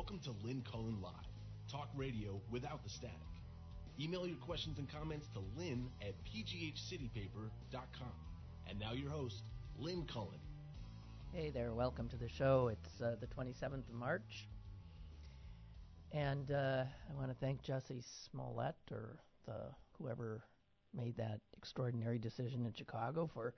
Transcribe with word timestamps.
Welcome 0.00 0.20
to 0.20 0.46
Lynn 0.46 0.62
Cullen 0.62 0.96
Live, 1.02 1.12
talk 1.70 1.90
radio 1.94 2.40
without 2.50 2.82
the 2.82 2.88
static. 2.88 3.18
Email 4.00 4.26
your 4.26 4.38
questions 4.38 4.78
and 4.78 4.90
comments 4.90 5.28
to 5.34 5.40
lynn 5.58 5.90
at 6.00 6.14
pghcitypaper.com. 6.24 8.12
And 8.66 8.78
now 8.78 8.94
your 8.94 9.10
host, 9.10 9.42
Lynn 9.78 10.06
Cullen. 10.10 10.40
Hey 11.34 11.50
there, 11.50 11.74
welcome 11.74 12.08
to 12.08 12.16
the 12.16 12.30
show. 12.30 12.68
It's 12.68 13.02
uh, 13.02 13.16
the 13.20 13.26
27th 13.26 13.90
of 13.90 13.94
March. 13.94 14.48
And 16.12 16.50
uh, 16.50 16.84
I 17.10 17.14
want 17.18 17.28
to 17.28 17.36
thank 17.38 17.62
Jussie 17.62 18.02
Smollett 18.32 18.76
or 18.90 19.18
the 19.44 19.66
whoever 19.98 20.42
made 20.94 21.18
that 21.18 21.40
extraordinary 21.58 22.18
decision 22.18 22.64
in 22.64 22.72
Chicago 22.72 23.28
for 23.34 23.52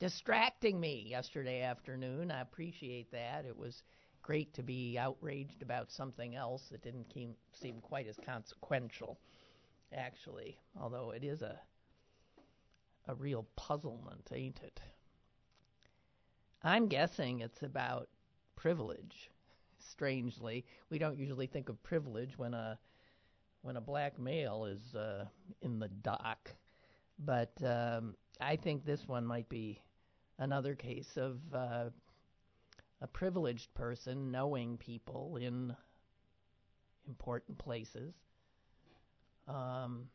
distracting 0.00 0.80
me 0.80 1.06
yesterday 1.08 1.62
afternoon. 1.62 2.32
I 2.32 2.40
appreciate 2.40 3.12
that. 3.12 3.44
It 3.44 3.56
was 3.56 3.84
great 4.26 4.52
to 4.54 4.62
be 4.62 4.98
outraged 4.98 5.62
about 5.62 5.88
something 5.92 6.34
else 6.34 6.64
that 6.72 6.82
didn't 6.82 7.08
keem, 7.08 7.30
seem 7.52 7.80
quite 7.80 8.08
as 8.08 8.18
consequential, 8.26 9.20
actually, 9.96 10.58
although 10.80 11.12
it 11.12 11.22
is 11.22 11.42
a 11.42 11.60
a 13.08 13.14
real 13.14 13.46
puzzlement, 13.54 14.28
ain't 14.34 14.58
it? 14.64 14.80
I'm 16.64 16.88
guessing 16.88 17.38
it's 17.38 17.62
about 17.62 18.08
privilege. 18.56 19.30
Strangely, 19.78 20.64
we 20.90 20.98
don't 20.98 21.16
usually 21.16 21.46
think 21.46 21.68
of 21.68 21.80
privilege 21.84 22.36
when 22.36 22.52
a 22.52 22.76
when 23.62 23.76
a 23.76 23.80
black 23.80 24.18
male 24.18 24.64
is 24.64 24.96
uh, 24.96 25.26
in 25.62 25.78
the 25.78 25.88
dock, 26.02 26.50
but 27.20 27.52
um, 27.62 28.16
I 28.40 28.56
think 28.56 28.84
this 28.84 29.06
one 29.06 29.24
might 29.24 29.48
be 29.48 29.80
another 30.38 30.74
case 30.74 31.16
of 31.16 31.38
uh, 31.54 31.90
a 33.00 33.06
privileged 33.06 33.72
person 33.74 34.30
knowing 34.30 34.78
people 34.78 35.36
in 35.36 35.74
important 37.06 37.58
places. 37.58 38.14
Um, 39.48 40.08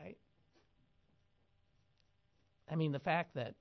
I, 0.00 0.14
I 2.70 2.74
mean, 2.74 2.92
the 2.92 2.98
fact 2.98 3.34
that 3.34 3.54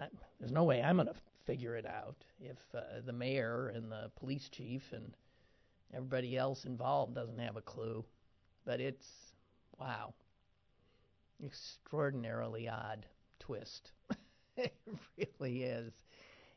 I, 0.00 0.06
there's 0.38 0.52
no 0.52 0.64
way 0.64 0.82
I'm 0.82 0.96
going 0.96 1.08
to 1.08 1.14
figure 1.44 1.76
it 1.76 1.86
out 1.86 2.16
if 2.40 2.58
uh, 2.74 2.80
the 3.04 3.12
mayor 3.12 3.72
and 3.74 3.90
the 3.90 4.10
police 4.18 4.48
chief 4.48 4.92
and 4.92 5.14
everybody 5.94 6.36
else 6.36 6.64
involved 6.64 7.14
doesn't 7.14 7.38
have 7.38 7.56
a 7.56 7.62
clue. 7.62 8.04
But 8.64 8.80
it's, 8.80 9.06
wow, 9.78 10.14
extraordinarily 11.44 12.68
odd 12.68 13.06
twist. 13.38 13.92
it 15.16 15.32
really 15.38 15.62
is. 15.62 15.92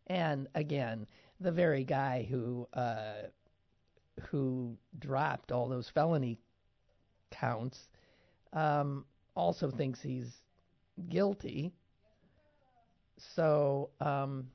And 0.08 0.48
again, 0.56 1.08
the 1.40 1.52
very 1.52 1.84
guy 1.84 2.28
who 2.30 2.68
uh, 2.74 3.28
who 4.30 4.76
dropped 4.98 5.52
all 5.52 5.68
those 5.68 5.90
felony 5.90 6.38
counts 7.32 7.90
um, 8.54 9.06
also 9.36 9.70
thinks 9.70 10.02
he's 10.02 10.36
guilty. 11.10 11.72
So 13.18 13.90
um, 14.00 14.48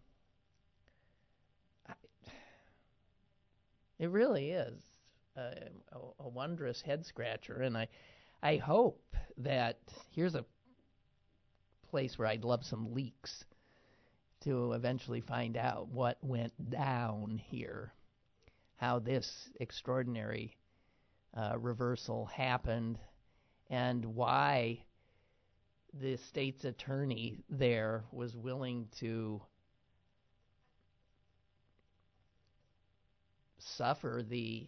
it 3.98 4.10
really 4.10 4.50
is 4.50 4.82
a, 5.36 5.40
a, 5.92 5.98
a 6.20 6.28
wondrous 6.28 6.80
head 6.82 7.04
scratcher, 7.06 7.60
and 7.62 7.76
I 7.76 7.88
I 8.42 8.56
hope 8.56 9.16
that 9.38 9.78
here's 10.10 10.34
a 10.34 10.44
place 11.94 12.18
where 12.18 12.26
I'd 12.26 12.42
love 12.42 12.64
some 12.64 12.92
leaks 12.92 13.44
to 14.40 14.72
eventually 14.72 15.20
find 15.20 15.56
out 15.56 15.86
what 15.90 16.18
went 16.22 16.52
down 16.68 17.40
here, 17.46 17.92
how 18.74 18.98
this 18.98 19.48
extraordinary 19.60 20.56
uh, 21.36 21.56
reversal 21.56 22.26
happened, 22.26 22.98
and 23.70 24.04
why 24.04 24.80
the 26.00 26.16
state's 26.16 26.64
attorney 26.64 27.38
there 27.48 28.02
was 28.10 28.36
willing 28.36 28.88
to 28.98 29.40
suffer 33.60 34.24
the 34.28 34.66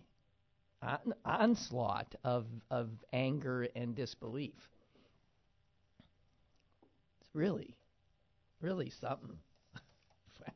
on- 0.80 1.14
onslaught 1.24 2.14
of 2.22 2.46
of 2.70 2.88
anger 3.12 3.66
and 3.74 3.96
disbelief. 3.96 4.75
Really, 7.36 7.76
really 8.62 8.88
something. 8.88 9.36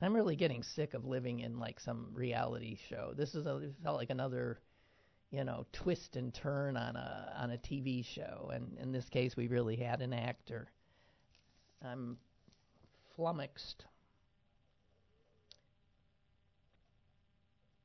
I'm 0.00 0.14
really 0.14 0.36
getting 0.36 0.62
sick 0.62 0.94
of 0.94 1.04
living 1.04 1.40
in 1.40 1.58
like 1.58 1.78
some 1.78 2.06
reality 2.14 2.78
show. 2.88 3.12
This 3.14 3.34
is 3.34 3.44
a, 3.44 3.56
it 3.58 3.74
felt 3.82 3.98
like 3.98 4.08
another, 4.08 4.58
you 5.30 5.44
know, 5.44 5.66
twist 5.74 6.16
and 6.16 6.32
turn 6.32 6.78
on 6.78 6.96
a 6.96 7.34
on 7.38 7.50
a 7.50 7.58
TV 7.58 8.02
show, 8.06 8.50
and 8.54 8.74
in 8.80 8.90
this 8.90 9.06
case, 9.10 9.36
we 9.36 9.48
really 9.48 9.76
had 9.76 10.00
an 10.00 10.14
actor. 10.14 10.66
I'm 11.84 12.16
flummoxed. 13.16 13.84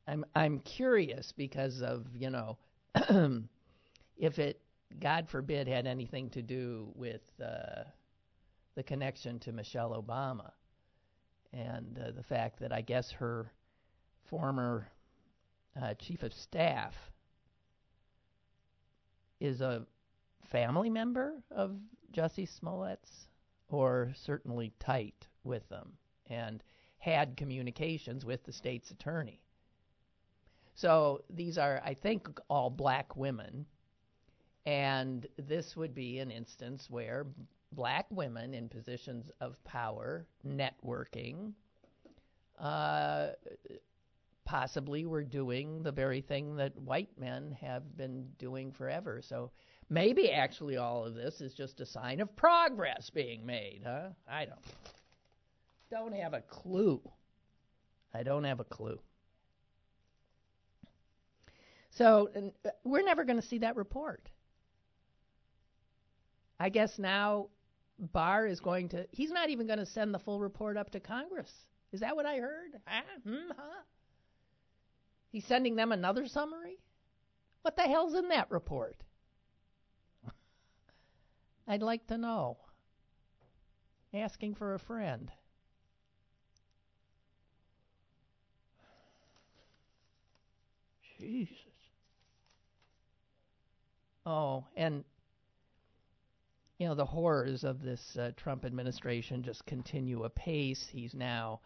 I'm 0.07 0.23
I'm 0.33 0.59
curious 0.59 1.33
because 1.33 1.81
of 1.81 2.05
you 2.15 2.29
know 2.29 2.57
if 4.17 4.39
it 4.39 4.61
God 5.00 5.29
forbid 5.29 5.67
had 5.67 5.88
anything 5.88 6.29
to 6.31 6.41
do 6.41 6.89
with 6.95 7.22
uh, 7.44 7.83
the 8.75 8.83
connection 8.83 9.39
to 9.39 9.51
Michelle 9.51 9.91
Obama 10.01 10.51
and 11.53 12.00
uh, 12.00 12.11
the 12.11 12.23
fact 12.23 12.59
that 12.59 12.72
I 12.72 12.81
guess 12.81 13.11
her 13.11 13.51
former 14.29 14.88
uh, 15.81 15.94
chief 15.95 16.23
of 16.23 16.33
staff 16.33 16.95
is 19.39 19.61
a 19.61 19.85
family 20.51 20.89
member 20.89 21.33
of 21.51 21.75
Jussie 22.13 22.47
Smollett's 22.47 23.27
or 23.69 24.11
certainly 24.16 24.73
tight 24.79 25.27
with 25.44 25.67
them 25.69 25.94
and 26.27 26.63
had 26.97 27.38
communications 27.38 28.25
with 28.25 28.44
the 28.44 28.51
state's 28.51 28.91
attorney. 28.91 29.41
So 30.75 31.23
these 31.29 31.57
are, 31.57 31.81
I 31.83 31.94
think, 31.94 32.27
all 32.50 32.69
black 32.69 33.16
women. 33.16 33.66
And 34.65 35.27
this 35.37 35.75
would 35.75 35.95
be 35.95 36.19
an 36.19 36.31
instance 36.31 36.87
where 36.89 37.25
black 37.71 38.05
women 38.09 38.53
in 38.53 38.69
positions 38.69 39.31
of 39.41 39.63
power, 39.63 40.25
networking, 40.45 41.53
uh, 42.59 43.29
possibly 44.45 45.05
were 45.05 45.23
doing 45.23 45.83
the 45.83 45.91
very 45.91 46.21
thing 46.21 46.55
that 46.55 46.75
white 46.81 47.09
men 47.17 47.55
have 47.61 47.95
been 47.97 48.27
doing 48.37 48.71
forever. 48.71 49.21
So 49.21 49.51
maybe 49.89 50.31
actually 50.31 50.77
all 50.77 51.05
of 51.05 51.13
this 51.13 51.39
is 51.39 51.53
just 51.53 51.79
a 51.81 51.85
sign 51.85 52.19
of 52.19 52.35
progress 52.35 53.09
being 53.09 53.45
made, 53.45 53.81
huh? 53.85 54.09
I 54.27 54.45
don't 54.45 54.59
don't 55.91 56.13
have 56.13 56.33
a 56.33 56.41
clue. 56.41 57.01
I 58.13 58.23
don't 58.23 58.43
have 58.43 58.59
a 58.59 58.63
clue. 58.63 58.99
So 61.91 62.29
uh, 62.35 62.69
we're 62.83 63.03
never 63.03 63.23
going 63.23 63.41
to 63.41 63.47
see 63.47 63.59
that 63.59 63.75
report. 63.75 64.29
I 66.59 66.69
guess 66.69 66.99
now 66.99 67.47
Barr 67.97 68.45
is 68.45 68.59
going 68.59 68.89
to, 68.89 69.07
he's 69.11 69.31
not 69.31 69.49
even 69.49 69.67
going 69.67 69.79
to 69.79 69.85
send 69.85 70.13
the 70.13 70.19
full 70.19 70.39
report 70.39 70.77
up 70.77 70.89
to 70.91 70.99
Congress. 70.99 71.51
Is 71.91 72.01
that 72.01 72.15
what 72.15 72.25
I 72.25 72.37
heard? 72.37 72.71
Ah, 72.87 73.01
hmm, 73.23 73.51
huh? 73.57 73.81
He's 75.31 75.45
sending 75.45 75.75
them 75.75 75.91
another 75.91 76.27
summary? 76.27 76.77
What 77.61 77.75
the 77.75 77.83
hell's 77.83 78.15
in 78.15 78.29
that 78.29 78.51
report? 78.51 78.97
I'd 81.67 81.81
like 81.81 82.07
to 82.07 82.17
know. 82.17 82.57
Asking 84.13 84.55
for 84.55 84.73
a 84.73 84.79
friend. 84.79 85.31
Jesus. 91.19 91.55
Oh, 94.25 94.65
and 94.75 95.03
you 96.79 96.87
know 96.87 96.95
the 96.95 97.05
horrors 97.05 97.63
of 97.63 97.83
this 97.83 98.17
uh, 98.17 98.31
Trump 98.37 98.65
administration 98.65 99.43
just 99.43 99.65
continue 99.65 100.23
apace. 100.23 100.87
He's 100.91 101.13
now 101.13 101.59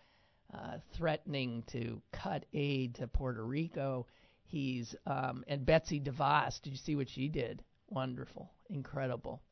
uh, 0.54 0.78
threatening 0.98 1.64
to 1.68 2.02
cut 2.12 2.46
aid 2.54 2.96
to 2.96 3.08
Puerto 3.08 3.46
Rico. 3.46 4.08
He's 4.44 4.96
um, 5.06 5.44
and 5.48 5.66
Betsy 5.66 6.00
DeVos. 6.02 6.60
Did 6.62 6.72
you 6.72 6.78
see 6.78 6.96
what 6.96 7.10
she 7.10 7.30
did? 7.30 7.64
Wonderful, 7.90 8.52
incredible. 8.70 9.44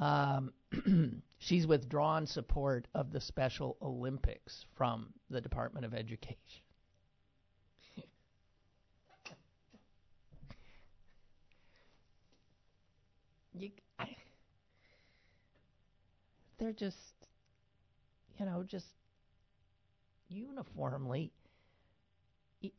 Um, 0.00 0.52
she's 1.38 1.66
withdrawn 1.66 2.26
support 2.26 2.88
of 2.94 3.12
the 3.12 3.20
Special 3.20 3.76
Olympics 3.80 4.64
from 4.76 5.12
the 5.30 5.40
Department 5.40 5.86
of 5.86 5.94
Education. 5.94 6.36
you, 13.54 13.70
they're 16.58 16.72
just, 16.72 17.14
you 18.38 18.46
know, 18.46 18.62
just 18.62 18.86
uniformly 20.28 21.32
e- 22.62 22.72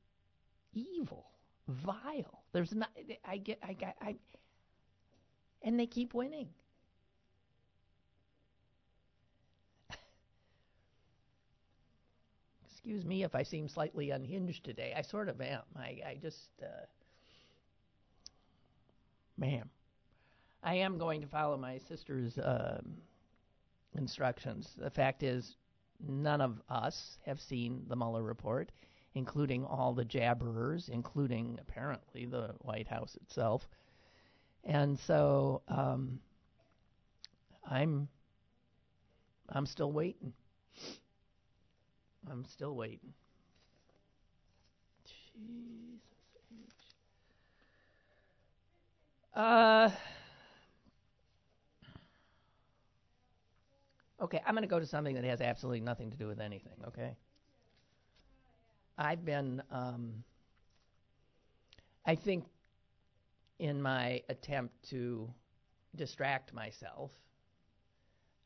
evil, 0.73 1.25
vile. 1.67 2.43
There's 2.53 2.73
not. 2.73 2.89
I 3.25 3.37
get. 3.37 3.59
I 3.63 3.73
got. 3.73 3.95
I. 4.01 4.15
And 5.61 5.79
they 5.79 5.87
keep 5.87 6.13
winning. 6.13 6.49
Excuse 12.71 13.05
me 13.05 13.23
if 13.23 13.35
I 13.35 13.43
seem 13.43 13.67
slightly 13.67 14.11
unhinged 14.11 14.63
today. 14.63 14.93
I 14.95 15.01
sort 15.01 15.29
of 15.29 15.41
am. 15.41 15.63
I. 15.75 16.01
I 16.07 16.17
just. 16.21 16.49
Uh, 16.61 16.85
ma'am. 19.37 19.69
I 20.61 20.75
am 20.75 20.97
going 20.97 21.21
to 21.21 21.27
follow 21.27 21.57
my 21.57 21.77
sister's 21.77 22.37
um, 22.43 22.97
instructions. 23.95 24.75
The 24.77 24.89
fact 24.89 25.23
is, 25.23 25.55
none 26.07 26.41
of 26.41 26.61
us 26.69 27.17
have 27.25 27.39
seen 27.39 27.83
the 27.87 27.95
Mueller 27.95 28.23
report, 28.23 28.71
including 29.15 29.65
all 29.65 29.93
the 29.93 30.05
jabberers, 30.05 30.89
including 30.89 31.57
apparently 31.61 32.25
the 32.25 32.55
White 32.59 32.87
House 32.87 33.15
itself. 33.21 33.67
And 34.63 34.99
so 34.99 35.61
um, 35.67 36.19
I'm 37.69 38.07
I'm 39.49 39.65
still 39.65 39.91
waiting. 39.91 40.33
I'm 42.29 42.45
still 42.45 42.75
waiting. 42.75 43.13
Jesus 45.33 46.01
H. 46.51 46.69
Uh 49.35 49.68
Okay, 54.21 54.41
I'm 54.45 54.53
going 54.53 54.63
to 54.63 54.67
go 54.67 54.79
to 54.79 54.85
something 54.85 55.15
that 55.15 55.23
has 55.23 55.39
absolutely 55.39 55.79
nothing 55.79 56.11
to 56.11 56.17
do 56.17 56.27
with 56.27 56.41
anything, 56.41 56.73
okay? 56.87 57.15
I've 58.97 59.23
been, 59.23 59.63
um, 59.71 60.25
I 62.05 62.15
think, 62.15 62.45
in 63.59 63.81
my 63.81 64.21
attempt 64.27 64.89
to 64.89 65.29
distract 65.95 66.53
myself, 66.53 67.11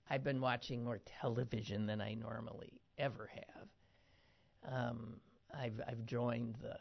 I've 0.10 0.24
been 0.24 0.42
watching 0.42 0.84
more 0.84 1.00
television 1.22 1.88
than 1.88 2.02
I 2.02 2.14
normally 2.14 2.80
ever 3.00 3.32
have. 3.34 4.72
Um, 4.72 5.16
I've, 5.58 5.82
I've 5.88 6.06
joined 6.06 6.56
the, 6.62 6.78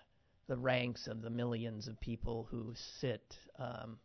the 0.49 0.57
ranks 0.59 1.07
of 1.07 1.23
the 1.23 1.31
millions 1.31 1.89
of 1.89 1.99
people 1.99 2.47
who 2.51 2.75
sit 3.01 3.39
um, 3.59 3.99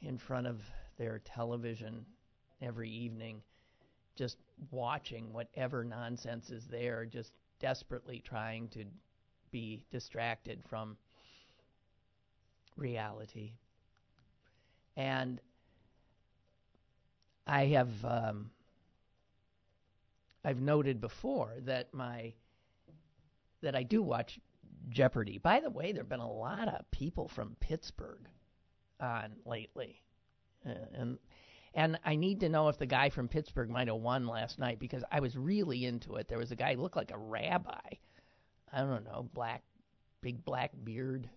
in 0.00 0.16
front 0.16 0.46
of 0.46 0.62
their 0.96 1.18
television 1.18 2.06
every 2.62 2.90
evening, 2.90 3.42
just 4.16 4.38
watching 4.70 5.32
whatever 5.32 5.84
nonsense 5.84 6.50
is 6.50 6.66
there, 6.66 7.04
just 7.04 7.32
desperately 7.60 8.22
trying 8.24 8.68
to 8.68 8.84
be 9.50 9.84
distracted 9.90 10.62
from 10.68 10.96
reality. 12.76 13.52
And 14.96 15.40
I 17.46 17.66
have 17.66 18.04
um, 18.04 18.50
I've 20.44 20.60
noted 20.60 21.00
before 21.00 21.54
that 21.64 21.92
my 21.92 22.32
that 23.62 23.74
I 23.74 23.82
do 23.82 24.02
watch 24.02 24.38
Jeopardy. 24.88 25.38
By 25.38 25.60
the 25.60 25.70
way, 25.70 25.92
there've 25.92 26.08
been 26.08 26.20
a 26.20 26.32
lot 26.32 26.68
of 26.68 26.90
people 26.90 27.28
from 27.28 27.56
Pittsburgh 27.60 28.26
on 29.00 29.32
lately, 29.44 30.02
uh, 30.66 30.74
and 30.94 31.18
and 31.74 31.98
I 32.04 32.16
need 32.16 32.40
to 32.40 32.48
know 32.48 32.68
if 32.68 32.78
the 32.78 32.86
guy 32.86 33.10
from 33.10 33.28
Pittsburgh 33.28 33.70
might 33.70 33.88
have 33.88 33.96
won 33.96 34.26
last 34.26 34.58
night 34.58 34.78
because 34.78 35.04
I 35.10 35.20
was 35.20 35.36
really 35.36 35.84
into 35.84 36.16
it. 36.16 36.28
There 36.28 36.38
was 36.38 36.50
a 36.50 36.56
guy 36.56 36.74
who 36.74 36.82
looked 36.82 36.96
like 36.96 37.12
a 37.12 37.18
rabbi. 37.18 37.78
I 38.72 38.80
don't 38.80 39.04
know, 39.04 39.28
black, 39.32 39.62
big 40.20 40.44
black 40.44 40.72
beard, 40.84 41.28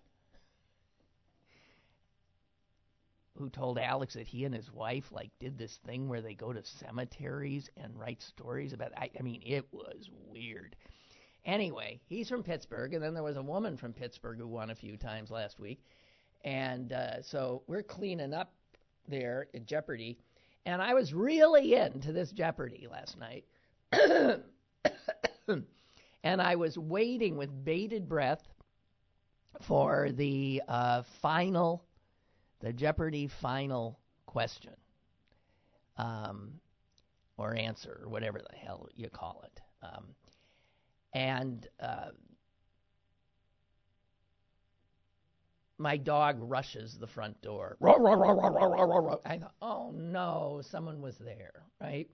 who 3.36 3.48
told 3.50 3.78
Alex 3.78 4.14
that 4.14 4.26
he 4.26 4.44
and 4.44 4.54
his 4.54 4.72
wife 4.72 5.10
like 5.10 5.30
did 5.40 5.58
this 5.58 5.78
thing 5.84 6.08
where 6.08 6.20
they 6.20 6.34
go 6.34 6.52
to 6.52 6.64
cemeteries 6.64 7.68
and 7.76 7.98
write 7.98 8.22
stories 8.22 8.72
about. 8.72 8.92
I, 8.96 9.10
I 9.18 9.22
mean, 9.22 9.42
it 9.44 9.66
was 9.72 10.08
weird. 10.28 10.76
Anyway, 11.44 12.00
he's 12.06 12.28
from 12.28 12.42
Pittsburgh, 12.42 12.94
and 12.94 13.02
then 13.02 13.14
there 13.14 13.22
was 13.22 13.36
a 13.36 13.42
woman 13.42 13.76
from 13.76 13.92
Pittsburgh 13.92 14.38
who 14.38 14.46
won 14.46 14.70
a 14.70 14.74
few 14.74 14.96
times 14.96 15.30
last 15.30 15.58
week, 15.60 15.84
and 16.42 16.92
uh, 16.92 17.22
so 17.22 17.62
we're 17.66 17.82
cleaning 17.82 18.32
up 18.32 18.52
there 19.08 19.48
in 19.52 19.66
Jeopardy, 19.66 20.18
and 20.66 20.80
I 20.80 20.94
was 20.94 21.12
really 21.12 21.74
into 21.74 22.12
this 22.12 22.32
Jeopardy 22.32 22.86
last 22.90 23.18
night. 23.18 23.44
and 26.24 26.42
I 26.42 26.56
was 26.56 26.78
waiting 26.78 27.36
with 27.36 27.64
bated 27.64 28.08
breath 28.08 28.42
for 29.60 30.10
the 30.10 30.62
uh, 30.66 31.02
final, 31.20 31.84
the 32.60 32.72
Jeopardy 32.72 33.28
final 33.28 33.98
question, 34.26 34.74
um, 35.96 36.54
or 37.36 37.54
answer, 37.56 38.00
or 38.02 38.08
whatever 38.08 38.38
the 38.38 38.56
hell 38.56 38.88
you 38.94 39.08
call 39.08 39.44
it. 39.44 39.60
Um, 39.82 40.04
and 41.12 41.66
uh, 41.80 42.10
my 45.84 45.98
dog 45.98 46.38
rushes 46.40 46.96
the 46.98 47.06
front 47.06 47.40
door. 47.42 47.76
I 49.26 49.38
thought, 49.38 49.54
oh 49.60 49.92
no, 49.94 50.62
someone 50.70 51.02
was 51.02 51.18
there, 51.18 51.62
right? 51.78 52.08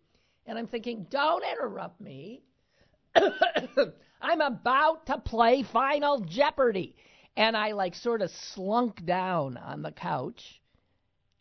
And 0.44 0.58
I'm 0.58 0.66
thinking, 0.66 1.06
don't 1.08 1.44
interrupt 1.44 2.00
me. 2.00 2.42
I'm 4.20 4.40
about 4.40 5.06
to 5.06 5.18
play 5.18 5.62
Final 5.62 6.18
Jeopardy. 6.18 6.96
And 7.36 7.56
I 7.56 7.72
like 7.72 7.94
sort 7.94 8.22
of 8.22 8.30
slunk 8.30 9.06
down 9.06 9.56
on 9.56 9.82
the 9.82 9.92
couch. 9.92 10.60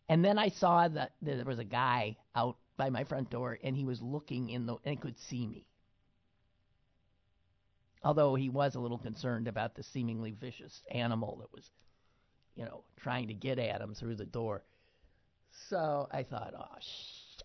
And 0.08 0.24
then 0.24 0.38
I 0.38 0.50
saw 0.50 0.86
that 0.86 1.12
there 1.20 1.44
was 1.44 1.58
a 1.58 1.64
guy 1.64 2.16
out 2.36 2.58
by 2.76 2.90
my 2.90 3.02
front 3.02 3.28
door 3.28 3.58
and 3.64 3.76
he 3.76 3.84
was 3.84 4.00
looking 4.00 4.50
in 4.50 4.66
the 4.66 4.76
and 4.84 5.00
could 5.00 5.18
see 5.18 5.48
me. 5.48 5.66
Although 8.04 8.36
he 8.36 8.48
was 8.48 8.76
a 8.76 8.80
little 8.80 8.98
concerned 8.98 9.48
about 9.48 9.74
the 9.74 9.82
seemingly 9.82 10.30
vicious 10.30 10.80
animal 10.92 11.38
that 11.40 11.52
was 11.52 11.68
you 12.60 12.66
know, 12.66 12.84
trying 12.98 13.28
to 13.28 13.34
get 13.34 13.58
at 13.58 13.80
him 13.80 13.94
through 13.94 14.16
the 14.16 14.26
door. 14.26 14.62
So 15.70 16.06
I 16.12 16.24
thought, 16.24 16.52
oh, 16.54 16.76
shit. 16.78 17.42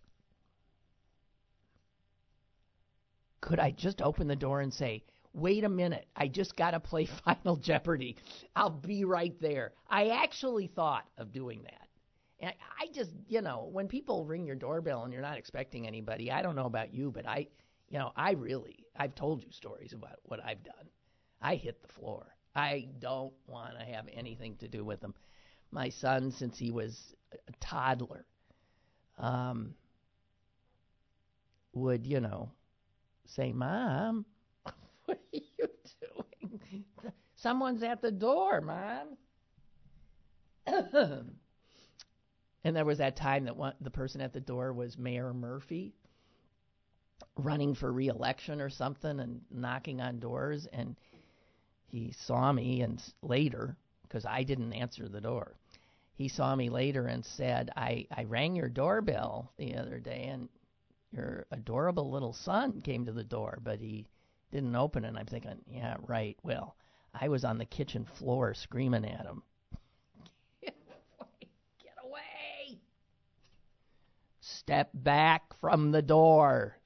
Could 3.39 3.59
I 3.59 3.71
just 3.71 4.01
open 4.01 4.27
the 4.27 4.35
door 4.35 4.59
and 4.59 4.73
say, 4.73 5.05
wait 5.31 5.63
a 5.63 5.69
minute, 5.69 6.05
I 6.17 6.27
just 6.27 6.57
got 6.57 6.71
to 6.71 6.81
play 6.81 7.05
Final 7.25 7.55
Jeopardy. 7.55 8.17
I'll 8.57 8.69
be 8.69 9.05
right 9.05 9.39
there. 9.39 9.71
I 9.89 10.09
actually 10.09 10.67
thought 10.67 11.05
of 11.17 11.31
doing 11.31 11.63
that. 11.63 11.87
And 12.41 12.53
I 12.77 12.87
just, 12.93 13.11
you 13.29 13.41
know, 13.41 13.69
when 13.71 13.87
people 13.87 14.25
ring 14.25 14.45
your 14.45 14.57
doorbell 14.57 15.05
and 15.05 15.13
you're 15.13 15.21
not 15.21 15.37
expecting 15.37 15.87
anybody, 15.87 16.29
I 16.29 16.41
don't 16.41 16.57
know 16.57 16.65
about 16.65 16.93
you, 16.93 17.09
but 17.09 17.25
I, 17.25 17.47
you 17.87 17.99
know, 17.99 18.11
I 18.17 18.31
really, 18.31 18.85
I've 18.97 19.15
told 19.15 19.41
you 19.41 19.51
stories 19.51 19.93
about 19.93 20.19
what 20.23 20.43
I've 20.43 20.63
done. 20.65 20.89
I 21.41 21.55
hit 21.55 21.81
the 21.81 21.87
floor. 21.87 22.34
I 22.55 22.87
don't 22.99 23.33
want 23.47 23.77
to 23.77 23.85
have 23.85 24.05
anything 24.13 24.55
to 24.57 24.67
do 24.67 24.83
with 24.83 25.01
them. 25.01 25.13
My 25.71 25.89
son, 25.89 26.31
since 26.31 26.57
he 26.57 26.71
was 26.71 27.13
a 27.33 27.51
toddler, 27.59 28.25
um, 29.17 29.73
would, 31.73 32.07
you 32.07 32.21
know, 32.21 32.49
say, 33.25 33.51
Mom, 33.51 34.25
what 35.05 35.17
are 35.17 35.37
you 35.37 35.67
doing? 36.01 36.85
Someone's 37.35 37.83
at 37.83 38.01
the 38.01 38.11
door, 38.11 38.61
Mom. 38.61 39.17
and 42.63 42.75
there 42.75 42.85
was 42.85 42.99
that 42.99 43.15
time 43.15 43.45
that 43.45 43.55
one, 43.55 43.73
the 43.81 43.91
person 43.91 44.21
at 44.21 44.33
the 44.33 44.39
door 44.39 44.73
was 44.73 44.97
Mayor 44.97 45.33
Murphy 45.33 45.93
running 47.37 47.75
for 47.75 47.91
reelection 47.91 48.61
or 48.61 48.69
something 48.69 49.19
and 49.19 49.41
knocking 49.51 50.01
on 50.01 50.19
doors 50.19 50.67
and 50.71 50.95
he 51.95 52.11
saw 52.11 52.51
me 52.51 52.81
and 52.81 53.01
later, 53.21 53.77
because 54.03 54.25
I 54.25 54.43
didn't 54.43 54.73
answer 54.73 55.07
the 55.07 55.21
door, 55.21 55.55
he 56.15 56.27
saw 56.27 56.53
me 56.53 56.69
later 56.69 57.07
and 57.07 57.25
said, 57.25 57.71
I, 57.75 58.05
I 58.11 58.25
rang 58.25 58.55
your 58.55 58.67
doorbell 58.67 59.53
the 59.57 59.75
other 59.75 59.99
day 59.99 60.25
and 60.25 60.49
your 61.11 61.45
adorable 61.51 62.11
little 62.11 62.33
son 62.33 62.81
came 62.81 63.05
to 63.05 63.13
the 63.13 63.23
door, 63.23 63.59
but 63.63 63.79
he 63.79 64.07
didn't 64.51 64.75
open 64.75 65.05
it. 65.05 65.09
And 65.09 65.17
I'm 65.17 65.25
thinking, 65.25 65.61
yeah, 65.67 65.95
right. 66.05 66.37
Well, 66.43 66.75
I 67.13 67.29
was 67.29 67.45
on 67.45 67.57
the 67.57 67.65
kitchen 67.65 68.03
floor 68.03 68.53
screaming 68.53 69.05
at 69.05 69.25
him. 69.25 69.41
Get 70.61 70.75
away! 71.19 71.49
Get 71.81 71.95
away! 72.03 72.79
Step 74.41 74.89
back 74.93 75.57
from 75.61 75.91
the 75.91 76.01
door. 76.01 76.77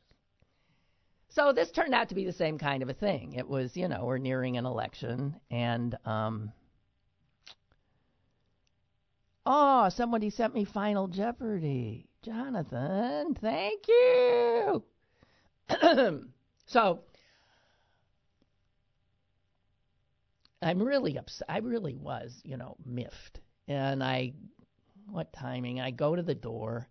So 1.39 1.53
this 1.53 1.71
turned 1.71 1.95
out 1.95 2.09
to 2.09 2.15
be 2.15 2.25
the 2.25 2.33
same 2.33 2.57
kind 2.57 2.83
of 2.83 2.89
a 2.89 2.93
thing. 2.93 3.31
It 3.31 3.47
was, 3.47 3.77
you 3.77 3.87
know, 3.87 4.03
we're 4.03 4.17
nearing 4.17 4.57
an 4.57 4.65
election, 4.65 5.39
and 5.49 5.97
um, 6.03 6.51
oh, 9.45 9.87
somebody 9.87 10.31
sent 10.31 10.53
me 10.53 10.65
Final 10.65 11.07
Jeopardy. 11.07 12.09
Jonathan, 12.23 13.35
thank 13.35 13.87
you. 13.87 14.83
So 16.65 16.99
I'm 20.61 20.83
really 20.83 21.17
upset. 21.17 21.47
I 21.49 21.59
really 21.59 21.95
was, 21.95 22.41
you 22.43 22.57
know, 22.57 22.75
miffed. 22.85 23.39
And 23.67 24.03
I, 24.03 24.33
what 25.09 25.33
timing? 25.33 25.79
I 25.79 25.89
go 25.89 26.15
to 26.15 26.21
the 26.21 26.35
door, 26.35 26.87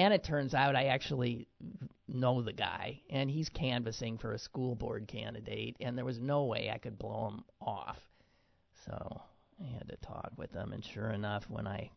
and 0.00 0.14
it 0.14 0.24
turns 0.24 0.54
out 0.54 0.76
I 0.76 0.86
actually 0.86 1.46
know 2.08 2.40
the 2.40 2.54
guy, 2.54 3.02
and 3.10 3.30
he's 3.30 3.50
canvassing 3.50 4.16
for 4.16 4.32
a 4.32 4.38
school 4.38 4.74
board 4.74 5.06
candidate, 5.06 5.76
and 5.78 5.96
there 5.96 6.06
was 6.06 6.18
no 6.18 6.44
way 6.44 6.70
I 6.72 6.78
could 6.78 6.98
blow 6.98 7.28
him 7.28 7.44
off. 7.60 8.00
So 8.86 9.20
I 9.62 9.66
had 9.74 9.90
to 9.90 9.96
talk 9.96 10.32
with 10.38 10.52
him, 10.52 10.72
and 10.72 10.82
sure 10.82 11.10
enough, 11.10 11.44
when 11.50 11.66
I 11.66 11.90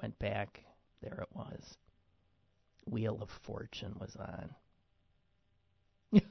went 0.00 0.16
back, 0.20 0.62
there 1.02 1.18
it 1.20 1.28
was. 1.34 1.76
Wheel 2.86 3.18
of 3.20 3.30
Fortune 3.42 3.96
was 4.00 4.16
on. 4.16 4.54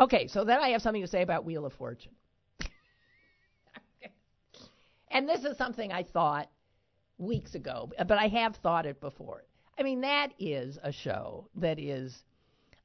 okay, 0.00 0.26
so 0.26 0.42
then 0.42 0.58
I 0.58 0.70
have 0.70 0.82
something 0.82 1.02
to 1.02 1.08
say 1.08 1.22
about 1.22 1.44
Wheel 1.44 1.64
of 1.64 1.74
Fortune. 1.74 2.10
and 5.12 5.28
this 5.28 5.44
is 5.44 5.56
something 5.56 5.92
I 5.92 6.02
thought 6.02 6.48
weeks 7.20 7.54
ago, 7.54 7.92
but 7.98 8.18
I 8.18 8.28
have 8.28 8.56
thought 8.56 8.86
it 8.86 9.00
before. 9.00 9.44
I 9.78 9.82
mean, 9.82 10.00
that 10.00 10.32
is 10.38 10.78
a 10.82 10.92
show 10.92 11.48
that 11.56 11.78
is. 11.78 12.24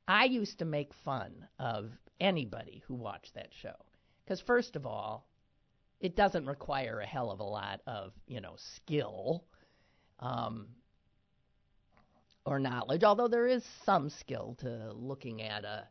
I 0.08 0.26
used 0.26 0.60
to 0.60 0.66
make 0.66 0.94
fun 1.04 1.48
of 1.58 1.90
anybody 2.20 2.84
who 2.88 2.94
watched 2.94 3.34
that 3.34 3.50
show. 3.62 3.74
Because, 4.24 4.42
first 4.42 4.76
of 4.76 4.86
all, 4.86 5.28
it 6.00 6.16
doesn't 6.16 6.46
require 6.46 7.00
a 7.00 7.06
hell 7.06 7.32
of 7.32 7.40
a 7.40 7.44
lot 7.44 7.82
of, 7.88 8.14
you 8.28 8.42
know, 8.42 8.56
skill 8.58 9.44
um, 10.20 10.68
or 12.46 12.60
knowledge, 12.60 13.04
although 13.04 13.28
there 13.28 13.48
is 13.48 13.64
some 13.84 14.10
skill 14.10 14.56
to 14.60 14.92
looking 14.94 15.42
at 15.42 15.64
a, 15.64 15.88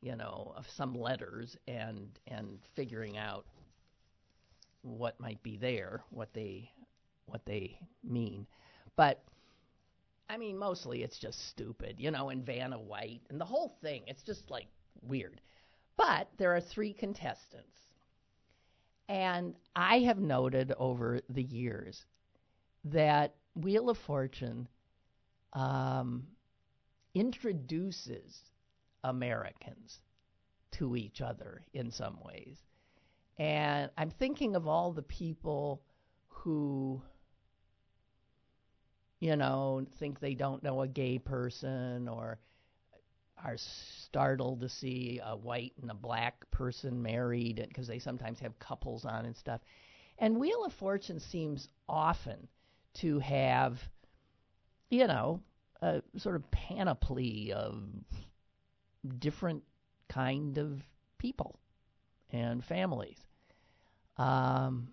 you 0.00 0.16
know, 0.16 0.52
of 0.56 0.66
some 0.76 0.94
letters 0.94 1.56
and 1.66 2.18
and 2.26 2.58
figuring 2.76 3.16
out 3.16 3.46
what 4.82 5.18
might 5.18 5.42
be 5.42 5.56
there, 5.56 6.02
what 6.10 6.32
they 6.34 6.70
what 7.26 7.44
they 7.44 7.78
mean. 8.02 8.46
But 8.96 9.22
I 10.28 10.36
mean, 10.36 10.58
mostly 10.58 11.02
it's 11.02 11.18
just 11.18 11.48
stupid, 11.48 11.96
you 11.98 12.10
know, 12.10 12.30
and 12.30 12.44
Vanna 12.44 12.78
White 12.78 13.22
and 13.28 13.40
the 13.40 13.44
whole 13.44 13.76
thing. 13.82 14.02
It's 14.06 14.22
just 14.22 14.50
like 14.50 14.66
weird. 15.02 15.40
But 15.96 16.28
there 16.38 16.54
are 16.56 16.60
three 16.60 16.92
contestants. 16.92 17.78
And 19.08 19.54
I 19.76 20.00
have 20.00 20.18
noted 20.18 20.72
over 20.78 21.20
the 21.28 21.42
years 21.42 22.04
that 22.84 23.34
Wheel 23.54 23.90
of 23.90 23.98
Fortune 23.98 24.66
um, 25.52 26.26
introduces 27.14 28.40
Americans 29.04 30.00
to 30.72 30.96
each 30.96 31.20
other 31.20 31.62
in 31.74 31.90
some 31.90 32.18
ways. 32.24 32.56
And 33.38 33.90
I'm 33.98 34.10
thinking 34.10 34.56
of 34.56 34.66
all 34.66 34.92
the 34.92 35.02
people 35.02 35.82
who 36.28 37.02
you 39.24 39.36
know, 39.36 39.86
think 39.98 40.20
they 40.20 40.34
don't 40.34 40.62
know 40.62 40.82
a 40.82 40.86
gay 40.86 41.18
person 41.18 42.08
or 42.08 42.38
are 43.42 43.56
startled 43.56 44.60
to 44.60 44.68
see 44.68 45.18
a 45.24 45.34
white 45.34 45.72
and 45.80 45.90
a 45.90 45.94
black 45.94 46.44
person 46.50 47.02
married 47.02 47.64
because 47.66 47.86
they 47.86 47.98
sometimes 47.98 48.38
have 48.38 48.58
couples 48.58 49.06
on 49.06 49.24
and 49.24 49.34
stuff. 49.34 49.62
And 50.18 50.38
Wheel 50.38 50.66
of 50.66 50.74
Fortune 50.74 51.20
seems 51.20 51.70
often 51.88 52.48
to 53.00 53.18
have, 53.20 53.78
you 54.90 55.06
know, 55.06 55.40
a 55.80 56.02
sort 56.18 56.36
of 56.36 56.50
panoply 56.50 57.50
of 57.54 57.82
different 59.20 59.62
kind 60.06 60.58
of 60.58 60.82
people 61.16 61.58
and 62.28 62.62
families. 62.62 63.16
Um, 64.18 64.88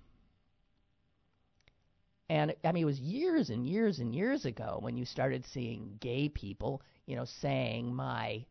and 2.31 2.55
I 2.63 2.71
mean, 2.71 2.83
it 2.83 2.85
was 2.85 2.99
years 3.01 3.49
and 3.49 3.67
years 3.67 3.99
and 3.99 4.15
years 4.15 4.45
ago 4.45 4.77
when 4.79 4.95
you 4.95 5.03
started 5.03 5.45
seeing 5.45 5.97
gay 5.99 6.29
people, 6.29 6.81
you 7.05 7.17
know, 7.17 7.25
saying 7.25 7.93
my, 7.93 8.45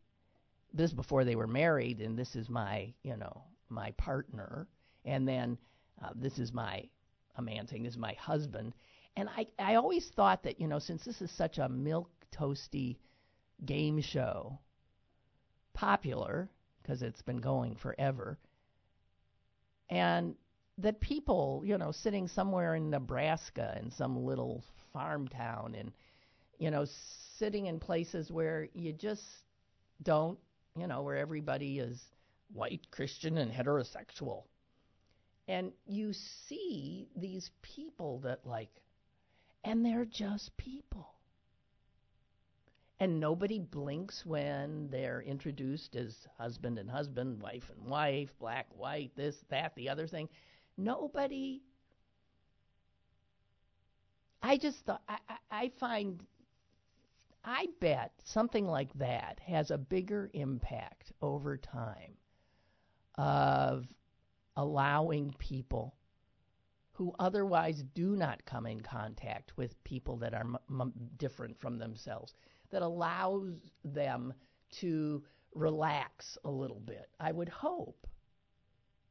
this 0.75 0.92
before 0.92 1.25
they 1.25 1.34
were 1.34 1.46
married, 1.46 2.02
and 2.02 2.18
this 2.18 2.37
is 2.37 2.50
my, 2.50 2.92
you 3.02 3.16
know, 3.16 3.42
my 3.70 3.92
partner, 3.92 4.66
and 5.06 5.26
then 5.26 5.56
uh, 6.04 6.10
this 6.14 6.38
is 6.38 6.52
my, 6.52 6.87
a 7.37 7.42
man 7.42 7.66
saying 7.66 7.84
this 7.84 7.94
is 7.94 7.99
my 7.99 8.12
husband, 8.12 8.75
and 9.16 9.30
I, 9.30 9.46
I 9.58 9.76
always 9.76 10.06
thought 10.14 10.42
that, 10.42 10.60
you 10.60 10.68
know, 10.68 10.78
since 10.78 11.02
this 11.02 11.22
is 11.22 11.30
such 11.30 11.56
a 11.56 11.66
milk 11.66 12.10
toasty 12.38 12.99
game 13.64 14.02
show, 14.02 14.58
popular 15.72 16.50
because 16.82 17.00
it's 17.00 17.22
been 17.22 17.40
going 17.40 17.76
forever, 17.76 18.38
and 19.88 20.34
that 20.82 21.00
people, 21.00 21.62
you 21.64 21.78
know, 21.78 21.92
sitting 21.92 22.28
somewhere 22.28 22.75
in 22.75 22.90
Nebraska 22.90 23.78
in 23.82 23.90
some 23.90 24.25
little 24.25 24.64
farm 24.92 25.28
town 25.28 25.75
and, 25.78 25.92
you 26.58 26.70
know, 26.70 26.87
sitting 27.38 27.66
in 27.66 27.78
places 27.78 28.30
where 28.30 28.68
you 28.75 28.92
just 28.92 29.22
don't, 30.02 30.38
you 30.76 30.87
know, 30.87 31.02
where 31.02 31.16
everybody 31.16 31.78
is 31.78 32.00
white, 32.52 32.87
Christian, 32.90 33.38
and 33.38 33.52
heterosexual. 33.52 34.44
And 35.49 35.72
you 35.87 36.12
see 36.12 37.08
these 37.16 37.50
people 37.62 38.20
that, 38.20 38.46
like, 38.46 38.70
and 39.64 39.84
they're 39.84 40.04
just 40.04 40.56
people. 40.56 41.14
And 43.00 43.18
nobody 43.18 43.58
blinks 43.58 44.25
when 44.26 44.88
they're 44.90 45.22
introduced 45.22 45.96
as 45.96 46.14
husband 46.38 46.78
and 46.78 46.90
husband, 46.90 47.42
wife 47.42 47.70
and 47.75 47.90
wife, 47.90 48.28
black, 48.38 48.66
white, 48.76 49.10
this, 49.16 49.37
that, 49.49 49.75
the 49.75 49.88
other 49.88 50.06
thing. 50.06 50.28
Nobody. 50.80 51.60
I 54.42 54.56
just 54.56 54.78
thought, 54.87 55.02
I, 55.08 55.18
I, 55.50 55.68
find, 55.78 56.25
I 57.44 57.66
bet 57.80 58.12
something 58.25 58.66
like 58.66 58.92
that 58.94 59.40
has 59.46 59.70
a 59.70 59.76
bigger 59.76 60.30
impact 60.32 61.12
over 61.20 61.58
time 61.58 62.14
of 63.16 63.87
allowing 64.56 65.34
people 65.38 65.94
who 66.92 67.14
otherwise 67.18 67.84
do 67.94 68.16
not 68.16 68.44
come 68.46 68.66
in 68.66 68.80
contact 68.80 69.52
with 69.58 69.82
people 69.84 70.16
that 70.16 70.32
are 70.32 70.46
different 71.18 71.60
from 71.60 71.78
themselves, 71.78 72.32
that 72.70 72.80
allows 72.80 73.52
them 73.84 74.32
to 74.70 75.22
relax 75.54 76.38
a 76.44 76.50
little 76.50 76.80
bit. 76.80 77.10
I 77.18 77.32
would 77.32 77.50
hope 77.50 78.06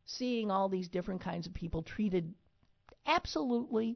seeing 0.09 0.49
all 0.49 0.69
these 0.69 0.89
different 0.89 1.21
kinds 1.21 1.45
of 1.45 1.53
people 1.53 1.83
treated 1.83 2.33
absolutely 3.05 3.95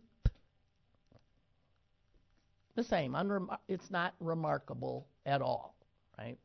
the 2.76 2.84
same. 2.84 3.14
Unrem- 3.14 3.58
it's 3.68 3.90
not 3.90 4.14
remarkable 4.20 5.08
at 5.26 5.42
all, 5.42 5.76
right? 6.18 6.38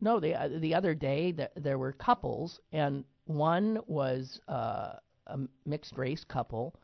No, 0.00 0.20
the 0.20 0.34
uh, 0.34 0.48
the 0.58 0.74
other 0.74 0.94
day 0.94 1.32
the, 1.32 1.50
there 1.56 1.78
were 1.78 1.92
couples, 1.92 2.60
and 2.72 3.04
one 3.26 3.78
was 3.86 4.40
uh, 4.48 4.94
a 5.28 5.38
mixed 5.64 5.96
race 5.96 6.24
couple, 6.24 6.74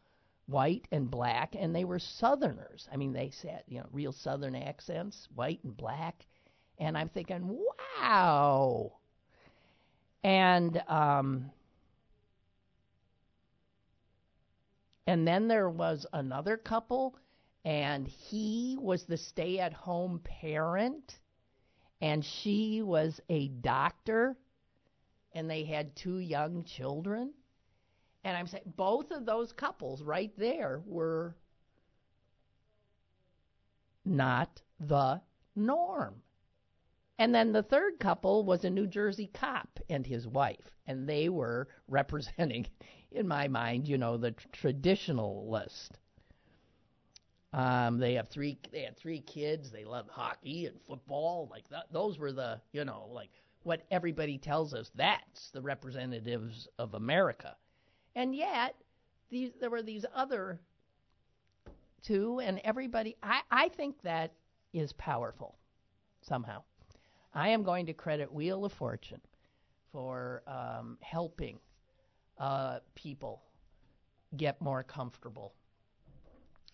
white 0.46 0.86
and 0.90 1.10
black, 1.10 1.54
and 1.58 1.74
they 1.74 1.84
were 1.84 1.98
Southerners. 1.98 2.88
I 2.90 2.96
mean, 2.96 3.12
they 3.12 3.30
said 3.30 3.64
you 3.66 3.80
know 3.80 3.86
real 3.92 4.12
Southern 4.12 4.54
accents, 4.54 5.28
white 5.34 5.62
and 5.64 5.76
black, 5.76 6.24
and 6.80 6.96
I'm 6.96 7.10
thinking, 7.10 7.58
wow. 8.00 8.92
And 10.25 10.82
um, 10.88 11.50
and 15.06 15.26
then 15.28 15.46
there 15.46 15.68
was 15.68 16.06
another 16.12 16.56
couple, 16.56 17.16
and 17.64 18.08
he 18.08 18.76
was 18.80 19.04
the 19.04 19.16
stay-at-home 19.16 20.20
parent, 20.25 21.18
and 22.00 22.25
she 22.25 22.82
was 22.82 23.20
a 23.28 23.49
doctor, 23.49 24.37
and 25.32 25.49
they 25.49 25.64
had 25.64 25.94
two 25.96 26.18
young 26.18 26.64
children. 26.64 27.32
And 28.25 28.37
I'm 28.37 28.46
saying 28.46 28.64
both 28.76 29.10
of 29.10 29.25
those 29.25 29.52
couples 29.52 30.02
right 30.02 30.32
there 30.37 30.82
were 30.84 31.34
not 34.04 34.60
the 34.78 35.20
norm. 35.56 36.22
And 37.20 37.34
then 37.34 37.52
the 37.52 37.62
third 37.62 38.00
couple 38.00 38.46
was 38.46 38.64
a 38.64 38.70
New 38.70 38.86
Jersey 38.86 39.28
cop 39.34 39.78
and 39.90 40.06
his 40.06 40.26
wife, 40.26 40.74
and 40.86 41.06
they 41.06 41.28
were 41.28 41.68
representing, 41.86 42.66
in 43.12 43.28
my 43.28 43.46
mind, 43.46 43.86
you 43.86 43.98
know, 43.98 44.16
the 44.16 44.32
traditionalist. 44.54 45.90
Um, 47.52 47.98
they 47.98 48.14
have 48.14 48.28
three. 48.28 48.58
They 48.72 48.84
had 48.84 48.96
three 48.96 49.20
kids. 49.20 49.70
They 49.70 49.84
love 49.84 50.08
hockey 50.08 50.64
and 50.64 50.80
football. 50.86 51.46
Like 51.50 51.68
that, 51.68 51.92
those 51.92 52.18
were 52.18 52.32
the, 52.32 52.58
you 52.72 52.86
know, 52.86 53.10
like 53.12 53.28
what 53.64 53.82
everybody 53.90 54.38
tells 54.38 54.72
us. 54.72 54.90
That's 54.94 55.50
the 55.50 55.60
representatives 55.60 56.68
of 56.78 56.94
America, 56.94 57.54
and 58.16 58.34
yet 58.34 58.76
these 59.28 59.50
there 59.60 59.68
were 59.68 59.82
these 59.82 60.06
other 60.14 60.58
two, 62.02 62.40
and 62.40 62.60
everybody. 62.64 63.16
I, 63.22 63.42
I 63.50 63.68
think 63.68 64.00
that 64.04 64.32
is 64.72 64.94
powerful 64.94 65.58
somehow. 66.22 66.62
I 67.32 67.50
am 67.50 67.62
going 67.62 67.87
to 67.87 67.92
credit 67.92 68.32
Wheel 68.32 68.64
of 68.64 68.72
Fortune 68.72 69.20
for 69.92 70.42
um, 70.46 70.99
helping 71.00 71.58
uh, 72.38 72.78
people 72.94 73.42
get 74.37 74.60
more 74.60 74.82
comfortable 74.82 75.52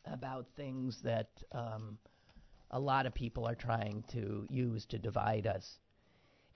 about 0.07 0.47
things 0.57 1.01
that 1.03 1.29
um, 1.53 1.99
a 2.71 2.81
lot 2.81 3.07
of 3.07 3.15
people 3.15 3.47
are 3.47 3.55
trying 3.55 4.05
to 4.13 4.47
use 4.49 4.87
to 4.87 4.99
divide 4.99 5.47
us. 5.47 5.79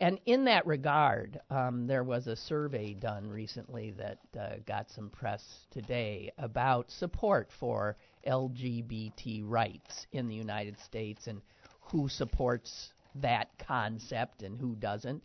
And 0.01 0.19
in 0.25 0.45
that 0.45 0.67
regard, 0.67 1.39
um, 1.51 1.87
there 1.87 2.05
was 2.05 2.27
a 2.27 2.37
survey 2.37 2.95
done 2.95 3.29
recently 3.29 3.91
that 3.93 4.19
uh, 4.39 4.57
got 4.67 4.91
some 4.91 5.11
press 5.11 5.67
today 5.71 6.31
about 6.39 6.91
support 6.91 7.51
for 7.59 7.99
LGBT 8.27 9.43
rights 9.45 10.07
in 10.13 10.27
the 10.27 10.35
United 10.35 10.79
States 10.79 11.27
and 11.27 11.43
who 11.83 12.09
supports 12.09 12.95
that 13.17 13.59
concept 13.59 14.43
and 14.43 14.59
who 14.59 14.75
doesn't. 14.77 15.23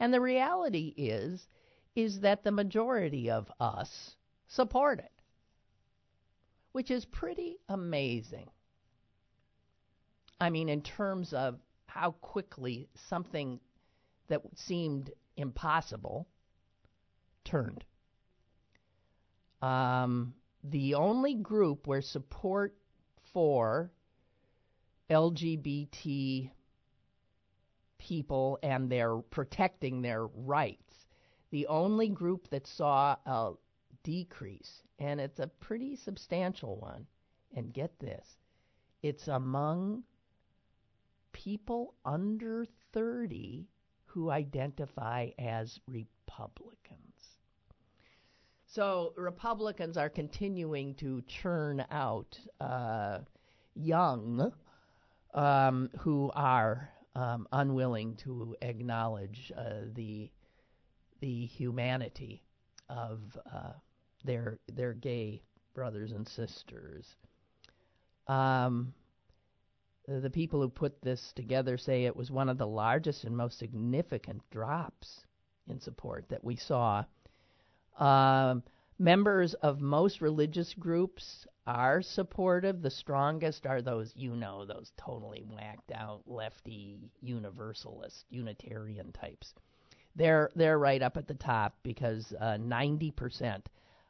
And 0.00 0.12
the 0.12 0.20
reality 0.20 0.94
is 0.96 1.46
is 1.94 2.20
that 2.20 2.42
the 2.42 2.52
majority 2.52 3.30
of 3.30 3.52
us 3.60 4.16
support 4.48 4.98
it, 4.98 5.12
which 6.72 6.90
is 6.90 7.04
pretty 7.04 7.58
amazing. 7.68 8.48
I 10.40 10.50
mean, 10.50 10.68
in 10.68 10.80
terms 10.82 11.32
of 11.32 11.60
how 11.86 12.12
quickly 12.12 12.88
something 12.94 13.60
that 14.28 14.40
seemed 14.54 15.10
impossible 15.36 16.26
turned. 17.44 17.84
Um, 19.60 20.34
the 20.64 20.94
only 20.94 21.34
group 21.34 21.86
where 21.86 22.02
support 22.02 22.74
for 23.32 23.90
LGBT 25.10 26.50
people 28.02 28.58
and 28.64 28.90
they're 28.90 29.18
protecting 29.30 30.02
their 30.02 30.26
rights, 30.26 31.06
the 31.50 31.66
only 31.68 32.08
group 32.08 32.48
that 32.50 32.66
saw 32.66 33.16
a 33.24 33.52
decrease, 34.02 34.82
and 34.98 35.20
it's 35.20 35.38
a 35.38 35.46
pretty 35.46 35.94
substantial 35.94 36.76
one, 36.76 37.06
and 37.54 37.72
get 37.72 37.96
this, 38.00 38.26
it's 39.02 39.28
among 39.28 40.02
people 41.32 41.94
under 42.04 42.66
30 42.92 43.68
who 44.06 44.30
identify 44.30 45.28
as 45.38 45.78
Republicans. 45.86 46.98
So 48.66 49.12
Republicans 49.16 49.96
are 49.96 50.08
continuing 50.08 50.94
to 50.96 51.22
churn 51.28 51.84
out 51.90 52.38
uh, 52.60 53.18
young 53.74 54.52
um, 55.34 55.90
who 56.00 56.30
are 56.34 56.90
um, 57.14 57.46
unwilling 57.52 58.16
to 58.16 58.56
acknowledge 58.62 59.52
uh, 59.56 59.86
the 59.94 60.30
the 61.20 61.46
humanity 61.46 62.42
of 62.88 63.20
uh, 63.52 63.72
their 64.24 64.58
their 64.72 64.92
gay 64.92 65.42
brothers 65.74 66.12
and 66.12 66.26
sisters. 66.28 67.06
Um, 68.28 68.94
the 70.06 70.30
people 70.30 70.60
who 70.60 70.68
put 70.68 71.00
this 71.00 71.32
together 71.36 71.78
say 71.78 72.04
it 72.04 72.16
was 72.16 72.30
one 72.30 72.48
of 72.48 72.58
the 72.58 72.66
largest 72.66 73.24
and 73.24 73.36
most 73.36 73.58
significant 73.58 74.42
drops 74.50 75.24
in 75.68 75.80
support 75.80 76.28
that 76.28 76.42
we 76.42 76.56
saw. 76.56 77.04
Um, 77.98 78.62
members 78.98 79.54
of 79.54 79.80
most 79.80 80.20
religious 80.20 80.74
groups 80.74 81.46
are 81.66 82.02
supportive. 82.02 82.82
The 82.82 82.90
strongest 82.90 83.66
are 83.66 83.82
those, 83.82 84.12
you 84.16 84.34
know, 84.34 84.64
those 84.64 84.92
totally 84.96 85.44
whacked 85.48 85.92
out 85.92 86.22
lefty 86.26 87.10
universalist 87.20 88.24
Unitarian 88.30 89.12
types. 89.12 89.54
They're 90.14 90.50
they're 90.54 90.78
right 90.78 91.00
up 91.00 91.16
at 91.16 91.26
the 91.26 91.34
top 91.34 91.74
because 91.82 92.32
uh, 92.38 92.58
90% 92.60 93.62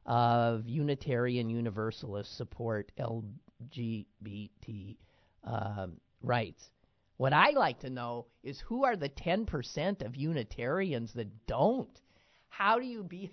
of 0.07 0.69
Unitarian 0.69 1.49
Universalists 1.49 2.37
support 2.37 2.91
LGBT 2.99 4.97
um, 5.45 6.01
rights. 6.23 6.71
What 7.19 7.33
I 7.33 7.51
like 7.51 7.81
to 7.81 7.91
know 7.91 8.27
is 8.43 8.59
who 8.61 8.85
are 8.85 8.97
the 8.97 9.09
10% 9.09 10.05
of 10.05 10.17
Unitarians 10.17 11.13
that 11.13 11.47
don't? 11.47 12.01
How 12.49 12.81
do 12.81 12.87
you 12.87 13.05
be? 13.05 13.31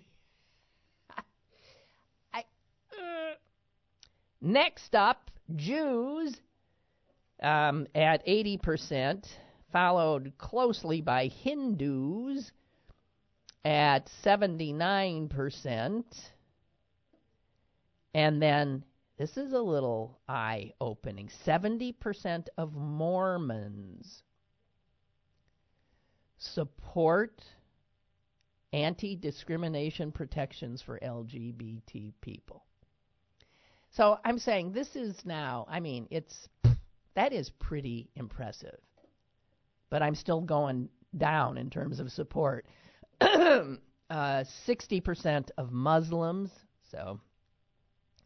I, 2.33 2.39
uh. 2.39 3.33
Next 4.41 4.95
up, 4.95 5.29
Jews 5.55 6.39
um, 7.41 7.87
at 7.93 8.25
80%, 8.25 9.25
followed 9.71 10.33
closely 10.37 11.01
by 11.01 11.27
Hindus 11.27 12.51
at 13.65 14.09
79%, 14.23 16.03
and 18.13 18.41
then 18.41 18.83
this 19.17 19.35
is 19.35 19.51
a 19.51 19.59
little 19.59 20.17
eye 20.27 20.71
opening. 20.79 21.29
70% 21.45 22.47
of 22.57 22.73
Mormons 22.73 24.23
support 26.37 27.43
anti 28.71 29.15
discrimination 29.17 30.11
protections 30.13 30.81
for 30.81 30.97
LGBT 30.99 32.13
people. 32.21 32.63
So 33.91 34.17
I'm 34.23 34.39
saying 34.39 34.71
this 34.71 34.95
is 34.95 35.25
now, 35.25 35.65
I 35.69 35.79
mean, 35.79 36.07
it's 36.11 36.47
that 37.15 37.33
is 37.33 37.49
pretty 37.49 38.09
impressive. 38.15 38.79
But 39.89 40.03
I'm 40.03 40.15
still 40.15 40.41
going 40.41 40.89
down 41.17 41.57
in 41.57 41.69
terms 41.69 41.99
of 41.99 42.11
support. 42.11 42.65
uh, 43.21 43.65
60% 44.09 45.49
of 45.57 45.71
Muslims, 45.71 46.51
so 46.91 47.19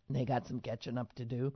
they 0.10 0.26
got 0.26 0.47
some 0.47 0.60
catching 0.60 0.97
up 0.97 1.13
to 1.13 1.26
do. 1.26 1.54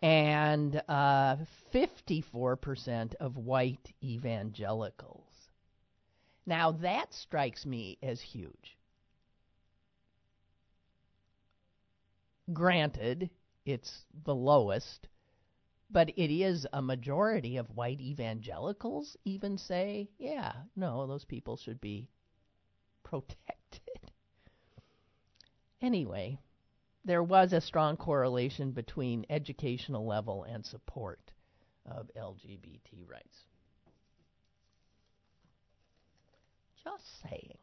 And 0.00 0.82
uh, 0.88 1.36
54% 1.72 3.14
of 3.20 3.36
white 3.36 3.92
evangelicals. 4.02 5.26
Now, 6.44 6.72
that 6.72 7.14
strikes 7.14 7.64
me 7.64 7.98
as 8.02 8.20
huge. 8.20 8.76
Granted, 12.52 13.30
it's 13.64 14.04
the 14.24 14.34
lowest, 14.34 15.08
but 15.90 16.08
it 16.10 16.30
is 16.30 16.66
a 16.72 16.82
majority 16.82 17.56
of 17.56 17.76
white 17.76 18.00
evangelicals 18.00 19.16
even 19.24 19.58
say, 19.58 20.08
yeah, 20.18 20.52
no, 20.74 21.06
those 21.06 21.24
people 21.24 21.56
should 21.56 21.80
be 21.80 22.08
protected. 23.04 24.10
Anyway, 25.80 26.38
there 27.04 27.22
was 27.22 27.52
a 27.52 27.60
strong 27.60 27.96
correlation 27.96 28.72
between 28.72 29.26
educational 29.28 30.06
level 30.06 30.44
and 30.44 30.64
support 30.64 31.32
of 31.86 32.10
LGBT 32.16 33.08
rights. 33.08 33.44
Just 36.84 37.22
saying. 37.22 37.58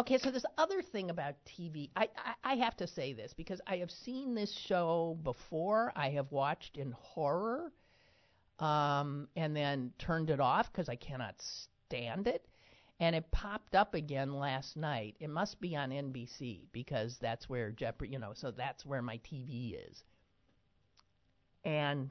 Okay, 0.00 0.16
so 0.16 0.30
this 0.30 0.46
other 0.56 0.80
thing 0.80 1.10
about 1.10 1.34
TV, 1.44 1.90
I, 1.94 2.08
I, 2.16 2.52
I, 2.52 2.54
have 2.54 2.74
to 2.78 2.86
say 2.86 3.12
this 3.12 3.34
because 3.34 3.60
I 3.66 3.76
have 3.76 3.90
seen 3.90 4.34
this 4.34 4.50
show 4.50 5.18
before. 5.22 5.92
I 5.94 6.08
have 6.08 6.32
watched 6.32 6.78
in 6.78 6.92
horror 6.92 7.70
um, 8.60 9.28
and 9.36 9.54
then 9.54 9.92
turned 9.98 10.30
it 10.30 10.40
off 10.40 10.72
because 10.72 10.88
I 10.88 10.96
cannot 10.96 11.34
stand 11.42 12.28
it 12.28 12.46
and 12.98 13.14
it 13.14 13.30
popped 13.30 13.74
up 13.74 13.92
again 13.92 14.32
last 14.32 14.74
night. 14.74 15.16
It 15.20 15.28
must 15.28 15.60
be 15.60 15.76
on 15.76 15.90
NBC 15.90 16.60
because 16.72 17.18
that's 17.18 17.50
where 17.50 17.70
Jeopardy, 17.70 18.12
you 18.12 18.18
know, 18.18 18.32
so 18.32 18.52
that's 18.52 18.86
where 18.86 19.02
my 19.02 19.18
TV 19.18 19.76
is. 19.86 20.02
And 21.62 22.08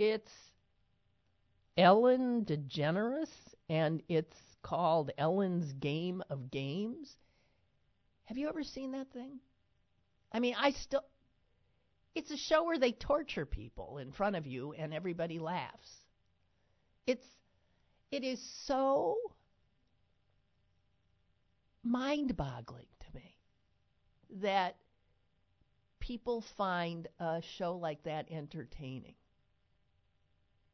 it's 0.00 0.32
Ellen 1.78 2.44
DeGeneres, 2.44 3.30
and 3.68 4.02
it's 4.08 4.51
called 4.62 5.10
Ellen's 5.18 5.72
Game 5.72 6.22
of 6.30 6.50
Games. 6.50 7.16
Have 8.24 8.38
you 8.38 8.48
ever 8.48 8.62
seen 8.62 8.92
that 8.92 9.10
thing? 9.12 9.40
I 10.32 10.40
mean, 10.40 10.54
I 10.58 10.70
still. 10.70 11.04
It's 12.14 12.30
a 12.30 12.36
show 12.36 12.64
where 12.64 12.78
they 12.78 12.92
torture 12.92 13.46
people 13.46 13.98
in 13.98 14.12
front 14.12 14.36
of 14.36 14.46
you 14.46 14.72
and 14.72 14.92
everybody 14.92 15.38
laughs. 15.38 15.90
It's 17.06 17.26
it 18.10 18.22
is 18.22 18.40
so 18.66 19.16
mind 21.82 22.36
boggling 22.36 22.86
to 23.00 23.14
me 23.14 23.34
that 24.42 24.76
people 25.98 26.44
find 26.56 27.08
a 27.18 27.40
show 27.56 27.76
like 27.76 28.02
that 28.04 28.30
entertaining. 28.30 29.14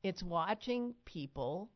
It's 0.03 0.23
watching 0.23 0.95
people 1.05 1.71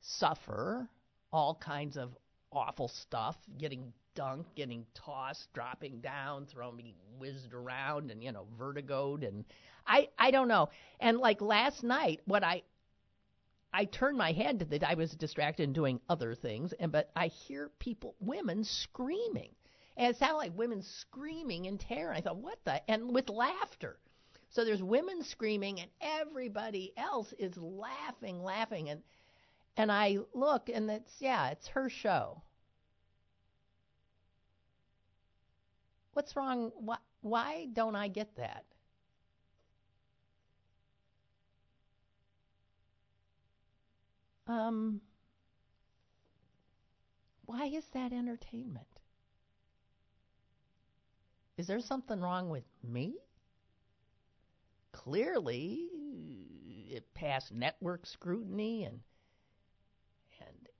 suffer 0.00 0.88
all 1.32 1.54
kinds 1.54 1.96
of 1.96 2.16
awful 2.52 2.88
stuff, 2.88 3.36
getting 3.58 3.92
dunked, 4.14 4.54
getting 4.54 4.86
tossed, 4.94 5.52
dropping 5.52 6.00
down, 6.00 6.46
throwing 6.46 6.76
me 6.76 6.94
whizzed 7.18 7.52
around, 7.52 8.10
and 8.10 8.22
you 8.22 8.32
know, 8.32 8.46
vertigoed, 8.58 9.26
and 9.26 9.44
I 9.86 10.08
I 10.18 10.30
don't 10.30 10.48
know. 10.48 10.70
And 11.00 11.18
like 11.18 11.40
last 11.40 11.82
night, 11.82 12.20
what 12.24 12.42
I 12.42 12.62
I 13.72 13.84
turned 13.84 14.16
my 14.16 14.32
head 14.32 14.58
to 14.60 14.64
the 14.64 14.88
I 14.88 14.94
was 14.94 15.12
distracted 15.12 15.64
and 15.64 15.74
doing 15.74 16.00
other 16.08 16.34
things, 16.34 16.72
and 16.72 16.90
but 16.90 17.10
I 17.14 17.28
hear 17.28 17.70
people, 17.78 18.14
women 18.18 18.64
screaming, 18.64 19.54
and 19.96 20.14
it 20.14 20.18
sounded 20.18 20.38
like 20.38 20.56
women 20.56 20.82
screaming 20.82 21.66
in 21.66 21.78
terror. 21.78 22.12
I 22.12 22.20
thought, 22.20 22.38
what 22.38 22.58
the? 22.64 22.90
And 22.90 23.14
with 23.14 23.28
laughter. 23.28 23.98
So 24.50 24.64
there's 24.64 24.82
women 24.82 25.22
screaming, 25.22 25.80
and 25.80 25.90
everybody 26.00 26.94
else 26.96 27.32
is 27.38 27.56
laughing, 27.58 28.42
laughing, 28.42 28.88
and 28.88 29.02
and 29.78 29.92
I 29.92 30.18
look, 30.34 30.68
and 30.68 30.90
it's 30.90 31.14
yeah, 31.20 31.50
it's 31.50 31.68
her 31.68 31.88
show. 31.88 32.42
What's 36.12 36.34
wrong? 36.34 36.72
Why, 36.74 36.98
why 37.20 37.68
don't 37.72 37.94
I 37.94 38.08
get 38.08 38.34
that? 38.36 38.64
Um, 44.48 45.00
why 47.46 47.66
is 47.66 47.84
that 47.92 48.12
entertainment? 48.12 48.86
Is 51.56 51.68
there 51.68 51.80
something 51.80 52.20
wrong 52.20 52.50
with 52.50 52.64
me? 52.82 53.14
Clearly, 54.90 55.88
it 56.90 57.14
passed 57.14 57.52
network 57.52 58.06
scrutiny 58.06 58.84
and 58.84 59.00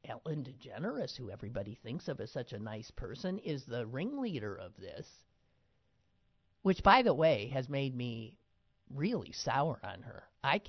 Ellen 0.09 0.45
DeGeneres, 0.45 1.17
who 1.17 1.31
everybody 1.31 1.75
thinks 1.83 2.09
of 2.09 2.21
as 2.21 2.31
such 2.31 2.53
a 2.53 2.59
nice 2.59 2.91
person, 2.91 3.39
is 3.39 3.65
the 3.65 3.87
ringleader 3.87 4.57
of 4.57 4.77
this. 4.77 5.07
Which, 6.63 6.83
by 6.83 7.03
the 7.03 7.15
way, 7.15 7.49
has 7.49 7.69
made 7.69 7.95
me 7.95 8.37
really 8.95 9.33
sour 9.33 9.79
on 9.83 10.03
her. 10.03 10.25
I, 10.43 10.61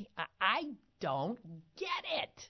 I 0.41 0.63
don't 0.99 1.39
get 1.75 1.89
it. 2.23 2.49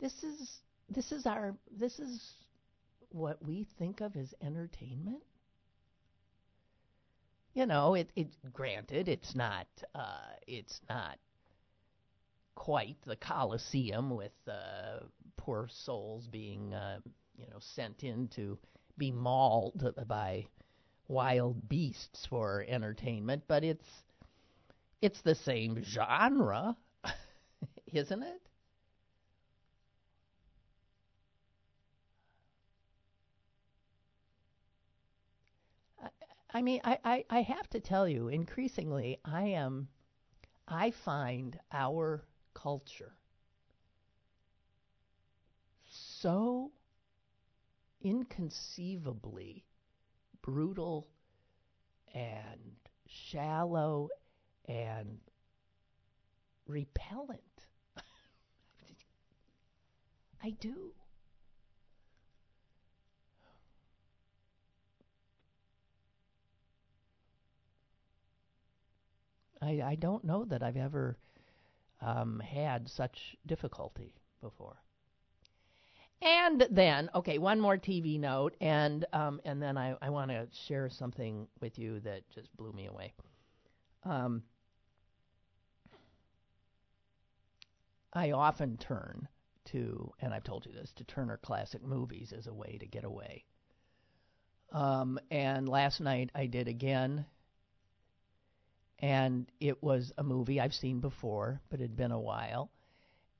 This 0.00 0.22
is 0.22 0.60
this 0.88 1.10
is 1.10 1.26
our 1.26 1.56
this 1.76 1.98
is 1.98 2.32
what 3.10 3.44
we 3.44 3.66
think 3.78 4.00
of 4.00 4.16
as 4.16 4.32
entertainment. 4.40 5.22
You 7.58 7.66
know, 7.66 7.94
it 7.94 8.12
it 8.14 8.28
granted 8.52 9.08
it's 9.08 9.34
not 9.34 9.66
uh, 9.92 10.30
it's 10.46 10.80
not 10.88 11.18
quite 12.54 12.98
the 13.04 13.16
Colosseum 13.16 14.10
with 14.10 14.30
uh, 14.46 15.00
poor 15.36 15.66
souls 15.68 16.28
being 16.28 16.72
uh, 16.72 17.00
you 17.36 17.48
know 17.50 17.58
sent 17.58 18.04
in 18.04 18.28
to 18.36 18.60
be 18.96 19.10
mauled 19.10 19.92
by 20.06 20.46
wild 21.08 21.68
beasts 21.68 22.26
for 22.26 22.64
entertainment, 22.68 23.42
but 23.48 23.64
it's 23.64 24.04
it's 25.02 25.22
the 25.22 25.34
same 25.34 25.82
genre, 25.82 26.76
isn't 27.92 28.22
it? 28.22 28.47
I 36.50 36.62
mean, 36.62 36.80
I, 36.84 36.98
I, 37.04 37.24
I 37.30 37.42
have 37.42 37.68
to 37.70 37.80
tell 37.80 38.08
you, 38.08 38.28
increasingly, 38.28 39.18
I 39.24 39.44
am, 39.48 39.88
I 40.66 40.90
find 40.90 41.58
our 41.72 42.24
culture 42.54 43.14
so 45.84 46.72
inconceivably 48.00 49.64
brutal 50.42 51.08
and 52.14 52.76
shallow 53.06 54.08
and 54.66 55.18
repellent. 56.66 57.66
I 60.42 60.50
do. 60.50 60.92
I, 69.60 69.82
I 69.84 69.94
don't 69.96 70.24
know 70.24 70.44
that 70.46 70.62
I've 70.62 70.76
ever 70.76 71.16
um, 72.00 72.40
had 72.40 72.88
such 72.88 73.36
difficulty 73.46 74.14
before. 74.40 74.76
And 76.20 76.66
then, 76.70 77.10
okay, 77.14 77.38
one 77.38 77.60
more 77.60 77.76
TV 77.76 78.18
note, 78.18 78.56
and 78.60 79.04
um, 79.12 79.40
and 79.44 79.62
then 79.62 79.78
I, 79.78 79.94
I 80.02 80.10
want 80.10 80.32
to 80.32 80.48
share 80.66 80.90
something 80.90 81.46
with 81.60 81.78
you 81.78 82.00
that 82.00 82.28
just 82.30 82.56
blew 82.56 82.72
me 82.72 82.86
away. 82.86 83.12
Um, 84.04 84.42
I 88.12 88.32
often 88.32 88.76
turn 88.78 89.28
to, 89.66 90.12
and 90.20 90.34
I've 90.34 90.44
told 90.44 90.66
you 90.66 90.72
this, 90.72 90.92
to 90.96 91.04
Turner 91.04 91.38
Classic 91.40 91.84
Movies 91.84 92.32
as 92.36 92.46
a 92.48 92.54
way 92.54 92.78
to 92.80 92.86
get 92.86 93.04
away. 93.04 93.44
Um, 94.72 95.18
and 95.30 95.68
last 95.68 96.00
night 96.00 96.30
I 96.34 96.46
did 96.46 96.68
again 96.68 97.26
and 99.00 99.50
it 99.60 99.82
was 99.82 100.12
a 100.18 100.24
movie 100.24 100.60
I've 100.60 100.74
seen 100.74 101.00
before, 101.00 101.60
but 101.70 101.80
it 101.80 101.84
had 101.84 101.96
been 101.96 102.12
a 102.12 102.20
while, 102.20 102.70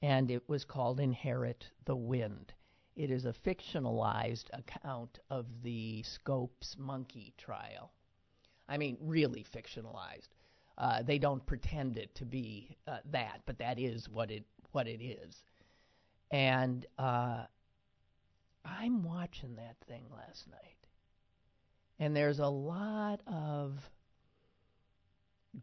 and 0.02 0.30
it 0.30 0.48
was 0.48 0.64
called 0.64 1.00
Inherit 1.00 1.66
the 1.84 1.96
Wind. 1.96 2.52
It 2.94 3.10
is 3.10 3.24
a 3.24 3.32
fictionalized 3.32 4.46
account 4.52 5.18
of 5.30 5.46
the 5.62 6.02
Scopes 6.02 6.76
monkey 6.78 7.32
trial. 7.38 7.92
I 8.68 8.76
mean, 8.76 8.96
really 9.00 9.44
fictionalized. 9.44 10.28
Uh, 10.76 11.02
they 11.02 11.18
don't 11.18 11.44
pretend 11.44 11.96
it 11.96 12.14
to 12.16 12.24
be 12.24 12.76
uh, 12.86 12.98
that, 13.10 13.40
but 13.46 13.58
that 13.58 13.78
is 13.78 14.08
what 14.08 14.30
it 14.30 14.44
what 14.72 14.86
it 14.86 15.02
is. 15.02 15.42
And 16.30 16.86
uh, 16.98 17.44
I'm 18.64 19.02
watching 19.02 19.56
that 19.56 19.76
thing 19.88 20.04
last 20.14 20.46
night, 20.48 20.86
and 21.98 22.14
there's 22.14 22.38
a 22.38 22.46
lot 22.46 23.20
of 23.26 23.90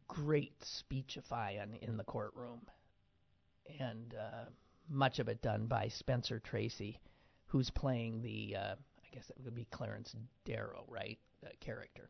great 0.08 0.54
speechifying 0.64 1.78
in 1.82 1.98
the 1.98 2.04
courtroom, 2.04 2.62
and 3.80 4.14
uh, 4.14 4.46
much 4.90 5.20
of 5.20 5.28
it 5.28 5.42
done 5.42 5.66
by 5.68 5.88
Spencer 5.88 6.40
Tracy, 6.40 7.00
who's 7.48 7.70
playing 7.70 8.22
the 8.22 8.56
uh, 8.56 8.76
I 8.76 9.16
guess 9.16 9.30
it 9.30 9.44
would 9.44 9.56
be 9.56 9.68
Clarence 9.72 10.16
Darrow, 10.46 10.86
right? 10.88 11.18
The 11.42 11.50
character. 11.60 12.10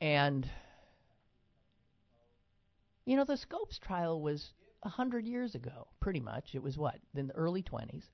And 0.00 0.48
you 3.04 3.16
know, 3.16 3.24
the 3.24 3.36
Scopes 3.36 3.78
trial 3.78 4.20
was 4.20 4.52
a 4.82 4.88
hundred 4.88 5.26
years 5.26 5.54
ago, 5.54 5.88
pretty 6.00 6.20
much. 6.20 6.54
It 6.54 6.62
was 6.62 6.76
what 6.76 6.96
in 7.14 7.28
the 7.28 7.34
early 7.34 7.62
twenties. 7.62 8.04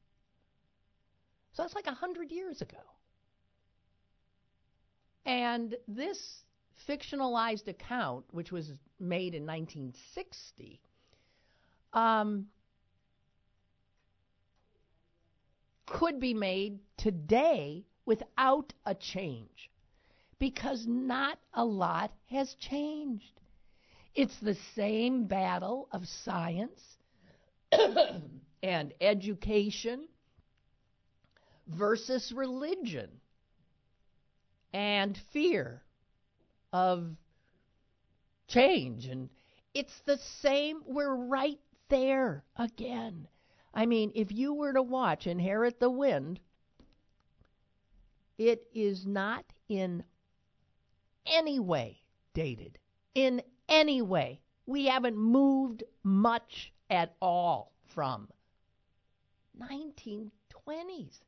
So 1.52 1.62
that's 1.62 1.74
like 1.74 1.86
a 1.86 1.94
hundred 1.94 2.30
years 2.30 2.60
ago. 2.60 2.78
And 5.24 5.76
this 5.86 6.44
fictionalized 6.86 7.68
account, 7.68 8.24
which 8.30 8.52
was 8.52 8.72
made 9.00 9.34
in 9.34 9.46
1960, 9.46 10.80
um, 11.92 12.46
could 15.86 16.20
be 16.20 16.34
made 16.34 16.78
today 16.96 17.84
without 18.04 18.72
a 18.84 18.94
change 18.94 19.70
because 20.38 20.86
not 20.86 21.38
a 21.54 21.64
lot 21.64 22.12
has 22.30 22.54
changed. 22.54 23.40
It's 24.14 24.38
the 24.40 24.56
same 24.74 25.24
battle 25.24 25.88
of 25.92 26.06
science 26.06 26.80
and 28.62 28.92
education 29.00 30.08
versus 31.66 32.32
religion 32.34 33.10
and 34.72 35.18
fear 35.32 35.82
of 36.72 37.16
change. 38.46 39.06
And 39.06 39.28
it's 39.74 40.00
the 40.04 40.18
same. 40.18 40.82
We're 40.86 41.14
right 41.14 41.58
there 41.88 42.44
again. 42.56 43.28
I 43.74 43.86
mean 43.86 44.12
if 44.14 44.32
you 44.32 44.54
were 44.54 44.72
to 44.72 44.82
watch 44.82 45.26
inherit 45.26 45.78
the 45.78 45.90
wind 45.90 46.40
it 48.38 48.66
is 48.72 49.04
not 49.04 49.44
in 49.68 50.04
any 51.26 51.58
way 51.58 51.98
dated. 52.34 52.78
In 53.14 53.42
any 53.68 54.00
way. 54.00 54.40
We 54.66 54.86
haven't 54.86 55.16
moved 55.16 55.82
much 56.04 56.72
at 56.88 57.14
all 57.20 57.72
from 57.94 58.28
1920s 59.60 61.20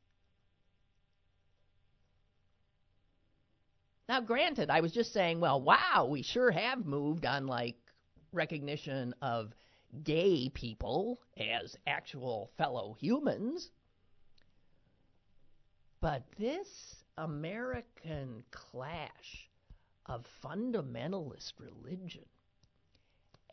Now, 4.11 4.19
granted, 4.19 4.69
I 4.69 4.81
was 4.81 4.91
just 4.91 5.13
saying, 5.13 5.39
well, 5.39 5.61
wow, 5.61 6.05
we 6.09 6.21
sure 6.21 6.51
have 6.51 6.85
moved 6.85 7.25
on 7.25 7.47
like 7.47 7.77
recognition 8.33 9.15
of 9.21 9.53
gay 10.03 10.49
people 10.49 11.21
as 11.37 11.77
actual 11.87 12.51
fellow 12.57 12.97
humans. 12.99 13.71
But 16.01 16.23
this 16.37 16.67
American 17.17 18.43
clash 18.51 19.49
of 20.07 20.27
fundamentalist 20.43 21.53
religion 21.57 22.25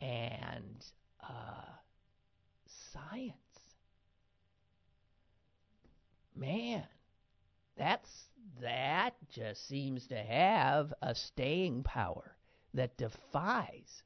and 0.01 0.85
uh, 1.23 1.71
science, 2.91 3.31
man, 6.35 6.83
that's 7.77 8.28
that 8.61 9.15
just 9.29 9.67
seems 9.67 10.07
to 10.07 10.17
have 10.17 10.93
a 11.01 11.15
staying 11.15 11.83
power 11.83 12.35
that 12.73 12.97
defies 12.97 14.03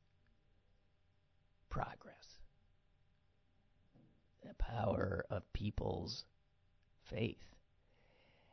progress. 1.69 2.39
The 4.45 4.53
power 4.55 5.25
of 5.29 5.51
people's 5.53 6.25
faith. 7.09 7.37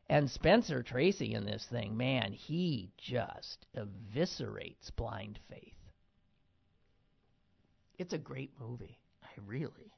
And 0.09 0.29
Spencer 0.29 0.83
Tracy 0.83 1.35
in 1.35 1.44
this 1.44 1.64
thing, 1.66 1.96
man, 1.96 2.33
he 2.33 2.90
just 2.98 3.66
eviscerates 3.76 4.94
blind 4.96 5.38
faith. 5.48 5.76
It's 7.98 8.12
a 8.12 8.18
great 8.18 8.53
movie. 8.59 8.98
I 9.22 9.29
really. 9.46 9.92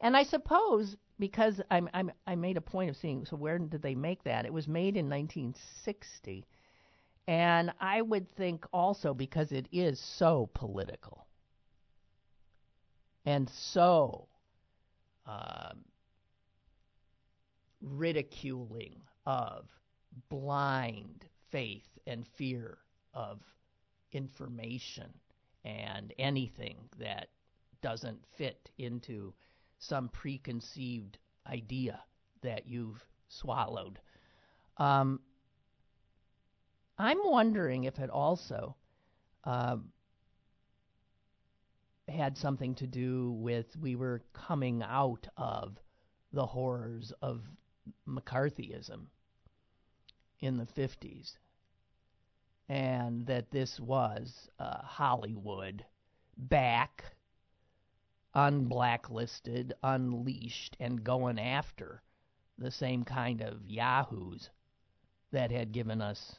And 0.00 0.16
I 0.16 0.22
suppose 0.22 0.96
because 1.20 1.60
I'm, 1.70 1.88
I'm 1.94 2.10
I 2.26 2.34
made 2.34 2.56
a 2.56 2.62
point 2.62 2.90
of 2.90 2.96
seeing 2.96 3.24
so 3.24 3.36
where 3.36 3.58
did 3.58 3.82
they 3.82 3.94
make 3.94 4.24
that? 4.24 4.46
It 4.46 4.52
was 4.52 4.66
made 4.66 4.96
in 4.96 5.08
1960. 5.08 6.46
And 7.28 7.72
I 7.80 8.02
would 8.02 8.28
think 8.34 8.64
also 8.72 9.14
because 9.14 9.52
it 9.52 9.68
is 9.70 10.00
so 10.00 10.50
political 10.54 11.26
and 13.24 13.48
so 13.48 14.26
um, 15.26 15.84
ridiculing 17.80 19.02
of 19.26 19.68
blind 20.28 21.26
faith 21.50 21.86
and 22.06 22.26
fear 22.26 22.78
of 23.14 23.40
information 24.12 25.12
and 25.64 26.12
anything 26.18 26.78
that 26.98 27.28
doesn't 27.82 28.18
fit 28.36 28.70
into 28.78 29.32
some 29.80 30.08
preconceived 30.08 31.18
idea 31.46 32.00
that 32.42 32.68
you've 32.68 33.04
swallowed. 33.28 33.98
Um, 34.76 35.20
I'm 36.98 37.18
wondering 37.24 37.84
if 37.84 37.98
it 37.98 38.10
also 38.10 38.76
uh, 39.44 39.76
had 42.08 42.36
something 42.36 42.74
to 42.76 42.86
do 42.86 43.32
with 43.32 43.74
we 43.76 43.96
were 43.96 44.22
coming 44.32 44.82
out 44.82 45.26
of 45.36 45.78
the 46.32 46.46
horrors 46.46 47.12
of 47.22 47.42
McCarthyism 48.06 49.06
in 50.40 50.58
the 50.58 50.66
50s, 50.66 51.36
and 52.68 53.26
that 53.26 53.50
this 53.50 53.80
was 53.80 54.48
uh, 54.58 54.82
Hollywood 54.82 55.84
back 56.36 57.04
unblacklisted, 58.34 59.72
unleashed, 59.82 60.76
and 60.80 61.02
going 61.04 61.38
after 61.38 62.02
the 62.58 62.70
same 62.70 63.04
kind 63.04 63.40
of 63.40 63.66
yahoos 63.66 64.50
that 65.32 65.50
had 65.50 65.72
given 65.72 66.00
us 66.00 66.36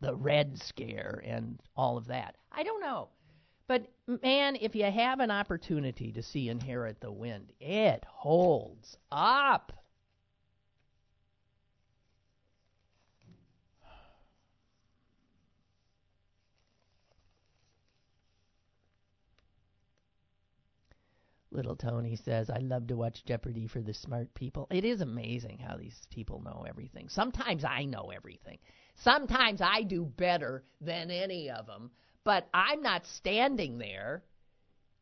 the 0.00 0.14
Red 0.14 0.58
Scare 0.58 1.22
and 1.24 1.58
all 1.76 1.96
of 1.96 2.08
that. 2.08 2.36
I 2.50 2.62
don't 2.62 2.80
know. 2.80 3.08
But 3.68 3.86
man, 4.22 4.56
if 4.60 4.74
you 4.74 4.84
have 4.84 5.20
an 5.20 5.30
opportunity 5.30 6.12
to 6.12 6.22
see 6.22 6.48
Inherit 6.48 7.00
the 7.00 7.12
Wind, 7.12 7.52
it 7.60 8.04
holds 8.06 8.98
up. 9.10 9.72
Little 21.52 21.76
Tony 21.76 22.16
says, 22.16 22.48
I 22.48 22.58
love 22.58 22.86
to 22.86 22.96
watch 22.96 23.24
Jeopardy 23.24 23.66
for 23.66 23.80
the 23.80 23.92
smart 23.92 24.32
people. 24.34 24.66
It 24.70 24.84
is 24.84 25.00
amazing 25.00 25.58
how 25.58 25.76
these 25.76 25.98
people 26.10 26.42
know 26.42 26.64
everything. 26.66 27.08
Sometimes 27.08 27.64
I 27.64 27.84
know 27.84 28.10
everything. 28.14 28.58
Sometimes 28.96 29.60
I 29.60 29.82
do 29.82 30.04
better 30.04 30.64
than 30.80 31.10
any 31.10 31.50
of 31.50 31.66
them, 31.66 31.90
but 32.24 32.48
I'm 32.54 32.82
not 32.82 33.06
standing 33.06 33.78
there 33.78 34.22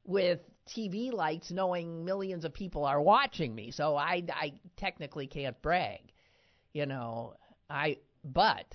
with 0.04 0.40
TV 0.66 1.12
lights 1.12 1.50
knowing 1.50 2.04
millions 2.04 2.44
of 2.44 2.52
people 2.52 2.84
are 2.84 3.00
watching 3.00 3.54
me. 3.54 3.70
So 3.70 3.96
I, 3.96 4.24
I 4.32 4.54
technically 4.76 5.26
can't 5.26 5.60
brag. 5.62 6.12
You 6.72 6.86
know, 6.86 7.34
I, 7.68 7.98
but 8.24 8.66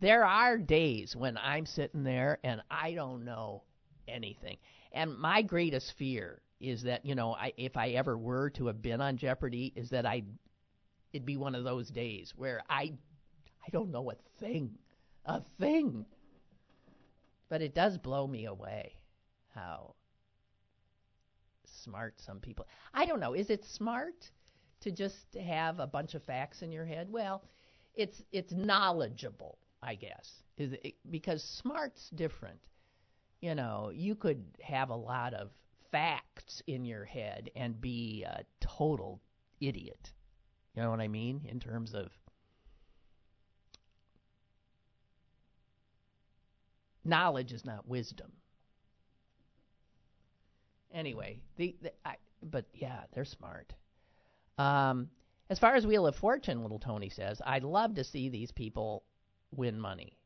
there 0.00 0.24
are 0.24 0.58
days 0.58 1.16
when 1.16 1.38
I'm 1.38 1.66
sitting 1.66 2.04
there 2.04 2.38
and 2.44 2.62
I 2.70 2.94
don't 2.94 3.24
know 3.24 3.62
anything. 4.06 4.58
And 4.92 5.16
my 5.18 5.42
greatest 5.42 5.94
fear 5.98 6.40
is 6.60 6.82
that 6.82 7.04
you 7.04 7.14
know 7.14 7.34
I, 7.34 7.52
if 7.56 7.76
I 7.76 7.90
ever 7.90 8.16
were 8.16 8.50
to 8.50 8.66
have 8.66 8.82
been 8.82 9.00
on 9.00 9.16
Jeopardy, 9.16 9.72
is 9.76 9.90
that 9.90 10.06
I 10.06 10.22
it'd 11.12 11.26
be 11.26 11.36
one 11.36 11.54
of 11.54 11.64
those 11.64 11.90
days 11.90 12.32
where 12.36 12.62
I 12.68 12.92
I 13.66 13.70
don't 13.70 13.90
know 13.90 14.10
a 14.10 14.14
thing, 14.38 14.78
a 15.24 15.40
thing. 15.58 16.06
But 17.48 17.62
it 17.62 17.74
does 17.74 17.98
blow 17.98 18.26
me 18.26 18.46
away 18.46 18.96
how 19.54 19.94
smart 21.82 22.14
some 22.20 22.40
people. 22.40 22.66
I 22.92 23.06
don't 23.06 23.20
know. 23.20 23.34
Is 23.34 23.50
it 23.50 23.64
smart 23.64 24.30
to 24.80 24.90
just 24.90 25.34
have 25.34 25.78
a 25.78 25.86
bunch 25.86 26.14
of 26.14 26.22
facts 26.24 26.62
in 26.62 26.72
your 26.72 26.84
head? 26.84 27.08
Well, 27.10 27.42
it's 27.94 28.22
it's 28.32 28.52
knowledgeable, 28.52 29.58
I 29.82 29.94
guess. 29.94 30.42
Is 30.56 30.72
it, 30.72 30.94
because 31.10 31.42
smart's 31.42 32.10
different. 32.10 32.60
You 33.40 33.54
know, 33.54 33.92
you 33.94 34.14
could 34.14 34.42
have 34.62 34.90
a 34.90 34.96
lot 34.96 35.34
of 35.34 35.50
facts 35.94 36.60
in 36.66 36.84
your 36.84 37.04
head 37.04 37.48
and 37.54 37.80
be 37.80 38.24
a 38.26 38.42
total 38.58 39.20
idiot. 39.60 40.12
You 40.74 40.82
know 40.82 40.90
what 40.90 40.98
I 40.98 41.06
mean? 41.06 41.42
In 41.48 41.60
terms 41.60 41.94
of 41.94 42.10
knowledge 47.04 47.52
is 47.52 47.64
not 47.64 47.86
wisdom. 47.86 48.32
Anyway, 50.92 51.38
the, 51.58 51.76
the 51.80 51.92
I, 52.04 52.16
but 52.42 52.64
yeah, 52.74 53.02
they're 53.14 53.24
smart. 53.24 53.72
Um, 54.58 55.10
as 55.48 55.60
far 55.60 55.76
as 55.76 55.86
Wheel 55.86 56.08
of 56.08 56.16
Fortune, 56.16 56.62
little 56.62 56.80
Tony 56.80 57.08
says, 57.08 57.40
I'd 57.46 57.62
love 57.62 57.94
to 57.94 58.02
see 58.02 58.30
these 58.30 58.50
people 58.50 59.04
win 59.52 59.78
money. 59.78 60.18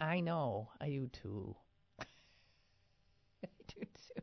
I 0.00 0.20
know, 0.20 0.68
I 0.80 0.90
do 0.90 1.08
too. 1.08 1.56
I 2.00 2.06
do 3.66 3.80
too. 3.80 4.22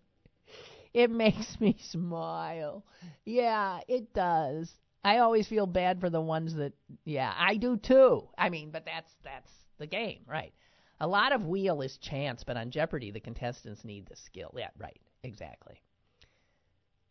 It 0.96 1.12
makes 1.24 1.62
me 1.62 1.78
smile. 1.80 2.84
Yeah, 3.24 3.82
it 3.88 4.14
does. 4.14 4.74
I 5.04 5.20
always 5.20 5.48
feel 5.48 5.68
bad 5.68 6.00
for 6.00 6.10
the 6.10 6.22
ones 6.22 6.56
that 6.56 6.74
yeah, 7.04 7.36
I 7.38 7.58
do 7.58 7.78
too. 7.78 8.30
I 8.36 8.50
mean, 8.50 8.72
but 8.72 8.84
that's 8.86 9.14
that's 9.24 9.52
the 9.78 9.86
game, 9.86 10.24
right? 10.28 10.54
A 11.00 11.08
lot 11.08 11.34
of 11.34 11.46
wheel 11.46 11.82
is 11.84 11.98
chance, 12.00 12.44
but 12.44 12.58
on 12.58 12.72
Jeopardy 12.72 13.12
the 13.12 13.20
contestants 13.20 13.86
need 13.86 14.08
the 14.08 14.16
skill. 14.16 14.52
Yeah, 14.58 14.70
right. 14.80 15.00
Exactly. 15.22 15.82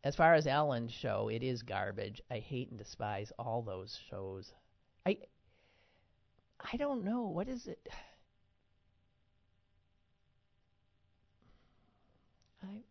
As 0.04 0.14
far 0.14 0.34
as 0.34 0.46
Ellen's 0.46 0.92
show, 0.92 1.28
it 1.28 1.42
is 1.42 1.64
garbage. 1.64 2.22
I 2.30 2.38
hate 2.38 2.68
and 2.68 2.78
despise 2.78 3.32
all 3.40 3.60
those 3.60 3.96
shows. 4.08 4.54
I 5.04 5.18
I 6.58 6.76
don't 6.76 7.04
know. 7.04 7.28
What 7.28 7.46
is 7.48 7.68
it? 7.68 7.88
I 12.62 12.82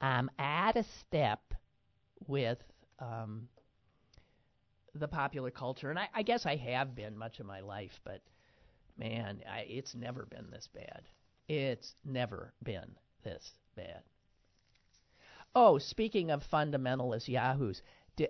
I'm 0.00 0.30
at 0.38 0.76
a 0.76 0.84
step 1.00 1.40
with 2.26 2.58
um, 2.98 3.48
the 4.94 5.08
popular 5.08 5.50
culture, 5.50 5.90
and 5.90 5.98
I, 5.98 6.08
I 6.14 6.22
guess 6.22 6.46
I 6.46 6.56
have 6.56 6.94
been 6.94 7.16
much 7.16 7.40
of 7.40 7.46
my 7.46 7.60
life, 7.60 8.00
but 8.04 8.22
man, 8.98 9.42
I, 9.50 9.60
it's 9.68 9.94
never 9.94 10.26
been 10.26 10.50
this 10.50 10.68
bad. 10.74 11.02
It's 11.48 11.94
never 12.04 12.52
been 12.62 12.96
this 13.24 13.52
bad. 13.76 14.02
Oh, 15.54 15.78
speaking 15.78 16.30
of 16.30 16.42
fundamentalist 16.48 17.26
yahoos, 17.28 17.82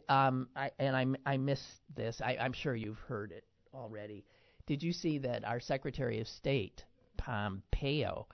um, 0.08 0.48
I, 0.56 0.70
and 0.78 0.96
I, 0.96 1.32
I 1.32 1.36
missed 1.36 1.80
this. 1.94 2.20
I, 2.24 2.36
I'm 2.40 2.52
sure 2.52 2.74
you've 2.74 2.98
heard 3.00 3.32
it 3.32 3.44
already. 3.74 4.24
Did 4.66 4.82
you 4.82 4.92
see 4.92 5.18
that 5.18 5.44
our 5.44 5.60
Secretary 5.60 6.20
of 6.20 6.28
State 6.28 6.84
Pompeo 7.16 8.26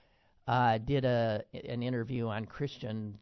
uh, 0.46 0.78
did 0.78 1.04
a 1.04 1.42
an 1.68 1.82
interview 1.82 2.28
on 2.28 2.44
Christian 2.44 3.18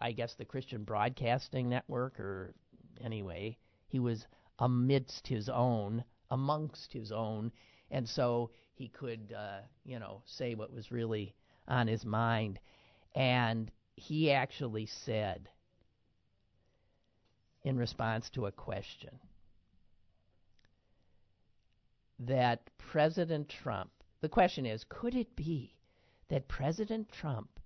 I 0.00 0.12
guess 0.12 0.34
the 0.34 0.44
Christian 0.44 0.84
Broadcasting 0.84 1.68
Network, 1.68 2.18
or 2.20 2.54
anyway, 3.00 3.58
he 3.88 3.98
was 3.98 4.26
amidst 4.58 5.26
his 5.26 5.48
own 5.48 6.04
amongst 6.30 6.92
his 6.92 7.12
own, 7.12 7.52
and 7.90 8.08
so 8.08 8.50
he 8.74 8.88
could, 8.88 9.32
uh, 9.36 9.60
you 9.84 9.98
know, 9.98 10.22
say 10.24 10.54
what 10.54 10.72
was 10.72 10.90
really 10.90 11.34
on 11.68 11.86
his 11.86 12.04
mind. 12.04 12.58
And 13.14 13.70
he 13.94 14.32
actually 14.32 14.86
said, 14.86 15.48
in 17.62 17.76
response 17.76 18.28
to 18.30 18.46
a 18.46 18.52
question, 18.52 19.18
that 22.18 22.70
President 22.78 23.48
Trump, 23.48 23.90
the 24.20 24.28
question 24.28 24.66
is, 24.66 24.84
could 24.88 25.14
it 25.14 25.36
be 25.36 25.76
that 26.28 26.48
President 26.48 27.10
Trump 27.10 27.60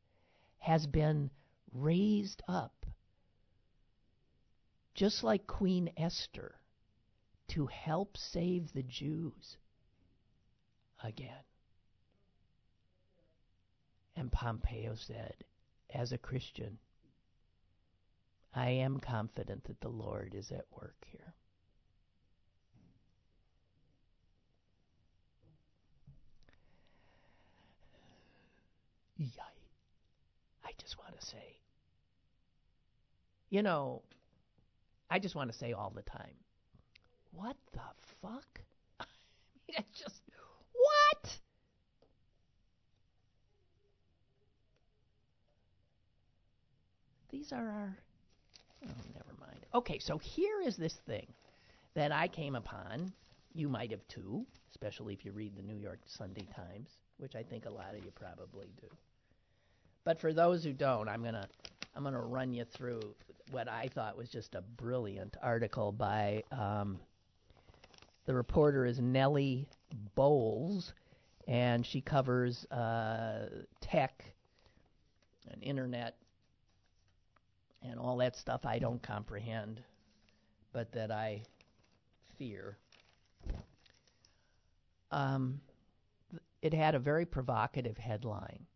has 0.58 0.86
been 0.86 1.30
raised 1.72 2.42
up, 2.48 2.86
just 4.94 5.22
like 5.22 5.46
Queen 5.46 5.90
Esther, 5.96 6.54
to 7.48 7.66
help 7.66 8.16
save 8.16 8.72
the 8.72 8.82
Jews 8.82 9.56
again? 11.02 11.44
And 14.16 14.30
Pompeo 14.30 14.94
said, 14.94 15.34
as 15.94 16.12
a 16.12 16.18
Christian, 16.18 16.78
I 18.54 18.70
am 18.70 18.98
confident 18.98 19.64
that 19.64 19.80
the 19.80 19.88
Lord 19.88 20.34
is 20.34 20.50
at 20.50 20.66
work 20.72 21.06
here. 21.10 21.34
I 30.64 30.72
just 30.78 30.98
want 30.98 31.18
to 31.20 31.26
say, 31.26 31.59
you 33.50 33.62
know, 33.62 34.02
I 35.10 35.18
just 35.18 35.34
want 35.34 35.52
to 35.52 35.58
say 35.58 35.72
all 35.72 35.92
the 35.94 36.02
time, 36.02 36.34
what 37.32 37.56
the 37.72 37.80
fuck? 38.22 38.60
I 39.00 39.04
mean, 39.68 39.76
it's 39.78 40.00
just, 40.00 40.22
what? 40.72 41.38
These 47.30 47.52
are 47.52 47.68
our. 47.68 47.96
Oh, 48.84 48.92
never 49.14 49.34
mind. 49.40 49.66
Okay, 49.74 49.98
so 49.98 50.18
here 50.18 50.60
is 50.64 50.76
this 50.76 50.94
thing 51.06 51.26
that 51.94 52.12
I 52.12 52.28
came 52.28 52.54
upon. 52.56 53.12
You 53.52 53.68
might 53.68 53.90
have 53.90 54.06
too, 54.08 54.46
especially 54.70 55.12
if 55.12 55.24
you 55.24 55.32
read 55.32 55.56
the 55.56 55.62
New 55.62 55.76
York 55.76 55.98
Sunday 56.06 56.46
Times, 56.54 56.90
which 57.18 57.34
I 57.34 57.42
think 57.42 57.66
a 57.66 57.70
lot 57.70 57.94
of 57.96 58.04
you 58.04 58.12
probably 58.12 58.68
do. 58.80 58.86
But 60.04 60.20
for 60.20 60.32
those 60.32 60.64
who 60.64 60.72
don't, 60.72 61.08
I'm 61.08 61.22
gonna 61.22 61.48
I'm 61.94 62.04
gonna 62.04 62.20
run 62.20 62.52
you 62.52 62.64
through 62.64 63.00
what 63.50 63.68
I 63.68 63.88
thought 63.94 64.16
was 64.16 64.28
just 64.28 64.54
a 64.54 64.62
brilliant 64.62 65.36
article 65.42 65.92
by 65.92 66.44
um, 66.52 66.98
the 68.26 68.34
reporter 68.34 68.86
is 68.86 69.00
Nellie 69.00 69.66
Bowles, 70.14 70.92
and 71.48 71.84
she 71.84 72.00
covers 72.00 72.64
uh, 72.66 73.48
tech 73.80 74.24
and 75.50 75.62
internet 75.62 76.16
and 77.82 77.98
all 77.98 78.18
that 78.18 78.36
stuff 78.36 78.66
I 78.66 78.78
don't 78.78 79.02
comprehend, 79.02 79.82
but 80.72 80.92
that 80.92 81.10
I 81.10 81.42
fear. 82.38 82.76
Um, 85.10 85.60
it 86.62 86.74
had 86.74 86.94
a 86.94 86.98
very 86.98 87.24
provocative 87.24 87.96
headline 87.96 88.66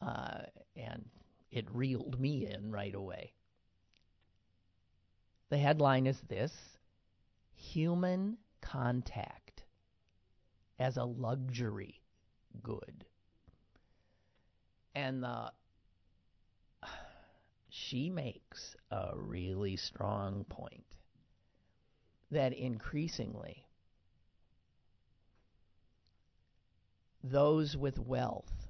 uh, 0.00 0.40
and 0.74 1.04
it 1.50 1.66
reeled 1.72 2.20
me 2.20 2.46
in 2.46 2.70
right 2.70 2.94
away. 2.94 3.32
The 5.48 5.58
headline 5.58 6.06
is 6.06 6.20
this 6.22 6.52
Human 7.54 8.36
Contact 8.60 9.64
as 10.78 10.96
a 10.96 11.04
Luxury 11.04 12.02
Good. 12.62 13.04
And 14.94 15.22
the, 15.22 15.52
she 17.68 18.10
makes 18.10 18.74
a 18.90 19.10
really 19.14 19.76
strong 19.76 20.44
point 20.44 20.84
that 22.30 22.52
increasingly 22.52 23.66
those 27.22 27.76
with 27.76 27.98
wealth 27.98 28.65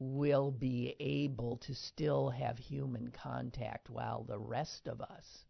will 0.00 0.50
be 0.50 0.96
able 0.98 1.58
to 1.58 1.74
still 1.74 2.30
have 2.30 2.58
human 2.58 3.10
contact 3.10 3.90
while 3.90 4.24
the 4.24 4.38
rest 4.38 4.88
of 4.88 5.02
us 5.02 5.44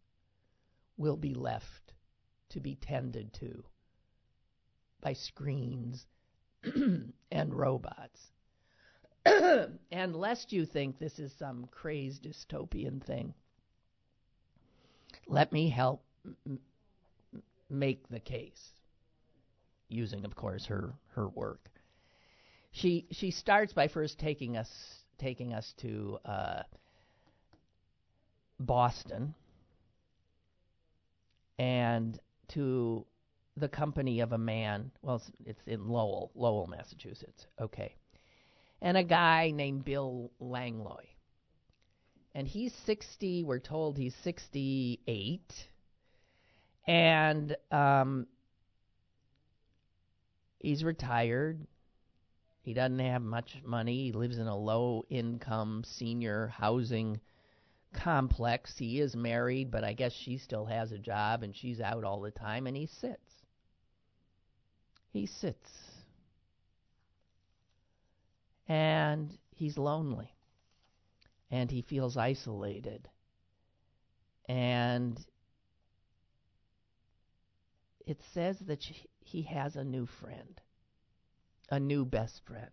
will 0.97 1.17
be 1.17 1.35
left 1.35 1.95
to 2.49 2.59
be 2.61 2.75
tended 2.75 3.33
to 3.33 3.65
by 5.01 5.13
screens 5.13 6.05
and 6.65 7.55
robots. 7.55 8.33
and 9.25 10.17
lest 10.17 10.53
you 10.53 10.67
think 10.67 10.99
this 10.99 11.21
is 11.21 11.33
some 11.33 11.69
crazed 11.71 12.25
dystopian 12.25 13.01
thing, 13.01 13.33
let 15.29 15.53
me 15.53 15.69
help 15.69 16.03
m- 16.45 16.59
make 17.69 18.09
the 18.09 18.19
case, 18.19 18.75
using, 19.89 20.25
of 20.25 20.35
course, 20.35 20.67
her, 20.67 20.93
her 21.15 21.29
work 21.29 21.71
she 22.73 23.07
she 23.11 23.31
starts 23.31 23.73
by 23.73 23.89
first 23.89 24.19
taking 24.19 24.57
us 24.57 24.71
taking 25.19 25.53
us 25.53 25.75
to 25.83 26.19
uh, 26.25 26.63
Boston 28.59 29.35
and 31.59 32.19
to 32.55 33.05
the 33.57 33.69
company 33.69 34.21
of 34.21 34.33
a 34.33 34.39
man. 34.39 34.91
Well, 35.03 35.17
it's, 35.17 35.31
it's 35.45 35.61
in 35.67 35.89
Lowell, 35.89 36.31
Lowell, 36.35 36.67
Massachusetts. 36.67 37.47
Okay, 37.61 37.97
and 38.81 38.97
a 38.97 39.05
guy 39.05 39.51
named 39.51 39.85
Bill 39.85 40.31
Langlois, 40.41 41.09
and 42.35 42.49
he's 42.49 42.73
sixty. 42.87 43.45
We're 43.45 43.59
told 43.59 43.99
he's 43.99 44.15
sixty-eight, 44.25 45.53
and 46.87 47.57
um, 47.71 48.27
he's 50.61 50.83
retired 50.83 51.67
he 52.63 52.75
doesn't 52.75 52.99
have 52.99 53.23
much 53.23 53.57
money. 53.65 54.05
He 54.05 54.13
lives 54.13 54.39
in 54.39 54.47
a 54.47 54.57
low 54.57 55.05
income 55.09 55.83
senior 55.85 56.49
housing 56.49 57.21
complex. 57.95 58.77
He 58.77 59.01
is 59.01 59.17
married, 59.17 59.71
but 59.71 59.83
I 59.83 59.95
guess 59.95 60.13
she 60.13 60.37
still 60.37 60.67
has 60.67 60.93
a 60.93 60.99
job 60.99 61.43
and 61.43 61.57
she's 61.57 61.81
out 61.81 62.05
all 62.05 62.21
the 62.21 62.31
time, 62.31 62.67
and 62.67 62.77
he 62.77 62.87
sits. 62.87 63.45
He 65.13 65.27
sits. 65.27 65.71
And 68.69 69.37
he's 69.51 69.77
lonely. 69.77 70.37
And 71.51 71.71
he 71.71 71.83
feels 71.83 72.17
isolated. 72.17 73.09
And 74.49 75.19
it 78.07 78.21
says 78.33 78.59
that 78.61 78.83
she, 78.83 79.07
he 79.21 79.43
has 79.43 79.75
a 79.77 79.83
new 79.83 80.07
friend 80.07 80.61
a 81.71 81.79
new 81.79 82.05
best 82.05 82.45
friend. 82.45 82.71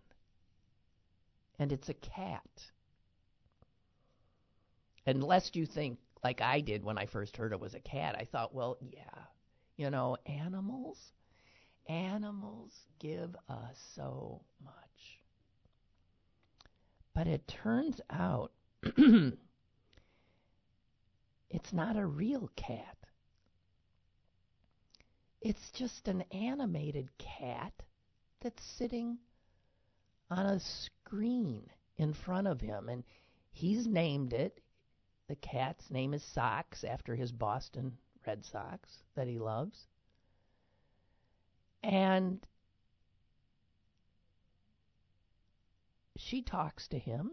And 1.59 1.71
it's 1.71 1.89
a 1.89 1.93
cat. 1.93 2.71
And 5.05 5.23
lest 5.23 5.55
you 5.55 5.65
think, 5.65 5.99
like 6.23 6.41
I 6.41 6.61
did 6.61 6.83
when 6.83 6.97
I 6.97 7.05
first 7.05 7.37
heard 7.37 7.53
it 7.53 7.59
was 7.59 7.75
a 7.75 7.79
cat, 7.79 8.15
I 8.19 8.25
thought, 8.25 8.53
well, 8.53 8.77
yeah, 8.81 9.23
you 9.77 9.89
know, 9.89 10.17
animals, 10.25 11.13
animals 11.87 12.73
give 12.99 13.35
us 13.47 13.77
so 13.95 14.41
much. 14.63 14.73
But 17.13 17.27
it 17.27 17.47
turns 17.47 18.01
out 18.09 18.51
it's 21.49 21.73
not 21.73 21.97
a 21.97 22.05
real 22.05 22.51
cat. 22.55 22.97
It's 25.41 25.71
just 25.71 26.07
an 26.07 26.23
animated 26.31 27.09
cat 27.17 27.73
that's 28.41 28.63
sitting 28.63 29.17
on 30.29 30.45
a 30.45 30.59
screen 30.59 31.63
in 31.97 32.13
front 32.13 32.47
of 32.47 32.61
him. 32.61 32.89
And 32.89 33.03
he's 33.51 33.87
named 33.87 34.33
it. 34.33 34.61
The 35.27 35.35
cat's 35.35 35.89
name 35.91 36.13
is 36.13 36.23
Sox 36.23 36.83
after 36.83 37.15
his 37.15 37.31
Boston 37.31 37.97
Red 38.25 38.45
Sox 38.45 38.89
that 39.15 39.27
he 39.27 39.39
loves. 39.39 39.87
And 41.83 42.45
she 46.17 46.41
talks 46.41 46.87
to 46.89 46.99
him, 46.99 47.31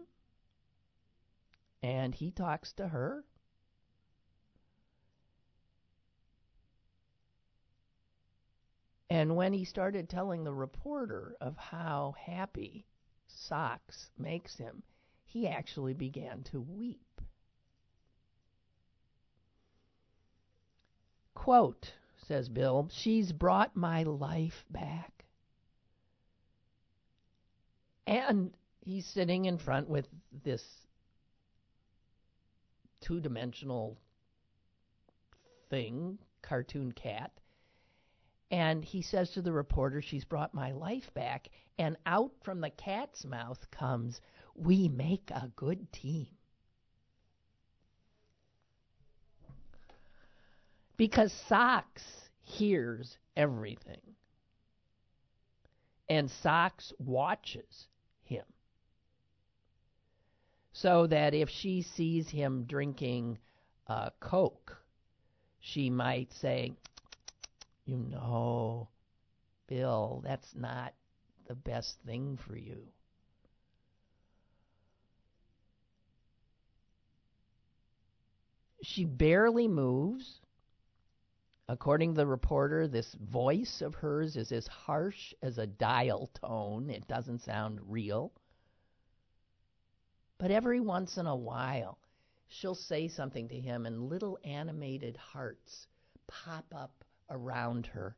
and 1.81 2.13
he 2.13 2.31
talks 2.31 2.71
to 2.73 2.87
her. 2.87 3.23
And 9.09 9.35
when 9.35 9.53
he 9.53 9.65
started 9.65 10.09
telling 10.09 10.43
the 10.43 10.53
reporter 10.53 11.35
of 11.39 11.57
how 11.57 12.15
happy 12.19 12.85
Sox 13.27 14.09
makes 14.17 14.57
him, 14.57 14.83
he 15.25 15.47
actually 15.47 15.93
began 15.93 16.43
to 16.43 16.61
weep. 16.61 17.21
Quote 21.33 21.93
says 22.27 22.49
Bill. 22.49 22.89
She's 22.91 23.31
brought 23.31 23.75
my 23.75 24.03
life 24.03 24.65
back. 24.69 25.25
And 28.07 28.53
he's 28.81 29.05
sitting 29.05 29.45
in 29.45 29.57
front 29.57 29.89
with 29.89 30.07
this 30.43 30.63
two 33.01 33.19
dimensional 33.19 33.97
thing, 35.69 36.17
cartoon 36.41 36.91
cat. 36.91 37.31
And 38.51 38.85
he 38.85 39.01
says 39.01 39.31
to 39.31 39.41
the 39.41 39.51
reporter, 39.51 40.01
She's 40.01 40.25
brought 40.25 40.53
my 40.53 40.71
life 40.71 41.13
back. 41.13 41.49
And 41.77 41.97
out 42.05 42.31
from 42.43 42.61
the 42.61 42.69
cat's 42.69 43.25
mouth 43.25 43.59
comes, 43.71 44.21
We 44.55 44.87
make 44.87 45.31
a 45.31 45.51
good 45.55 45.91
team. 45.91 46.27
Because 50.97 51.33
Sox 51.49 52.01
hears 52.43 53.17
everything. 53.35 54.15
And 56.07 56.29
Sox 56.29 56.93
watches 56.99 57.87
him. 58.23 58.45
So 60.71 61.07
that 61.07 61.33
if 61.33 61.49
she 61.49 61.81
sees 61.81 62.29
him 62.29 62.65
drinking 62.65 63.39
uh, 63.87 64.11
Coke, 64.19 64.77
she 65.59 65.89
might 65.89 66.31
say, 66.33 66.73
You 67.85 67.97
know, 67.97 68.89
Bill, 69.67 70.23
that's 70.25 70.55
not 70.55 70.93
the 71.47 71.53
best 71.53 71.99
thing 72.05 72.37
for 72.47 72.57
you. 72.57 72.87
She 78.81 79.05
barely 79.05 79.67
moves. 79.67 80.41
According 81.67 82.13
to 82.13 82.17
the 82.17 82.27
reporter, 82.27 82.87
this 82.87 83.15
voice 83.15 83.81
of 83.81 83.95
hers 83.95 84.35
is 84.35 84.51
as 84.51 84.67
harsh 84.67 85.33
as 85.41 85.57
a 85.57 85.65
dial 85.67 86.29
tone. 86.41 86.89
It 86.89 87.07
doesn't 87.07 87.41
sound 87.41 87.79
real. 87.83 88.31
But 90.37 90.51
every 90.51 90.79
once 90.79 91.17
in 91.17 91.25
a 91.27 91.35
while, 91.35 91.99
she'll 92.47 92.75
say 92.75 93.07
something 93.07 93.47
to 93.49 93.59
him, 93.59 93.85
and 93.85 94.09
little 94.09 94.37
animated 94.43 95.17
hearts 95.17 95.87
pop 96.27 96.65
up 96.75 97.04
around 97.29 97.87
her, 97.87 98.15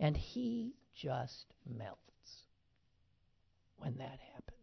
and 0.00 0.16
he 0.16 0.74
just 0.94 1.46
melts 1.66 1.98
when 3.76 3.96
that 3.98 4.18
happens. 4.32 4.58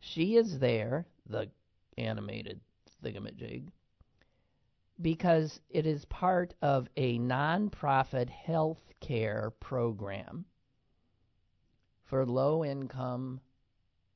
She 0.00 0.36
is 0.36 0.58
there, 0.58 1.06
the 1.28 1.50
animated 1.98 2.60
thingamajig, 3.02 3.68
because 5.00 5.60
it 5.70 5.86
is 5.86 6.04
part 6.04 6.54
of 6.62 6.88
a 6.96 7.18
nonprofit 7.18 8.28
health 8.28 8.92
care 9.00 9.52
program 9.58 10.44
for 12.14 12.24
low 12.24 12.64
income 12.64 13.40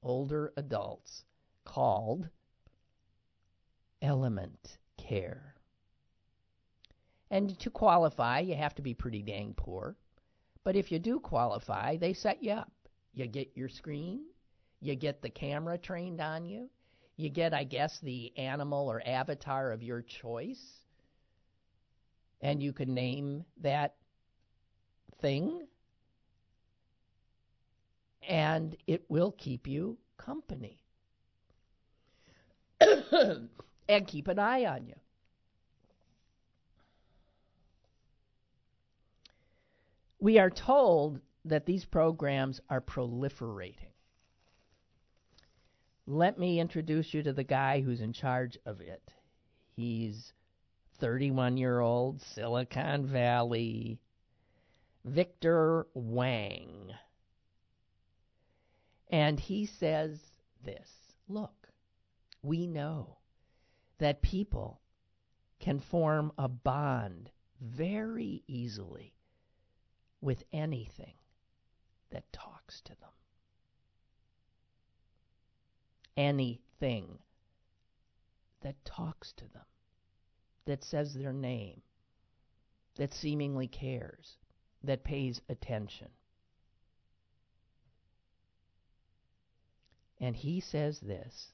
older 0.05 0.53
adults 0.57 1.25
called 1.65 2.29
Element 4.01 4.79
Care. 4.97 5.57
And 7.29 7.59
to 7.59 7.71
qualify, 7.71 8.39
you 8.39 8.55
have 8.55 8.77
to 8.77 8.83
be 8.83 8.95
pretty 8.95 9.21
dang 9.21 9.53
poor. 9.57 9.97
But 10.63 10.77
if 10.77 10.93
you 10.93 11.01
do 11.01 11.19
qualify, 11.19 11.97
they 11.97 12.13
set 12.13 12.41
you 12.41 12.53
up. 12.53 12.71
You 13.15 13.27
get 13.27 13.51
your 13.57 13.69
screen, 13.69 14.27
you 14.81 14.95
get 14.95 15.21
the 15.21 15.31
camera 15.31 15.77
trained 15.77 16.21
on 16.21 16.45
you, 16.45 16.71
you 17.17 17.29
get, 17.29 17.53
I 17.53 17.65
guess, 17.65 17.99
the 17.99 18.33
animal 18.39 18.89
or 18.89 19.03
avatar 19.05 19.73
of 19.73 19.83
your 19.83 20.03
choice, 20.03 20.63
and 22.41 22.63
you 22.63 22.73
can 22.73 22.95
name 22.95 23.45
that 23.63 23.97
thing, 25.21 25.67
and 28.29 28.77
it 28.87 29.05
will 29.09 29.33
keep 29.33 29.67
you 29.67 29.97
company. 30.19 30.79
and 33.89 34.07
keep 34.07 34.29
an 34.29 34.39
eye 34.39 34.67
on 34.67 34.87
you. 34.87 34.95
We 40.21 40.39
are 40.39 40.51
told 40.51 41.21
that 41.45 41.65
these 41.65 41.85
programs 41.85 42.61
are 42.69 42.81
proliferating. 42.81 43.93
Let 46.07 46.39
me 46.39 46.61
introduce 46.61 47.15
you 47.15 47.23
to 47.23 47.33
the 47.33 47.45
guy 47.45 47.81
who's 47.81 48.01
in 48.01 48.13
charge 48.13 48.59
of 48.67 48.81
it. 48.81 49.13
He's 49.77 50.33
31 51.01 51.57
year 51.57 51.81
old 51.81 52.21
Silicon 52.21 53.07
Valley, 53.07 53.99
Victor 55.05 55.87
Wang. 55.95 56.93
And 59.11 59.41
he 59.41 59.67
says 59.67 60.19
this 60.65 60.91
Look, 61.29 61.69
we 62.43 62.67
know 62.67 63.19
that 63.99 64.23
people 64.23 64.81
can 65.61 65.81
form 65.81 66.33
a 66.39 66.49
bond 66.49 67.31
very 67.61 68.43
easily 68.47 69.15
with 70.21 70.45
anything 70.53 71.15
that 72.11 72.33
talks 72.33 72.81
to 72.83 72.91
them. 73.01 73.11
Anything 76.17 77.19
that 78.63 78.85
talks 78.85 79.33
to 79.35 79.45
them, 79.53 79.65
that 80.65 80.83
says 80.83 81.15
their 81.15 81.33
name, 81.33 81.81
that 82.97 83.15
seemingly 83.15 83.69
cares, 83.69 84.37
that 84.83 85.05
pays 85.05 85.41
attention. 85.49 86.09
And 90.21 90.37
he 90.37 90.61
says 90.61 91.01
this 91.01 91.53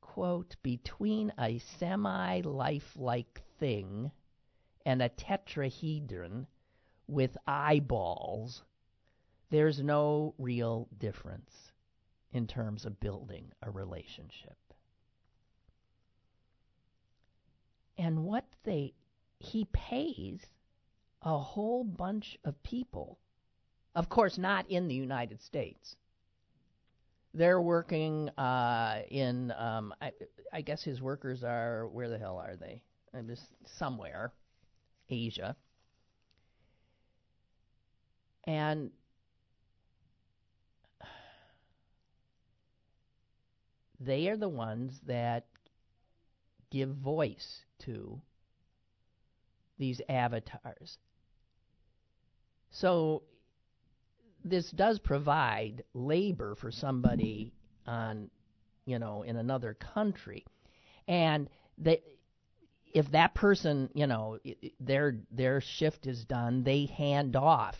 quote, 0.00 0.54
between 0.62 1.32
a 1.38 1.58
semi 1.58 2.40
lifelike 2.42 3.42
thing 3.58 4.12
and 4.86 5.02
a 5.02 5.08
tetrahedron 5.08 6.46
with 7.08 7.36
eyeballs, 7.46 8.62
there's 9.50 9.82
no 9.82 10.34
real 10.38 10.88
difference 10.98 11.72
in 12.32 12.46
terms 12.46 12.84
of 12.84 13.00
building 13.00 13.50
a 13.62 13.70
relationship. 13.70 14.56
And 17.96 18.24
what 18.24 18.44
they 18.64 18.94
he 19.38 19.66
pays 19.72 20.40
a 21.22 21.38
whole 21.38 21.84
bunch 21.84 22.38
of 22.44 22.62
people, 22.62 23.18
of 23.94 24.08
course 24.08 24.38
not 24.38 24.70
in 24.70 24.88
the 24.88 24.94
United 24.94 25.40
States. 25.40 25.96
They're 27.36 27.60
working 27.60 28.28
uh, 28.30 29.02
in, 29.10 29.52
um, 29.58 29.92
I, 30.00 30.12
I 30.52 30.60
guess 30.60 30.84
his 30.84 31.02
workers 31.02 31.42
are, 31.42 31.88
where 31.88 32.08
the 32.08 32.18
hell 32.18 32.38
are 32.38 32.54
they? 32.54 32.80
Uh, 33.12 33.22
just 33.22 33.42
somewhere, 33.76 34.32
Asia. 35.10 35.56
And 38.44 38.92
they 43.98 44.28
are 44.28 44.36
the 44.36 44.48
ones 44.48 44.92
that 45.06 45.46
give 46.70 46.90
voice 46.90 47.62
to 47.80 48.20
these 49.78 50.00
avatars. 50.08 50.98
So 52.70 53.22
this 54.44 54.70
does 54.70 54.98
provide 54.98 55.84
labor 55.94 56.54
for 56.54 56.70
somebody 56.70 57.52
on, 57.86 58.30
you 58.84 58.98
know, 58.98 59.22
in 59.22 59.36
another 59.36 59.74
country, 59.74 60.44
and 61.08 61.48
that 61.78 62.02
if 62.92 63.10
that 63.10 63.34
person, 63.34 63.90
you 63.94 64.06
know, 64.06 64.38
their 64.78 65.16
their 65.30 65.60
shift 65.60 66.06
is 66.06 66.24
done, 66.24 66.62
they 66.62 66.86
hand 66.86 67.36
off 67.36 67.76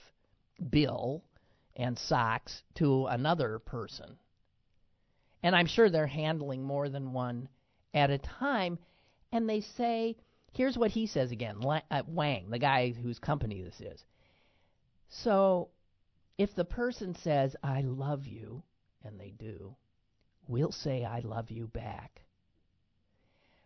bill 0.71 1.23
and 1.77 1.99
Sox 1.99 2.63
to 2.77 3.07
another 3.07 3.59
person. 3.59 4.17
And 5.43 5.55
I'm 5.55 5.67
sure 5.67 5.91
they're 5.91 6.07
handling 6.07 6.63
more 6.63 6.89
than 6.89 7.13
one 7.13 7.49
at 7.93 8.11
a 8.11 8.19
time. 8.19 8.79
And 9.33 9.49
they 9.49 9.61
say, 9.61 10.17
here's 10.53 10.79
what 10.79 10.91
he 10.91 11.07
says 11.07 11.31
again 11.31 11.57
uh, 11.91 12.03
Wang, 12.07 12.51
the 12.51 12.59
guy 12.59 12.93
whose 12.93 13.19
company 13.19 13.63
this 13.63 13.81
is. 13.81 14.03
So 15.09 15.69
if 16.37 16.55
the 16.55 16.65
person 16.65 17.15
says, 17.15 17.55
I 17.63 17.83
love 17.83 18.27
you, 18.27 18.63
and 19.05 19.21
they 19.21 19.31
do, 19.31 19.77
we'll 20.49 20.73
say, 20.73 21.05
I 21.05 21.21
love 21.21 21.51
you 21.51 21.69
back. 21.69 22.23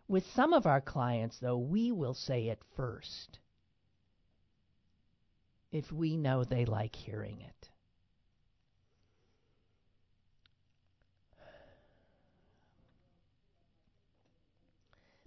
With 0.07 0.25
some 0.33 0.53
of 0.53 0.65
our 0.65 0.81
clients, 0.81 1.39
though, 1.39 1.57
we 1.57 1.91
will 1.91 2.13
say 2.13 2.47
it 2.47 2.61
first 2.75 3.39
if 5.71 5.91
we 5.91 6.17
know 6.17 6.43
they 6.43 6.65
like 6.65 6.95
hearing 6.95 7.41
it. 7.41 7.69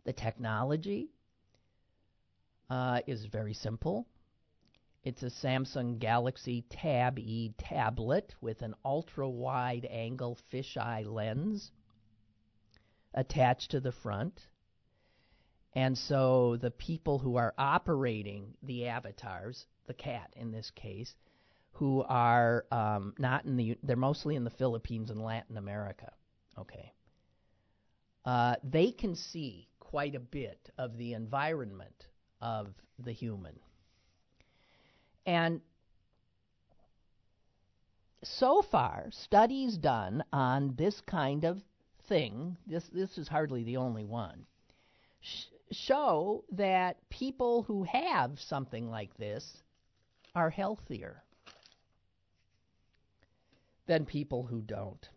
The 0.04 0.12
technology 0.12 1.10
uh, 2.68 3.00
is 3.06 3.26
very 3.26 3.54
simple. 3.54 4.06
It's 5.04 5.24
a 5.24 5.30
Samsung 5.30 5.98
Galaxy 5.98 6.64
Tab 6.70 7.18
E 7.18 7.52
tablet 7.58 8.34
with 8.40 8.62
an 8.62 8.74
ultra 8.84 9.28
wide 9.28 9.84
angle 9.90 10.38
fisheye 10.52 11.04
lens 11.04 11.72
attached 13.12 13.72
to 13.72 13.80
the 13.80 13.90
front. 13.90 14.40
And 15.74 15.98
so 15.98 16.56
the 16.56 16.70
people 16.70 17.18
who 17.18 17.36
are 17.36 17.52
operating 17.58 18.54
the 18.62 18.86
avatars, 18.86 19.66
the 19.86 19.94
cat 19.94 20.32
in 20.36 20.52
this 20.52 20.70
case, 20.70 21.14
who 21.72 22.02
are 22.02 22.64
um, 22.70 23.14
not 23.18 23.44
in 23.44 23.56
the, 23.56 23.78
they're 23.82 23.96
mostly 23.96 24.36
in 24.36 24.44
the 24.44 24.50
Philippines 24.50 25.10
and 25.10 25.20
Latin 25.20 25.56
America. 25.56 26.12
Okay. 26.58 26.92
Uh, 28.24 28.54
they 28.62 28.92
can 28.92 29.16
see 29.16 29.68
quite 29.80 30.14
a 30.14 30.20
bit 30.20 30.70
of 30.78 30.96
the 30.96 31.14
environment 31.14 32.06
of 32.40 32.68
the 32.98 33.12
human. 33.12 33.58
And 35.26 35.60
so 38.24 38.62
far, 38.62 39.08
studies 39.10 39.76
done 39.76 40.24
on 40.32 40.74
this 40.76 41.00
kind 41.02 41.44
of 41.44 41.62
thing, 42.08 42.56
this, 42.66 42.84
this 42.92 43.18
is 43.18 43.28
hardly 43.28 43.64
the 43.64 43.76
only 43.76 44.04
one, 44.04 44.46
sh- 45.20 45.44
show 45.70 46.44
that 46.52 47.08
people 47.08 47.62
who 47.62 47.84
have 47.84 48.38
something 48.40 48.90
like 48.90 49.16
this 49.16 49.62
are 50.34 50.50
healthier 50.50 51.22
than 53.86 54.06
people 54.06 54.44
who 54.44 54.60
don't. 54.60 55.08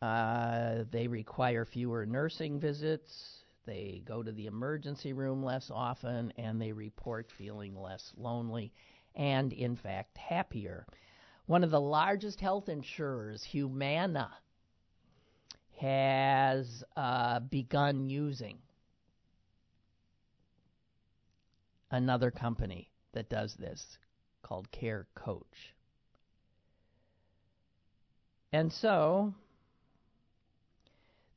Uh, 0.00 0.84
they 0.90 1.06
require 1.06 1.64
fewer 1.64 2.04
nursing 2.04 2.60
visits. 2.60 3.43
They 3.66 4.02
go 4.04 4.22
to 4.22 4.32
the 4.32 4.46
emergency 4.46 5.12
room 5.12 5.42
less 5.42 5.70
often, 5.70 6.32
and 6.36 6.60
they 6.60 6.72
report 6.72 7.32
feeling 7.36 7.74
less 7.74 8.12
lonely 8.16 8.72
and, 9.14 9.52
in 9.52 9.76
fact, 9.76 10.18
happier. 10.18 10.86
One 11.46 11.64
of 11.64 11.70
the 11.70 11.80
largest 11.80 12.40
health 12.40 12.68
insurers, 12.68 13.44
Humana, 13.44 14.30
has 15.78 16.84
uh, 16.96 17.40
begun 17.40 18.08
using 18.08 18.58
another 21.90 22.30
company 22.30 22.90
that 23.12 23.28
does 23.28 23.54
this 23.54 23.98
called 24.42 24.70
Care 24.70 25.06
Coach. 25.14 25.74
And 28.52 28.72
so, 28.72 29.34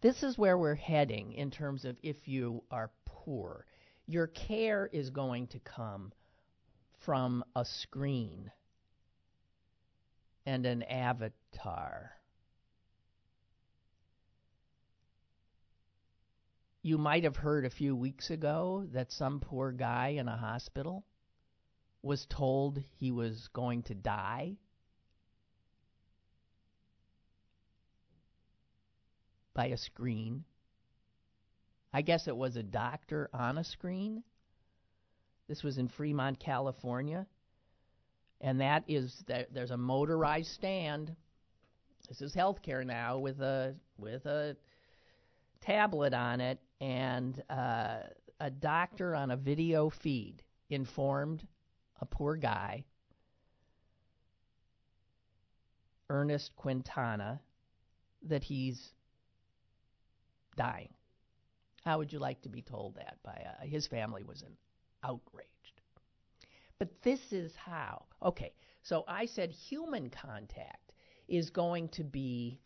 this 0.02 0.24
is 0.24 0.38
where 0.38 0.58
we're 0.58 0.76
heading 0.76 1.34
in 1.34 1.52
terms 1.52 1.86
of 1.86 1.98
if 2.04 2.28
you 2.28 2.64
are 2.70 2.92
poor. 3.06 3.66
Your 4.06 4.28
care 4.28 4.90
is 4.92 5.10
going 5.10 5.48
to 5.48 5.60
come 5.60 6.12
from 7.00 7.44
a 7.56 7.66
screen 7.66 8.52
and 10.46 10.66
an 10.66 10.84
avatar. 10.84 12.12
You 16.82 16.98
might 16.98 17.26
have 17.26 17.36
heard 17.36 17.66
a 17.66 17.70
few 17.70 17.96
weeks 17.96 18.30
ago 18.30 18.88
that 18.94 19.12
some 19.12 19.42
poor 19.42 19.72
guy 19.72 20.16
in 20.20 20.28
a 20.28 20.38
hospital 20.38 21.06
was 22.02 22.26
told 22.30 22.82
he 22.98 23.12
was 23.12 23.50
going 23.52 23.84
to 23.84 23.96
die 23.96 24.58
by 29.58 29.66
a 29.66 29.78
screen. 29.78 30.46
I 31.92 32.04
guess 32.04 32.28
it 32.28 32.38
was 32.38 32.56
a 32.56 32.64
doctor 32.64 33.28
on 33.34 33.58
a 33.58 33.64
screen. 33.64 34.24
This 35.50 35.64
was 35.64 35.80
in 35.80 35.88
Fremont, 35.88 36.40
California. 36.40 37.26
And 38.40 38.62
that 38.62 38.84
is 38.88 39.24
that 39.28 39.52
there's 39.52 39.72
a 39.72 39.78
motorized 39.78 40.52
stand. 40.52 41.16
This 42.08 42.22
is 42.22 42.36
healthcare 42.36 42.86
now 42.86 43.18
with 43.18 43.42
a 43.42 43.74
with 43.98 44.28
a 44.28 44.56
tablet 45.60 46.14
on 46.14 46.40
it 46.40 46.60
and 46.80 47.42
uh, 47.50 48.02
a 48.40 48.52
doctor 48.52 49.16
on 49.16 49.32
a 49.32 49.38
video 49.38 49.90
feed 49.90 50.44
informed 50.70 51.46
a 52.00 52.06
poor 52.06 52.36
guy, 52.36 52.86
Ernest 56.12 56.52
Quintana, 56.56 57.42
that 58.22 58.44
he's 58.44 58.94
dying. 60.58 60.90
How 61.86 61.98
would 62.00 62.12
you 62.12 62.20
like 62.20 62.42
to 62.42 62.50
be 62.50 62.62
told 62.62 62.96
that 62.96 63.18
by 63.24 63.32
uh, 63.32 63.66
his 63.66 63.88
family 63.88 64.24
was 64.24 64.42
in 64.42 64.52
outraged. 65.04 65.82
But 66.80 67.02
this 67.02 67.32
is 67.32 67.56
how. 67.56 68.06
Okay, 68.22 68.54
so 68.84 69.04
I 69.08 69.26
said 69.26 69.52
human 69.52 70.10
contact 70.10 70.92
is 71.28 71.50
going 71.50 71.90
to 71.90 72.04
be 72.04 72.60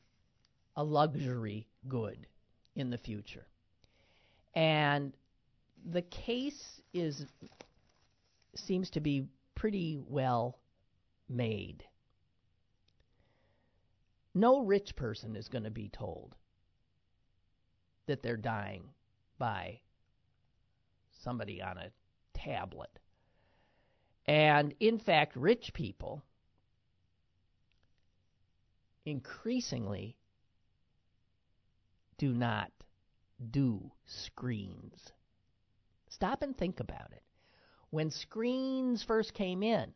a 0.76 0.84
luxury 0.84 1.68
good 1.88 2.28
in 2.76 2.90
the 2.90 2.98
future. 2.98 3.48
And 4.54 5.14
the 5.90 6.02
case 6.02 6.82
is 6.94 7.26
seems 8.56 8.90
to 8.92 9.00
be 9.00 9.28
pretty 9.56 9.98
well 10.08 10.60
made. 11.30 11.86
No 14.34 14.60
rich 14.60 14.96
person 14.96 15.36
is 15.36 15.48
going 15.48 15.64
to 15.64 15.72
be 15.72 15.90
told 15.90 16.36
that 18.08 18.24
they're 18.24 18.38
dying 18.38 18.84
by 19.38 19.80
somebody 21.24 21.62
on 21.62 21.78
a 21.78 21.92
tablet. 22.34 23.00
And 24.26 24.74
in 24.80 25.00
fact, 25.00 25.36
rich 25.36 25.74
people 25.74 26.24
increasingly 29.06 30.16
do 32.18 32.34
not 32.34 32.72
do 33.50 33.92
screens. 34.06 35.12
Stop 36.10 36.44
and 36.44 36.56
think 36.56 36.80
about 36.80 37.12
it. 37.12 37.24
When 37.90 38.12
screens 38.12 39.04
first 39.04 39.34
came 39.34 39.64
in, 39.64 39.92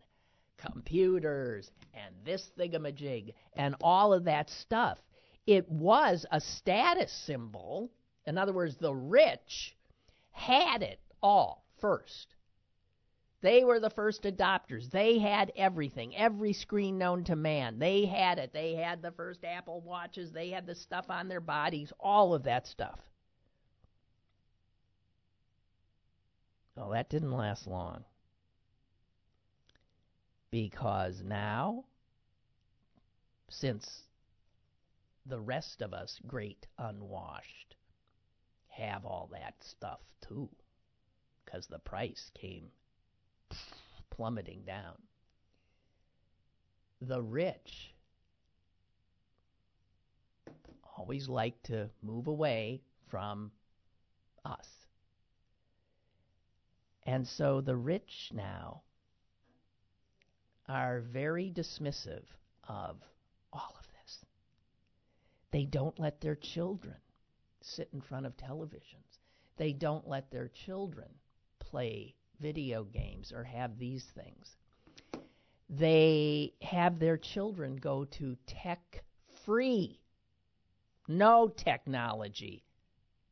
computers 0.57 1.69
and 1.93 2.15
this 2.23 2.49
thingamajig 2.57 3.33
and 3.55 3.75
all 3.81 4.13
of 4.13 4.25
that 4.25 4.49
stuff, 4.49 4.99
it 5.45 5.69
was 5.69 6.25
a 6.31 6.41
status 6.41 7.11
symbol. 7.11 7.91
In 8.25 8.37
other 8.37 8.53
words, 8.53 8.77
the 8.77 8.93
rich 8.93 9.75
had 10.31 10.81
it 10.81 10.99
all 11.21 11.65
first. 11.79 12.35
They 13.41 13.63
were 13.63 13.79
the 13.79 13.91
first 13.91 14.23
adopters. 14.23 14.89
They 14.89 15.19
had 15.19 15.51
everything, 15.55 16.15
every 16.15 16.53
screen 16.53 16.97
known 16.97 17.23
to 17.25 17.35
man. 17.35 17.77
They 17.77 18.05
had 18.05 18.39
it. 18.39 18.53
They 18.53 18.73
had 18.73 19.03
the 19.03 19.11
first 19.11 19.43
Apple 19.43 19.81
Watches. 19.81 20.31
They 20.31 20.49
had 20.49 20.65
the 20.65 20.73
stuff 20.73 21.05
on 21.09 21.27
their 21.27 21.41
bodies, 21.41 21.93
all 21.99 22.33
of 22.33 22.43
that 22.43 22.65
stuff. 22.65 22.99
Well, 26.75 26.89
that 26.89 27.09
didn't 27.09 27.31
last 27.31 27.67
long. 27.67 28.03
Because 30.49 31.21
now, 31.23 31.85
since 33.49 34.04
the 35.25 35.39
rest 35.39 35.81
of 35.81 35.93
us, 35.93 36.19
great 36.27 36.67
unwashed, 36.77 37.75
have 38.67 39.05
all 39.05 39.29
that 39.31 39.55
stuff 39.61 40.01
too, 40.27 40.49
because 41.43 41.67
the 41.67 41.79
price 41.79 42.31
came 42.33 42.65
plummeting 44.09 44.63
down. 44.65 44.95
The 47.01 47.21
rich 47.21 47.93
always 50.97 51.27
like 51.27 51.61
to 51.63 51.89
move 52.01 52.27
away 52.27 52.81
from 53.09 53.51
us. 54.43 54.67
And 57.03 57.27
so 57.27 57.61
the 57.61 57.75
rich 57.75 58.31
now 58.33 58.81
are 60.67 61.01
very 61.01 61.51
dismissive 61.55 62.23
of. 62.67 62.97
They 65.55 65.63
don't 65.63 65.97
let 65.97 66.19
their 66.19 66.35
children 66.35 66.97
sit 67.61 67.87
in 67.93 68.01
front 68.01 68.25
of 68.25 68.35
televisions. 68.35 69.19
They 69.55 69.71
don't 69.71 70.05
let 70.05 70.29
their 70.29 70.49
children 70.49 71.07
play 71.59 72.13
video 72.41 72.83
games 72.83 73.31
or 73.31 73.45
have 73.45 73.79
these 73.79 74.03
things. 74.03 74.57
They 75.69 76.55
have 76.61 76.99
their 76.99 77.15
children 77.15 77.77
go 77.77 78.03
to 78.03 78.35
tech 78.45 79.05
free, 79.45 80.01
no 81.07 81.47
technology 81.47 82.65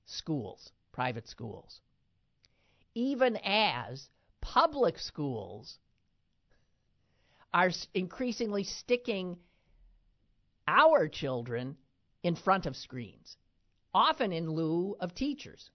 schools, 0.05 0.71
private 0.93 1.28
schools. 1.28 1.82
Even 2.95 3.36
as 3.43 4.07
public 4.39 4.97
schools 4.97 5.78
are 7.53 7.71
increasingly 7.93 8.63
sticking 8.63 9.36
our 10.65 11.09
children 11.09 11.76
in 12.24 12.36
front 12.36 12.65
of 12.65 12.76
screens. 12.76 13.38
often 13.95 14.32
in 14.34 14.49
lieu 14.49 14.95
of 14.99 15.13
teachers. 15.13 15.69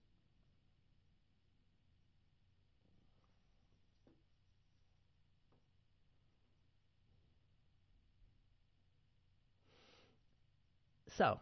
So, 11.17 11.39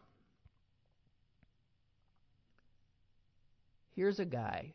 here's 3.95 4.19
a 4.19 4.25
guy, 4.25 4.73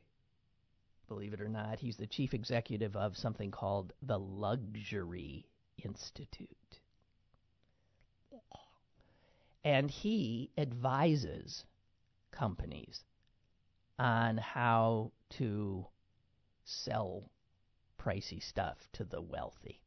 believe 1.09 1.33
it 1.33 1.41
or 1.41 1.49
not, 1.49 1.81
he's 1.81 1.97
the 1.97 2.07
chief 2.07 2.35
executive 2.35 2.97
of 2.97 3.17
something 3.17 3.51
called 3.51 3.93
the 4.03 4.19
Luxury 4.19 5.47
Institute. 5.85 6.82
And 9.65 9.91
he 9.91 10.51
advises 10.59 11.65
companies 12.31 13.05
on 13.99 14.39
how 14.39 15.13
to 15.31 15.87
sell 16.65 17.31
pricey 17.99 18.43
stuff 18.43 18.89
to 18.93 19.05
the 19.05 19.21
wealthy. 19.21 19.83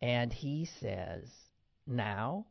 And 0.00 0.32
he 0.32 0.64
says 0.64 1.50
now 1.86 2.46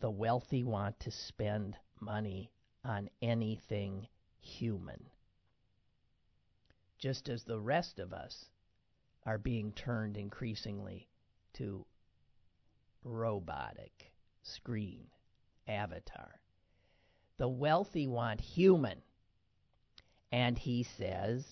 the 0.00 0.10
wealthy 0.10 0.64
want 0.64 0.98
to 1.00 1.10
spend 1.10 1.76
money 2.00 2.50
on 2.84 3.10
anything 3.20 4.08
human, 4.40 5.10
just 6.96 7.28
as 7.28 7.44
the 7.44 7.60
rest 7.60 7.98
of 7.98 8.12
us 8.12 8.48
are 9.26 9.38
being 9.38 9.72
turned 9.72 10.16
increasingly 10.16 11.08
to 11.52 11.84
robotic, 13.08 14.12
screen, 14.42 15.06
avatar. 15.66 16.40
The 17.38 17.48
wealthy 17.48 18.06
want 18.06 18.40
human. 18.40 19.02
And 20.30 20.58
he 20.58 20.86
says, 20.98 21.44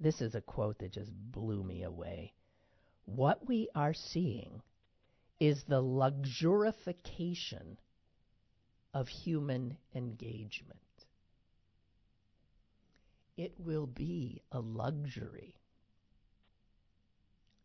this 0.00 0.20
is 0.20 0.34
a 0.34 0.40
quote 0.40 0.78
that 0.78 0.92
just 0.92 1.10
blew 1.12 1.64
me 1.64 1.82
away. 1.82 2.32
What 3.04 3.46
we 3.48 3.68
are 3.74 3.94
seeing 3.94 4.62
is 5.40 5.64
the 5.64 5.82
luxurification 5.82 7.78
of 8.94 9.08
human 9.08 9.76
engagement. 9.94 10.78
It 13.36 13.54
will 13.58 13.86
be 13.86 14.42
a 14.52 14.60
luxury 14.60 15.54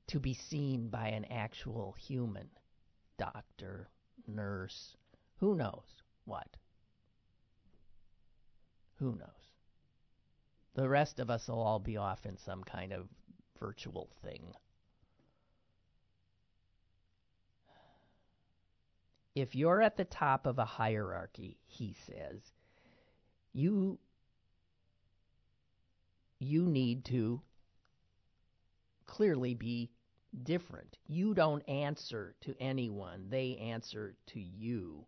to 0.08 0.20
be 0.20 0.34
seen 0.34 0.90
by 0.90 1.08
an 1.10 1.26
actual 1.26 1.96
human 1.98 2.50
doctor, 3.18 3.90
nurse, 4.28 4.96
who 5.40 5.56
knows 5.56 6.02
what? 6.26 6.48
Who 9.00 9.16
knows? 9.16 9.30
The 10.76 10.90
rest 10.90 11.20
of 11.20 11.30
us 11.30 11.48
will 11.48 11.62
all 11.62 11.80
be 11.80 11.98
off 11.98 12.26
in 12.26 12.38
some 12.38 12.64
kind 12.64 12.94
of 12.94 13.08
virtual 13.60 14.10
thing. 14.24 14.54
If 19.36 19.56
you're 19.56 19.82
at 19.82 19.98
the 19.98 20.06
top 20.06 20.46
of 20.46 20.60
a 20.60 20.66
hierarchy, 20.66 21.58
he 21.66 21.96
says, 22.06 22.42
you 23.54 24.00
you 26.40 26.64
need 26.64 27.06
to 27.06 27.42
clearly 29.06 29.54
be 29.54 29.90
different. 30.44 30.98
You 31.08 31.34
don't 31.34 31.62
answer 31.70 32.36
to 32.42 32.56
anyone, 32.60 33.28
they 33.30 33.58
answer 33.58 34.16
to 34.28 34.40
you. 34.40 35.06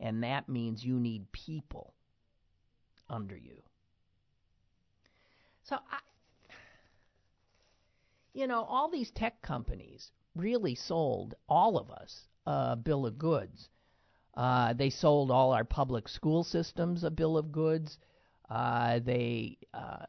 And 0.00 0.22
that 0.22 0.48
means 0.48 0.84
you 0.84 1.00
need 1.00 1.32
people 1.32 1.94
under 3.10 3.36
you. 3.36 3.62
So, 5.64 5.76
I, 5.76 5.98
you 8.32 8.46
know, 8.46 8.62
all 8.62 8.88
these 8.88 9.10
tech 9.10 9.42
companies 9.42 10.12
really 10.36 10.74
sold 10.74 11.34
all 11.48 11.76
of 11.76 11.90
us 11.90 12.28
a 12.46 12.76
bill 12.76 13.06
of 13.06 13.18
goods. 13.18 13.68
Uh, 14.34 14.72
they 14.72 14.88
sold 14.88 15.30
all 15.30 15.52
our 15.52 15.64
public 15.64 16.08
school 16.08 16.44
systems 16.44 17.02
a 17.02 17.10
bill 17.10 17.36
of 17.36 17.50
goods. 17.50 17.98
Uh, 18.48 19.00
they, 19.00 19.58
uh, 19.74 20.06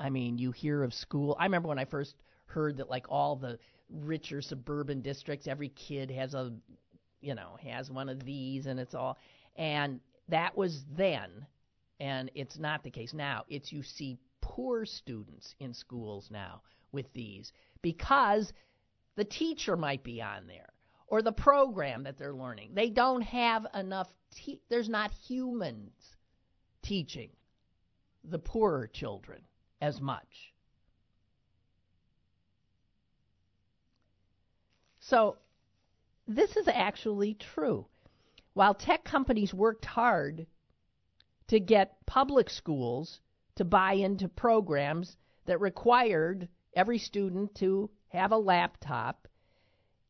I 0.00 0.10
mean, 0.10 0.38
you 0.38 0.52
hear 0.52 0.82
of 0.82 0.94
school. 0.94 1.36
I 1.38 1.44
remember 1.44 1.68
when 1.68 1.78
I 1.78 1.84
first 1.84 2.14
heard 2.46 2.76
that 2.76 2.88
like 2.88 3.06
all 3.08 3.36
the 3.36 3.58
richer 3.90 4.40
suburban 4.40 5.00
districts, 5.00 5.46
every 5.46 5.70
kid 5.70 6.10
has 6.10 6.34
a, 6.34 6.52
you 7.20 7.34
know, 7.34 7.56
has 7.62 7.90
one 7.90 8.08
of 8.08 8.24
these, 8.24 8.66
and 8.66 8.78
it's 8.78 8.94
all, 8.94 9.18
and 9.56 10.00
that 10.28 10.56
was 10.56 10.84
then, 10.96 11.46
and 12.00 12.30
it's 12.34 12.58
not 12.58 12.82
the 12.82 12.90
case 12.90 13.12
now. 13.12 13.44
It's 13.48 13.72
you 13.72 13.82
see 13.82 14.18
poor 14.40 14.84
students 14.86 15.54
in 15.58 15.74
schools 15.74 16.28
now 16.30 16.62
with 16.92 17.12
these 17.12 17.52
because 17.82 18.52
the 19.16 19.24
teacher 19.24 19.76
might 19.76 20.02
be 20.04 20.22
on 20.22 20.46
there 20.46 20.68
or 21.08 21.22
the 21.22 21.32
program 21.32 22.04
that 22.04 22.18
they're 22.18 22.34
learning. 22.34 22.70
They 22.74 22.90
don't 22.90 23.22
have 23.22 23.66
enough, 23.74 24.08
te- 24.30 24.60
there's 24.68 24.88
not 24.88 25.10
humans 25.26 25.92
teaching 26.82 27.30
the 28.24 28.38
poorer 28.38 28.86
children 28.86 29.40
as 29.80 30.00
much. 30.00 30.52
So 35.00 35.38
this 36.26 36.56
is 36.56 36.68
actually 36.68 37.34
true. 37.34 37.86
While 38.52 38.74
tech 38.74 39.04
companies 39.04 39.54
worked 39.54 39.86
hard 39.86 40.46
to 41.46 41.60
get 41.60 42.04
public 42.06 42.50
schools 42.50 43.20
to 43.56 43.64
buy 43.64 43.94
into 43.94 44.28
programs 44.28 45.16
that 45.46 45.60
required 45.60 46.48
every 46.74 46.98
student 46.98 47.54
to 47.56 47.90
have 48.08 48.32
a 48.32 48.36
laptop, 48.36 49.26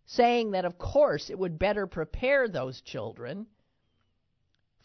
saying 0.06 0.52
that, 0.52 0.64
of 0.64 0.78
course, 0.78 1.30
it 1.30 1.38
would 1.38 1.58
better 1.58 1.86
prepare 1.86 2.48
those 2.48 2.80
children 2.80 3.46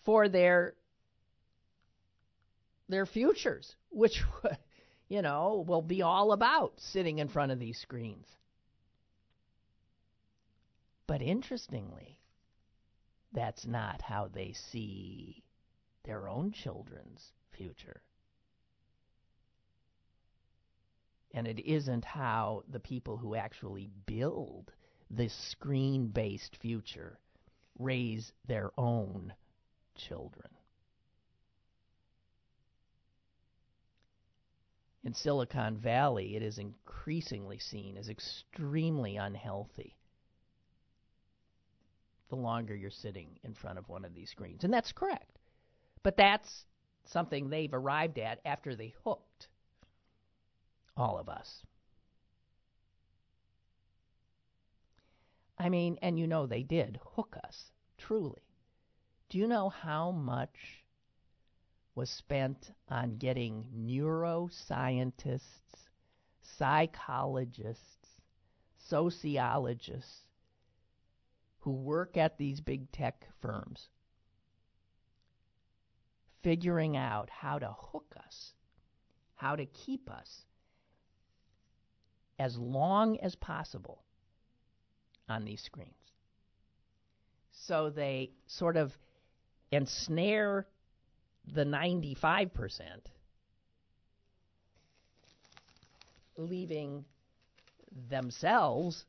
for 0.03 0.29
their 0.29 0.75
their 2.89 3.05
futures, 3.05 3.75
which 3.89 4.21
you 5.13 5.21
know 5.21 5.63
will 5.67 5.83
be 5.83 6.01
all 6.01 6.31
about 6.31 6.73
sitting 6.77 7.19
in 7.19 7.27
front 7.27 7.51
of 7.51 7.59
these 7.59 7.77
screens. 7.77 8.25
But 11.05 11.21
interestingly, 11.21 12.17
that's 13.31 13.67
not 13.67 14.01
how 14.01 14.29
they 14.33 14.53
see 14.53 15.43
their 16.03 16.27
own 16.27 16.51
children's 16.51 17.31
future. 17.51 18.01
And 21.31 21.47
it 21.47 21.59
isn't 21.63 22.05
how 22.05 22.63
the 22.67 22.79
people 22.79 23.17
who 23.17 23.35
actually 23.35 23.91
build 24.07 24.71
this 25.11 25.33
screen 25.51 26.07
based 26.07 26.55
future 26.55 27.19
raise 27.77 28.31
their 28.47 28.71
own 28.79 29.31
children. 29.95 30.49
In 35.03 35.13
Silicon 35.13 35.77
Valley, 35.77 36.35
it 36.35 36.41
is 36.41 36.57
increasingly 36.57 37.59
seen 37.59 37.97
as 37.97 38.07
extremely 38.09 39.17
unhealthy 39.17 39.97
the 42.29 42.35
longer 42.35 42.75
you're 42.75 42.89
sitting 42.89 43.37
in 43.43 43.53
front 43.53 43.77
of 43.77 43.89
one 43.89 44.05
of 44.05 44.15
these 44.15 44.29
screens. 44.29 44.63
And 44.63 44.73
that's 44.73 44.91
correct. 44.91 45.37
But 46.03 46.17
that's 46.17 46.65
something 47.05 47.49
they've 47.49 47.73
arrived 47.73 48.17
at 48.17 48.39
after 48.45 48.75
they 48.75 48.93
hooked 49.03 49.49
all 50.95 51.17
of 51.17 51.27
us. 51.29 51.63
I 55.57 55.69
mean, 55.69 55.97
and 56.01 56.17
you 56.17 56.27
know 56.27 56.45
they 56.45 56.63
did 56.63 56.99
hook 57.15 57.37
us, 57.43 57.71
truly. 57.97 58.41
Do 59.29 59.37
you 59.37 59.47
know 59.47 59.69
how 59.69 60.11
much 60.11 60.82
was 61.95 62.09
spent 62.09 62.71
on 62.89 63.17
getting 63.17 63.67
neuroscientists, 63.77 65.41
psychologists, 66.57 68.07
sociologists 68.87 70.21
who 71.59 71.71
work 71.71 72.17
at 72.17 72.37
these 72.37 72.59
big 72.59 72.91
tech 72.91 73.27
firms 73.41 73.87
figuring 76.43 76.97
out 76.97 77.29
how 77.29 77.57
to 77.57 77.73
hook 77.77 78.13
us, 78.25 78.53
how 79.35 79.55
to 79.55 79.65
keep 79.65 80.09
us 80.09 80.43
as 82.37 82.57
long 82.57 83.17
as 83.19 83.35
possible 83.35 84.03
on 85.29 85.45
these 85.45 85.61
screens. 85.61 85.93
So 87.51 87.89
they 87.89 88.31
sort 88.47 88.75
of 88.75 88.91
ensnare 89.71 90.67
the 91.45 91.65
95%, 91.65 92.49
leaving 96.37 97.05
themselves 98.09 99.05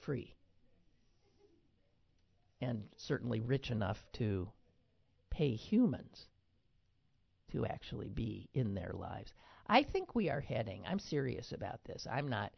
free. 0.00 0.34
And 2.60 2.84
certainly 2.96 3.40
rich 3.40 3.70
enough 3.70 3.98
to 4.14 4.48
pay 5.30 5.54
humans 5.54 6.26
to 7.52 7.66
actually 7.66 8.08
be 8.08 8.48
in 8.54 8.74
their 8.74 8.92
lives. 8.94 9.32
I 9.66 9.82
think 9.82 10.14
we 10.14 10.30
are 10.30 10.40
heading, 10.40 10.82
I'm 10.86 10.98
serious 10.98 11.52
about 11.52 11.82
this. 11.84 12.06
I'm 12.10 12.28
not, 12.28 12.52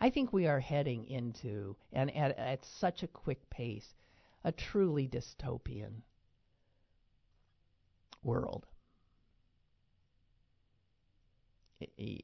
I 0.00 0.10
think 0.10 0.32
we 0.32 0.46
are 0.46 0.60
heading 0.60 1.06
into, 1.08 1.76
and 1.92 2.14
at, 2.16 2.38
at 2.38 2.64
such 2.64 3.02
a 3.02 3.08
quick 3.08 3.48
pace, 3.50 3.94
a 4.44 4.52
truly 4.52 5.08
dystopian 5.08 6.02
world. 8.22 8.66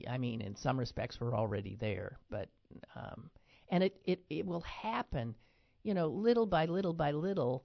I 0.08 0.18
mean, 0.18 0.40
in 0.40 0.54
some 0.54 0.78
respects, 0.78 1.20
we're 1.20 1.34
already 1.34 1.76
there, 1.80 2.18
but 2.30 2.48
um, 2.94 3.30
and 3.70 3.82
it, 3.82 4.00
it 4.04 4.24
it 4.30 4.46
will 4.46 4.60
happen, 4.60 5.34
you 5.82 5.94
know, 5.94 6.06
little 6.08 6.46
by 6.46 6.66
little 6.66 6.92
by 6.92 7.10
little, 7.10 7.64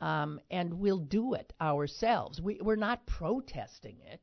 um, 0.00 0.40
and 0.50 0.74
we'll 0.74 0.98
do 0.98 1.34
it 1.34 1.52
ourselves. 1.60 2.40
We 2.40 2.60
we're 2.62 2.76
not 2.76 3.06
protesting 3.06 3.96
it. 4.06 4.20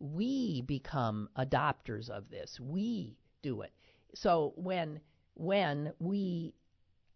We 0.00 0.62
become 0.62 1.28
adopters 1.38 2.10
of 2.10 2.28
this. 2.28 2.58
We 2.58 3.16
do 3.42 3.62
it. 3.62 3.72
So 4.14 4.52
when 4.56 5.00
when 5.34 5.92
we 6.00 6.54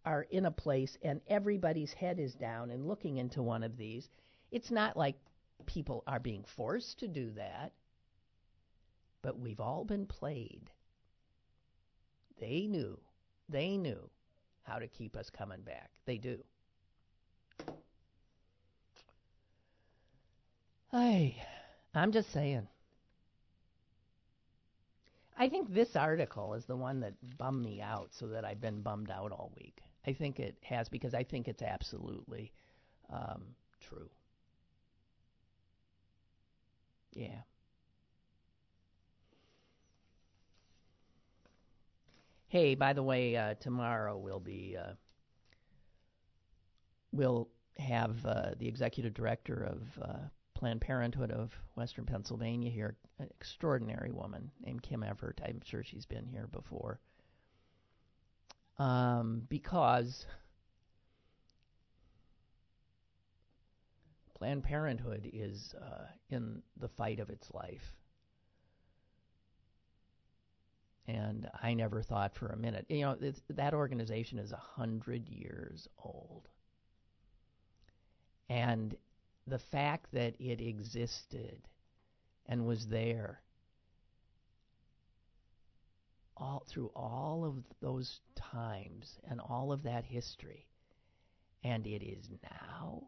are 0.07 0.22
in 0.30 0.46
a 0.46 0.50
place 0.50 0.96
and 1.02 1.20
everybody's 1.28 1.92
head 1.92 2.18
is 2.18 2.34
down 2.34 2.70
and 2.70 2.86
looking 2.86 3.18
into 3.18 3.42
one 3.42 3.64
of 3.64 3.76
these, 3.76 4.09
it's 4.52 4.70
not 4.70 4.96
like 4.96 5.16
people 5.66 6.04
are 6.07 6.20
being 6.20 6.44
forced 6.57 7.00
to 7.00 7.09
do 7.09 7.32
that. 7.32 7.72
But 9.22 9.38
we've 9.38 9.61
all 9.61 9.84
been 9.84 10.07
played. 10.07 10.70
They 12.40 12.66
knew. 12.68 12.98
They 13.48 13.76
knew 13.76 14.09
how 14.62 14.78
to 14.78 14.86
keep 14.86 15.16
us 15.16 15.28
coming 15.30 15.62
back. 15.62 15.90
They 16.07 16.18
do. 16.18 16.38
Hey, 20.92 21.42
I'm 21.94 22.12
just 22.12 22.32
saying. 22.32 22.68
I 25.38 25.48
think 25.48 25.72
this 25.72 25.96
article 25.96 26.54
is 26.54 26.64
the 26.64 26.76
one 26.76 27.00
that 27.00 27.14
bummed 27.36 27.64
me 27.64 27.82
out 27.82 28.11
so 28.18 28.28
that 28.28 28.44
I've 28.44 28.61
been 28.61 28.80
bummed 28.80 29.11
out 29.11 29.32
all 29.32 29.52
week. 29.57 29.82
I 30.07 30.12
think 30.12 30.38
it 30.38 30.57
has 30.62 30.88
because 30.88 31.14
I 31.14 31.24
think 31.24 31.48
it's 31.48 31.62
absolutely 31.62 32.52
um, 33.11 33.42
true. 33.80 34.09
Yeah. 37.12 37.42
Hey, 42.48 42.74
by 42.74 42.92
the 42.92 43.02
way, 43.02 43.36
uh, 43.36 43.54
tomorrow 43.54 44.16
we'll 44.16 44.38
be 44.40 44.76
uh, 44.80 44.92
we'll 47.12 47.48
have 47.78 48.24
uh, 48.24 48.50
the 48.59 48.68
executive 48.68 49.14
director 49.14 49.64
of 49.64 50.02
uh, 50.02 50.18
Planned 50.54 50.80
Parenthood 50.80 51.30
of 51.32 51.52
Western 51.74 52.07
Pennsylvania 52.07 52.70
here, 52.70 52.96
an 53.18 53.28
extraordinary 53.30 54.12
woman 54.12 54.50
named 54.64 54.82
Kim 54.82 55.02
Evert. 55.02 55.40
I'm 55.44 55.61
sure 55.64 55.82
she's 55.82 56.07
been 56.07 56.26
here 56.26 56.48
before. 56.52 57.00
Um, 58.78 59.42
because 59.48 60.26
Planned 64.36 64.64
Parenthood 64.64 65.30
is 65.32 65.74
uh, 65.80 66.06
in 66.28 66.62
the 66.78 66.88
fight 66.88 67.20
of 67.20 67.30
its 67.30 67.50
life. 67.54 67.94
And 71.08 71.48
I 71.62 71.72
never 71.72 72.02
thought 72.02 72.34
for 72.34 72.48
a 72.48 72.56
minute, 72.56 72.84
you 72.88 73.02
know, 73.02 73.16
that 73.50 73.72
organization 73.72 74.38
is 74.38 74.52
a 74.52 74.56
hundred 74.56 75.28
years 75.28 75.88
old. 76.04 76.48
And 78.48 78.94
the 79.46 79.58
fact 79.58 80.12
that 80.12 80.34
it 80.40 80.60
existed 80.60 81.62
and 82.46 82.66
was 82.66 82.88
there 82.88 83.40
all 86.37 86.64
through 86.68 86.91
all 86.95 87.45
of 87.45 87.55
those 87.80 88.20
times 88.34 89.18
and 89.28 89.41
all 89.41 89.72
of 89.72 89.82
that 89.84 90.05
history, 90.05 90.66
and 91.64 91.87
it 91.87 92.03
is 92.03 92.28
now 92.43 93.03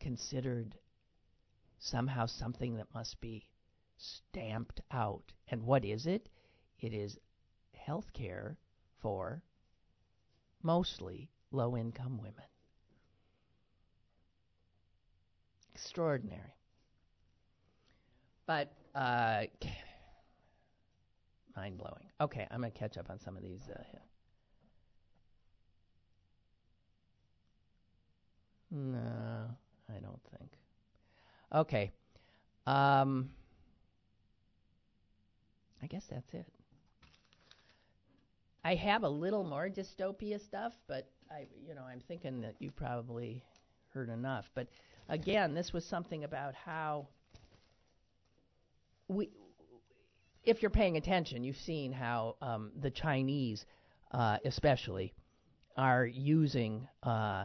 considered 0.00 0.76
somehow 1.78 2.26
something 2.26 2.76
that 2.76 2.86
must 2.94 3.20
be 3.20 3.44
stamped 3.96 4.80
out. 4.90 5.32
And 5.48 5.62
what 5.62 5.84
is 5.84 6.06
it? 6.06 6.28
It 6.78 6.94
is 6.94 7.18
health 7.74 8.12
care 8.12 8.56
for 9.00 9.42
mostly 10.62 11.30
low 11.50 11.76
income 11.76 12.18
women. 12.18 12.44
Extraordinary. 15.74 16.54
But 18.46 18.72
uh, 18.94 19.44
mind 21.56 21.78
blowing. 21.78 22.10
Okay, 22.20 22.46
I'm 22.50 22.60
going 22.60 22.72
to 22.72 22.78
catch 22.78 22.98
up 22.98 23.10
on 23.10 23.18
some 23.18 23.36
of 23.36 23.42
these. 23.42 23.68
Uh, 23.68 23.82
no, 28.70 29.56
I 29.88 29.98
don't 30.00 30.20
think. 30.38 30.52
Okay. 31.52 31.90
Um, 32.66 33.30
I 35.82 35.86
guess 35.86 36.06
that's 36.10 36.32
it. 36.34 36.46
I 38.64 38.74
have 38.74 39.04
a 39.04 39.08
little 39.08 39.42
more 39.42 39.68
dystopia 39.68 40.38
stuff, 40.38 40.74
but 40.86 41.08
I, 41.30 41.46
you 41.66 41.74
know, 41.74 41.82
I'm 41.82 42.00
thinking 42.00 42.42
that 42.42 42.54
you 42.58 42.70
probably 42.70 43.42
heard 43.94 44.10
enough. 44.10 44.50
But 44.54 44.68
again, 45.08 45.54
this 45.54 45.72
was 45.72 45.84
something 45.84 46.24
about 46.24 46.54
how 46.54 47.08
we, 49.08 49.30
if 50.44 50.62
you're 50.62 50.70
paying 50.70 50.96
attention, 50.96 51.44
you've 51.44 51.56
seen 51.56 51.92
how 51.92 52.36
um, 52.40 52.72
the 52.80 52.90
Chinese, 52.90 53.66
uh, 54.12 54.38
especially, 54.44 55.12
are 55.76 56.06
using 56.06 56.88
uh, 57.02 57.44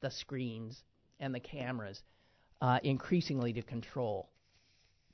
the 0.00 0.10
screens 0.10 0.82
and 1.20 1.34
the 1.34 1.40
cameras 1.40 2.02
uh, 2.60 2.78
increasingly 2.82 3.52
to 3.52 3.62
control 3.62 4.30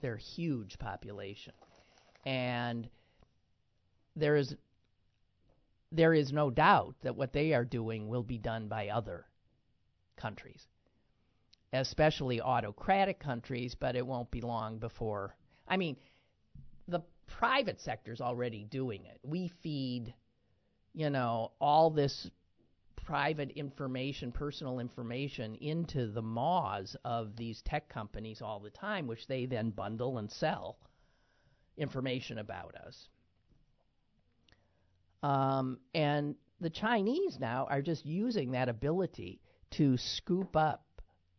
their 0.00 0.16
huge 0.16 0.78
population. 0.78 1.52
And 2.24 2.88
there 4.16 4.36
is 4.36 4.54
there 5.92 6.14
is 6.14 6.32
no 6.32 6.50
doubt 6.50 6.94
that 7.02 7.16
what 7.16 7.32
they 7.32 7.52
are 7.52 7.64
doing 7.64 8.08
will 8.08 8.22
be 8.22 8.38
done 8.38 8.68
by 8.68 8.88
other 8.88 9.26
countries, 10.16 10.68
especially 11.72 12.40
autocratic 12.40 13.18
countries, 13.18 13.74
but 13.74 13.96
it 13.96 14.06
won't 14.06 14.30
be 14.30 14.40
long 14.40 14.78
before. 14.78 15.34
I 15.66 15.76
mean, 15.76 15.96
private 17.38 17.80
sector 17.80 18.12
is 18.12 18.20
already 18.20 18.64
doing 18.64 19.04
it. 19.06 19.18
We 19.22 19.50
feed, 19.62 20.12
you 20.94 21.10
know, 21.10 21.52
all 21.60 21.90
this 21.90 22.30
private 23.04 23.50
information, 23.50 24.30
personal 24.30 24.78
information 24.78 25.54
into 25.56 26.06
the 26.12 26.22
maws 26.22 26.96
of 27.04 27.36
these 27.36 27.62
tech 27.62 27.88
companies 27.88 28.42
all 28.42 28.60
the 28.60 28.70
time, 28.70 29.06
which 29.06 29.26
they 29.26 29.46
then 29.46 29.70
bundle 29.70 30.18
and 30.18 30.30
sell 30.30 30.76
information 31.76 32.38
about 32.38 32.74
us. 32.76 33.08
Um, 35.22 35.78
and 35.94 36.34
the 36.60 36.70
Chinese 36.70 37.38
now 37.40 37.66
are 37.70 37.82
just 37.82 38.04
using 38.04 38.52
that 38.52 38.68
ability 38.68 39.40
to 39.72 39.96
scoop 39.96 40.56
up 40.56 40.84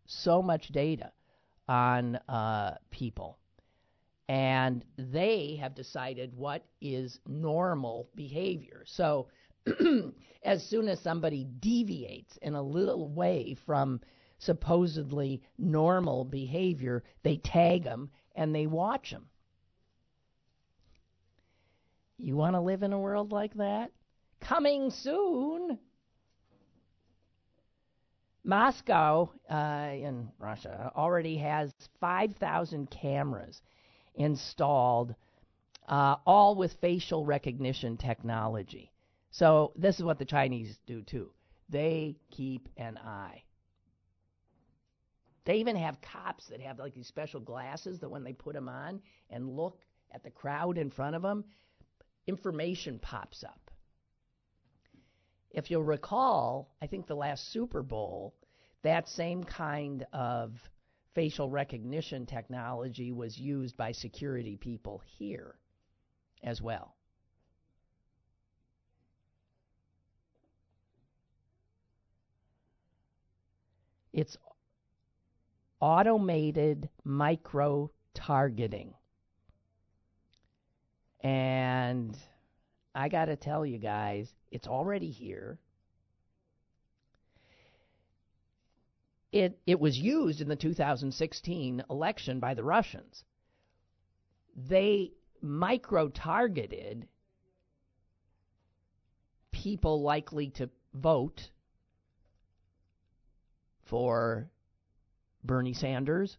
so 0.06 0.42
much 0.42 0.68
data 0.70 1.12
on 1.68 2.16
uh, 2.28 2.76
people. 2.90 3.38
And 4.32 4.86
they 4.98 5.58
have 5.60 5.76
decided 5.76 6.34
what 6.38 6.64
is 6.80 7.20
normal 7.28 8.08
behavior. 8.16 8.84
So 8.86 9.28
as 10.44 10.66
soon 10.66 10.88
as 10.88 11.02
somebody 11.02 11.46
deviates 11.60 12.38
in 12.38 12.56
a 12.56 12.62
little 12.62 13.10
way 13.10 13.58
from 13.66 14.00
supposedly 14.38 15.42
normal 15.58 16.24
behavior, 16.24 17.04
they 17.24 17.36
tag 17.44 17.84
them 17.84 18.10
and 18.34 18.56
they 18.56 18.68
watch 18.68 19.12
them. 19.12 19.26
You 22.18 22.38
want 22.38 22.56
to 22.56 22.62
live 22.62 22.84
in 22.84 22.94
a 22.94 23.00
world 23.00 23.34
like 23.34 23.56
that? 23.56 23.92
Coming 24.40 24.92
soon. 24.92 25.78
Moscow 28.46 29.30
uh, 29.50 29.90
in 29.92 30.32
Russia 30.40 30.90
already 30.96 31.36
has 31.36 31.74
5,000 32.00 32.90
cameras 32.90 33.62
installed, 34.16 35.16
uh, 35.88 36.16
all 36.26 36.56
with 36.56 36.74
facial 36.82 37.26
recognition 37.26 37.98
technology. 37.98 38.92
So 39.32 39.72
this 39.76 39.98
is 39.98 40.04
what 40.04 40.20
the 40.20 40.26
Chinese 40.26 40.78
do 40.86 41.02
too. 41.02 41.32
They 41.70 42.18
keep 42.32 42.68
an 42.78 42.98
eye. 42.98 43.44
They 45.46 45.56
even 45.56 45.76
have 45.76 46.02
cops 46.02 46.48
that 46.48 46.62
have 46.62 46.80
like 46.80 46.94
these 46.94 47.08
special 47.08 47.40
glasses 47.40 48.00
that 48.00 48.10
when 48.10 48.24
they 48.24 48.34
put 48.34 48.54
them 48.54 48.70
on 48.70 49.02
and 49.30 49.56
look 49.56 49.80
at 50.12 50.24
the 50.24 50.30
crowd 50.30 50.78
in 50.78 50.92
front 50.92 51.16
of 51.16 51.22
them, 51.22 51.46
information 52.28 53.00
pops 53.00 53.44
up. 53.44 53.72
If 55.50 55.72
you'll 55.72 55.84
recall, 55.84 56.70
I 56.82 56.88
think 56.88 57.08
the 57.08 57.16
last 57.16 57.52
Super 57.52 57.82
Bowl, 57.82 58.36
that 58.84 59.10
same 59.10 59.44
kind 59.44 60.06
of 60.14 60.52
facial 61.14 61.50
recognition 61.50 62.26
technology 62.26 63.12
was 63.12 63.38
used 63.38 63.76
by 63.78 63.92
security 63.92 64.58
people 64.58 65.02
here 65.18 65.56
as 66.44 66.62
well. 66.62 66.96
It's 74.14 74.38
automated 75.80 76.90
micro 77.04 77.92
targeting. 78.14 78.94
And 81.22 82.18
I 82.94 83.10
got 83.10 83.26
to 83.26 83.36
tell 83.36 83.66
you 83.66 83.78
guys, 83.78 84.34
it's 84.52 84.68
already 84.68 85.12
here. 85.12 85.60
It, 89.32 89.60
it 89.66 89.80
was 89.80 89.98
used 89.98 90.42
in 90.42 90.50
the 90.50 90.56
2016 90.56 91.84
election 91.90 92.40
by 92.40 92.54
the 92.54 92.64
Russians. 92.64 93.24
They 94.56 95.12
micro 95.42 96.10
targeted 96.10 97.08
people 99.52 100.02
likely 100.02 100.50
to 100.50 100.70
vote 100.94 101.50
for 103.86 104.50
Bernie 105.44 105.74
Sanders, 105.74 106.38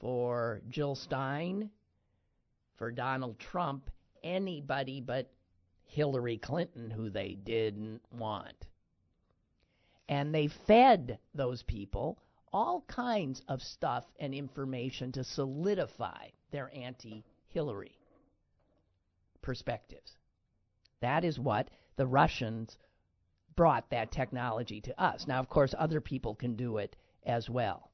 for 0.00 0.62
Jill 0.68 0.94
Stein, 0.94 1.70
for 2.76 2.90
Donald 2.90 3.38
Trump, 3.38 3.90
anybody 4.22 5.00
but 5.00 5.30
Hillary 5.84 6.38
Clinton, 6.38 6.90
who 6.90 7.08
they 7.10 7.34
didn't 7.34 8.02
want. 8.10 8.66
And 10.08 10.34
they 10.34 10.48
fed 10.48 11.18
those 11.34 11.62
people 11.62 12.18
all 12.52 12.84
kinds 12.86 13.42
of 13.48 13.60
stuff 13.60 14.04
and 14.20 14.32
information 14.32 15.10
to 15.12 15.24
solidify 15.24 16.28
their 16.52 16.70
anti 16.72 17.24
Hillary 17.48 17.98
perspectives. 19.42 20.16
That 21.00 21.24
is 21.24 21.38
what 21.38 21.68
the 21.96 22.06
Russians 22.06 22.76
brought 23.56 23.90
that 23.90 24.12
technology 24.12 24.80
to 24.82 25.02
us. 25.02 25.26
Now, 25.26 25.40
of 25.40 25.48
course, 25.48 25.74
other 25.76 26.00
people 26.00 26.34
can 26.34 26.56
do 26.56 26.78
it 26.78 26.96
as 27.26 27.50
well. 27.50 27.90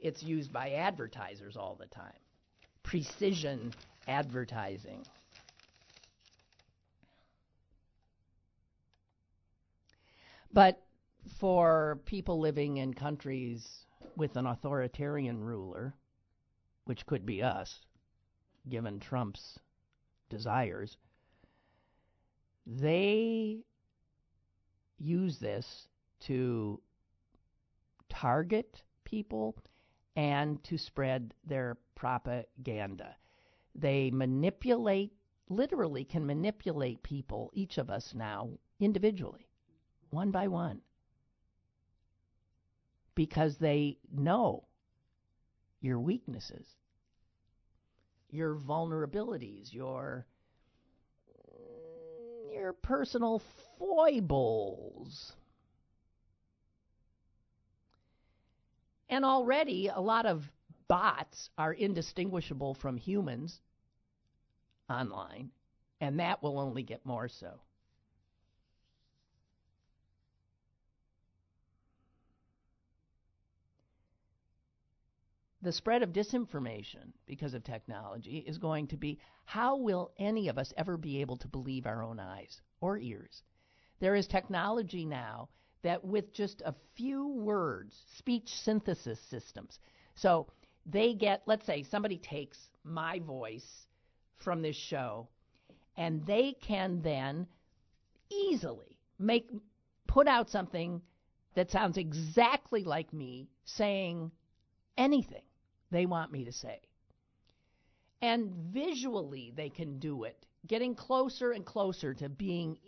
It's 0.00 0.22
used 0.22 0.52
by 0.52 0.70
advertisers 0.70 1.56
all 1.56 1.76
the 1.78 1.86
time. 1.86 2.18
Precision 2.82 3.74
advertising. 4.06 5.04
But 10.52 10.80
for 11.38 12.00
people 12.04 12.40
living 12.40 12.78
in 12.78 12.94
countries 12.94 13.86
with 14.16 14.36
an 14.36 14.46
authoritarian 14.46 15.42
ruler, 15.42 15.94
which 16.84 17.06
could 17.06 17.24
be 17.24 17.42
us, 17.42 17.84
given 18.68 18.98
Trump's 18.98 19.58
desires, 20.28 20.96
they 22.66 23.64
use 24.98 25.38
this 25.38 25.88
to 26.20 26.80
target 28.08 28.82
people 29.04 29.56
and 30.16 30.62
to 30.64 30.76
spread 30.76 31.32
their 31.44 31.76
propaganda. 31.94 33.16
They 33.74 34.10
manipulate, 34.10 35.12
literally, 35.48 36.04
can 36.04 36.26
manipulate 36.26 37.02
people, 37.02 37.50
each 37.54 37.78
of 37.78 37.88
us 37.88 38.12
now, 38.14 38.50
individually, 38.80 39.48
one 40.10 40.30
by 40.30 40.48
one, 40.48 40.80
because 43.18 43.56
they 43.58 43.98
know 44.16 44.62
your 45.80 45.98
weaknesses, 45.98 46.64
your 48.30 48.54
vulnerabilities, 48.54 49.74
your 49.74 50.24
your 52.54 52.72
personal 52.74 53.42
foibles. 53.76 55.32
And 59.08 59.24
already 59.24 59.88
a 59.88 59.98
lot 59.98 60.24
of 60.24 60.48
bots 60.86 61.50
are 61.58 61.72
indistinguishable 61.72 62.74
from 62.74 62.96
humans 62.96 63.58
online, 64.88 65.50
and 66.00 66.20
that 66.20 66.40
will 66.40 66.60
only 66.60 66.84
get 66.84 67.04
more 67.04 67.26
so. 67.26 67.58
The 75.68 75.72
spread 75.72 76.02
of 76.02 76.14
disinformation 76.14 77.12
because 77.26 77.52
of 77.52 77.62
technology 77.62 78.38
is 78.46 78.56
going 78.56 78.86
to 78.86 78.96
be 78.96 79.18
how 79.44 79.76
will 79.76 80.10
any 80.18 80.48
of 80.48 80.56
us 80.56 80.72
ever 80.78 80.96
be 80.96 81.20
able 81.20 81.36
to 81.36 81.46
believe 81.46 81.84
our 81.84 82.02
own 82.02 82.18
eyes 82.18 82.62
or 82.80 82.96
ears? 82.96 83.42
There 84.00 84.14
is 84.14 84.26
technology 84.26 85.04
now 85.04 85.50
that 85.82 86.02
with 86.02 86.32
just 86.32 86.62
a 86.64 86.74
few 86.94 87.28
words, 87.28 87.94
speech 88.16 88.48
synthesis 88.48 89.20
systems. 89.28 89.78
So 90.14 90.46
they 90.86 91.12
get, 91.12 91.42
let's 91.44 91.66
say 91.66 91.82
somebody 91.82 92.16
takes 92.16 92.70
my 92.82 93.18
voice 93.18 93.86
from 94.38 94.62
this 94.62 94.74
show 94.74 95.28
and 95.98 96.24
they 96.24 96.54
can 96.62 97.02
then 97.02 97.46
easily 98.30 98.96
make 99.18 99.50
put 100.06 100.28
out 100.28 100.48
something 100.48 101.02
that 101.52 101.70
sounds 101.70 101.98
exactly 101.98 102.84
like 102.84 103.12
me 103.12 103.50
saying 103.66 104.30
anything 104.96 105.42
they 105.90 106.06
want 106.06 106.32
me 106.32 106.44
to 106.44 106.52
say. 106.52 106.80
And 108.20 108.52
visually 108.72 109.52
they 109.54 109.70
can 109.70 109.98
do 109.98 110.24
it, 110.24 110.46
getting 110.66 110.94
closer 110.94 111.52
and 111.52 111.64
closer 111.64 112.14
to 112.14 112.28
being 112.28 112.78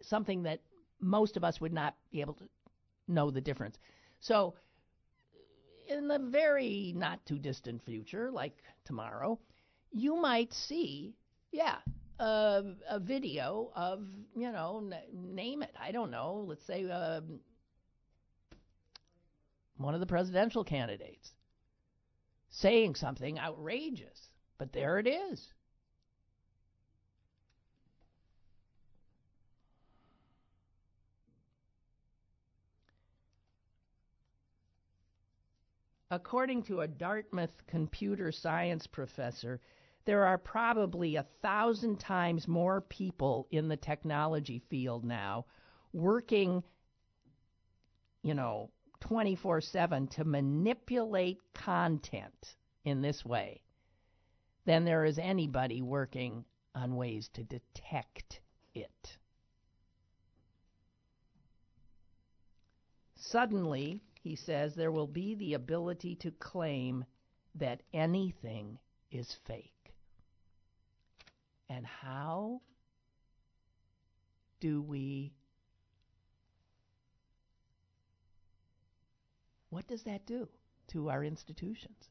something 0.00 0.42
that 0.44 0.60
most 1.00 1.36
of 1.36 1.44
us 1.44 1.60
would 1.60 1.72
not 1.72 1.94
be 2.10 2.20
able 2.20 2.34
to 2.34 2.48
know 3.08 3.30
the 3.30 3.40
difference. 3.40 3.78
So, 4.20 4.54
in 5.88 6.08
the 6.08 6.18
very 6.18 6.92
not 6.96 7.24
too 7.26 7.38
distant 7.38 7.82
future, 7.84 8.30
like 8.30 8.62
tomorrow, 8.84 9.38
you 9.90 10.16
might 10.16 10.52
see, 10.52 11.14
yeah, 11.50 11.76
a, 12.18 12.62
a 12.88 13.00
video 13.00 13.70
of, 13.74 14.06
you 14.34 14.50
know, 14.52 14.82
n- 14.90 15.34
name 15.34 15.62
it. 15.62 15.74
I 15.80 15.92
don't 15.92 16.10
know. 16.10 16.44
Let's 16.46 16.64
say 16.64 16.88
uh, 16.90 17.20
one 19.82 19.94
of 19.94 20.00
the 20.00 20.06
presidential 20.06 20.64
candidates 20.64 21.32
saying 22.50 22.94
something 22.94 23.38
outrageous. 23.38 24.30
But 24.58 24.72
there 24.72 24.98
it 24.98 25.06
is. 25.06 25.52
According 36.10 36.64
to 36.64 36.82
a 36.82 36.88
Dartmouth 36.88 37.66
computer 37.66 38.30
science 38.32 38.86
professor, 38.86 39.60
there 40.04 40.26
are 40.26 40.36
probably 40.36 41.16
a 41.16 41.26
thousand 41.40 42.00
times 42.00 42.46
more 42.46 42.82
people 42.82 43.48
in 43.50 43.68
the 43.68 43.78
technology 43.78 44.60
field 44.68 45.06
now 45.06 45.46
working, 45.94 46.62
you 48.22 48.34
know, 48.34 48.70
24 49.02 49.60
7 49.60 50.06
to 50.06 50.24
manipulate 50.24 51.40
content 51.54 52.56
in 52.84 53.02
this 53.02 53.24
way 53.24 53.60
than 54.64 54.84
there 54.84 55.04
is 55.04 55.18
anybody 55.18 55.82
working 55.82 56.44
on 56.74 56.96
ways 56.96 57.28
to 57.34 57.42
detect 57.42 58.40
it. 58.74 59.18
Suddenly, 63.16 64.00
he 64.22 64.36
says 64.36 64.74
there 64.74 64.92
will 64.92 65.06
be 65.06 65.34
the 65.34 65.54
ability 65.54 66.14
to 66.16 66.30
claim 66.30 67.04
that 67.56 67.82
anything 67.92 68.78
is 69.10 69.36
fake. 69.46 69.94
And 71.68 71.84
how 71.84 72.60
do 74.60 74.80
we 74.80 75.32
What 79.72 79.86
does 79.86 80.02
that 80.02 80.26
do 80.26 80.48
to 80.88 81.08
our 81.08 81.24
institutions? 81.24 82.10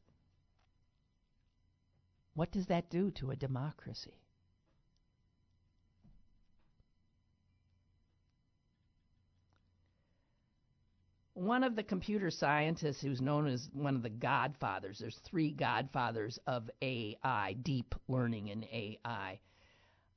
What 2.34 2.50
does 2.50 2.66
that 2.66 2.90
do 2.90 3.12
to 3.12 3.30
a 3.30 3.36
democracy? 3.36 4.18
one 11.34 11.64
of 11.64 11.76
the 11.76 11.82
computer 11.82 12.30
scientists 12.30 13.00
who's 13.00 13.20
known 13.20 13.46
as 13.46 13.68
one 13.72 13.96
of 13.96 14.02
the 14.02 14.10
godfathers, 14.10 14.98
there's 14.98 15.18
three 15.24 15.50
godfathers 15.50 16.38
of 16.46 16.70
AI, 16.82 17.56
deep 17.62 17.94
learning 18.06 18.48
in 18.48 18.64
AI, 18.64 19.40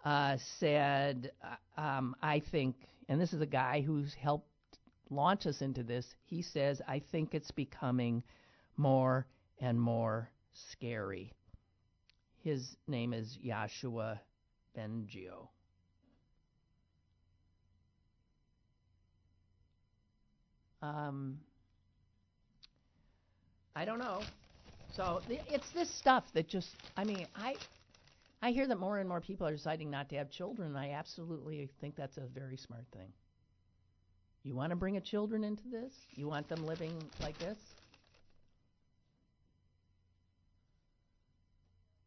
uh, 0.04 0.38
said, 0.60 1.32
uh, 1.41 1.82
um, 1.82 2.16
I 2.22 2.41
think, 2.52 2.76
and 3.08 3.20
this 3.20 3.34
is 3.34 3.41
a 3.41 3.48
guy 3.48 3.82
who's 3.82 4.14
helped 4.14 4.50
launch 5.10 5.45
us 5.45 5.62
into 5.62 5.84
this, 5.84 6.06
he 6.26 6.41
says, 6.41 6.82
I 6.88 6.99
think 6.99 7.34
it's 7.34 7.51
becoming 7.51 8.24
more 8.78 9.28
and 9.60 9.80
more 9.80 10.30
scary. 10.72 11.34
His 12.43 12.76
name 12.88 13.14
is 13.14 13.38
Yoshua 13.43 14.20
Bengio. 14.78 15.49
Um, 20.82 21.39
I 23.76 23.86
don't 23.86 23.99
know. 23.99 24.22
So 24.95 25.22
it's 25.28 25.70
this 25.72 25.89
stuff 25.89 26.24
that 26.34 26.47
just, 26.47 26.70
I 26.95 27.03
mean, 27.03 27.28
I, 27.36 27.56
I 28.41 28.51
hear 28.51 28.68
that 28.68 28.80
more 28.80 28.99
and 28.99 29.10
more 29.10 29.20
people 29.20 29.47
are 29.47 29.51
deciding 29.51 29.89
not 29.89 30.10
to 30.10 30.16
have 30.18 30.30
children. 30.30 30.76
I 30.76 30.91
absolutely 30.91 31.70
think 31.82 31.95
that's 31.95 32.18
a 32.18 32.28
very 32.34 32.58
smart 32.58 32.86
thing. 32.93 33.12
You 34.46 34.54
want 34.54 34.70
to 34.70 34.76
bring 34.76 34.96
a 34.96 35.02
children 35.02 35.43
into 35.43 35.64
this? 35.72 35.91
You 36.14 36.28
want 36.28 36.48
them 36.48 36.68
living 36.68 36.93
like 37.20 37.36
this? 37.39 37.58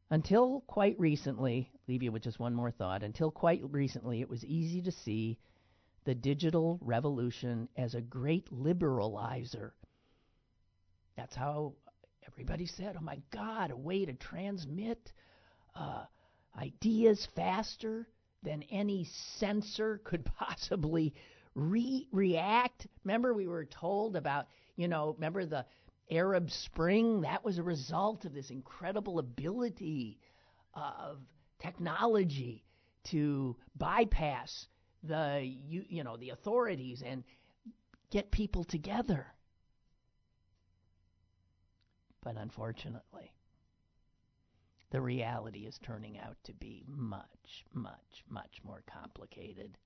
Until 0.09 0.61
quite 0.69 0.95
recently, 1.01 1.69
leave 1.89 2.05
you 2.05 2.13
with 2.13 2.23
just 2.23 2.39
one 2.39 2.55
more 2.55 2.71
thought. 2.71 3.03
Until 3.03 3.33
quite 3.33 3.61
recently, 3.73 4.21
it 4.21 4.31
was 4.31 4.45
easy 4.45 4.81
to 4.83 4.93
see 4.93 5.37
the 6.05 6.15
digital 6.15 6.79
revolution 6.81 7.69
as 7.77 7.97
a 7.97 8.01
great 8.01 8.49
liberalizer. 8.53 9.73
That's 11.17 11.35
how 11.35 11.75
everybody 12.25 12.67
said, 12.67 12.95
oh 12.97 13.03
my 13.03 13.19
God, 13.33 13.73
a 13.73 13.77
way 13.77 14.07
to 14.07 14.13
transmit 14.13 15.13
uh, 15.75 16.05
ideas 16.57 17.27
faster 17.35 18.07
than 18.45 18.63
any 18.71 19.09
censor 19.39 20.01
could 20.05 20.25
possibly 20.39 21.15
re- 21.59 22.09
react. 22.13 22.87
Remember, 23.05 23.35
we 23.35 23.47
were 23.47 23.65
told 23.65 24.17
about, 24.17 24.47
you 24.77 24.89
know, 24.89 25.13
remember 25.15 25.45
the 25.45 25.67
Arab 26.11 26.51
Spring? 26.51 27.23
That 27.23 27.45
was 27.45 27.59
a 27.59 27.63
result 27.63 28.25
of 28.25 28.33
this 28.33 28.51
incredible 28.51 29.19
ability 29.19 30.19
of 30.75 31.19
technology 31.59 32.65
to 33.05 33.57
bypass 33.77 34.69
the 35.03 35.41
you, 35.45 35.85
you 35.89 36.05
know 36.05 36.17
the 36.17 36.31
authorities 36.31 37.03
and 37.05 37.25
get 38.11 38.31
people 38.31 38.65
together. 38.65 39.27
But 42.23 42.37
unfortunately, 42.37 43.33
the 44.91 45.01
reality 45.01 45.61
is 45.61 45.79
turning 45.79 46.19
out 46.19 46.37
to 46.45 46.53
be 46.55 46.85
much, 46.89 47.65
much, 47.73 48.25
much 48.29 48.61
more 48.65 48.83
complicated. 48.87 49.79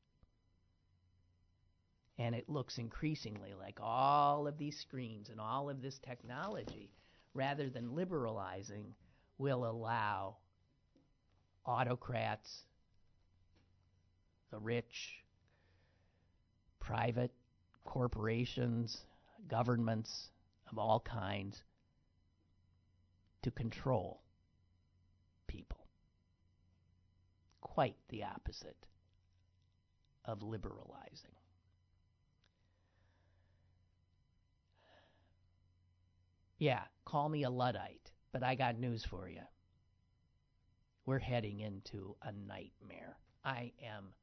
And 2.18 2.34
it 2.34 2.48
looks 2.48 2.78
increasingly 2.78 3.54
like 3.58 3.78
all 3.80 4.46
of 4.46 4.58
these 4.58 4.78
screens 4.78 5.28
and 5.30 5.40
all 5.40 5.70
of 5.70 5.80
this 5.80 5.98
technology, 5.98 6.90
rather 7.34 7.70
than 7.70 7.94
liberalizing, 7.94 8.94
will 9.38 9.64
allow 9.64 10.36
autocrats 11.64 12.64
the 14.50 14.58
rich, 14.58 15.24
private 16.80 17.32
corporations, 17.84 19.04
governments 19.48 20.30
of 20.70 20.78
all 20.78 21.00
kinds 21.00 21.62
to 23.42 23.50
control 23.50 24.20
people. 25.46 25.86
Quite 27.60 27.96
the 28.08 28.24
opposite 28.24 28.76
of 30.24 30.42
liberalizing. 30.42 31.34
Yeah, 36.62 36.82
call 37.04 37.28
me 37.28 37.42
a 37.42 37.50
Luddite, 37.50 38.12
but 38.30 38.44
I 38.44 38.54
got 38.54 38.78
news 38.78 39.04
for 39.04 39.28
you. 39.28 39.42
We're 41.06 41.18
heading 41.18 41.58
into 41.58 42.14
a 42.22 42.30
nightmare. 42.30 43.16
I 43.44 43.72
am 43.84 44.14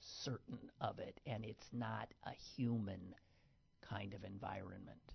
certain 0.00 0.58
of 0.80 0.98
it, 0.98 1.20
and 1.24 1.44
it's 1.44 1.68
not 1.72 2.08
a 2.26 2.32
human 2.56 3.14
kind 3.80 4.12
of 4.12 4.24
environment. 4.24 5.14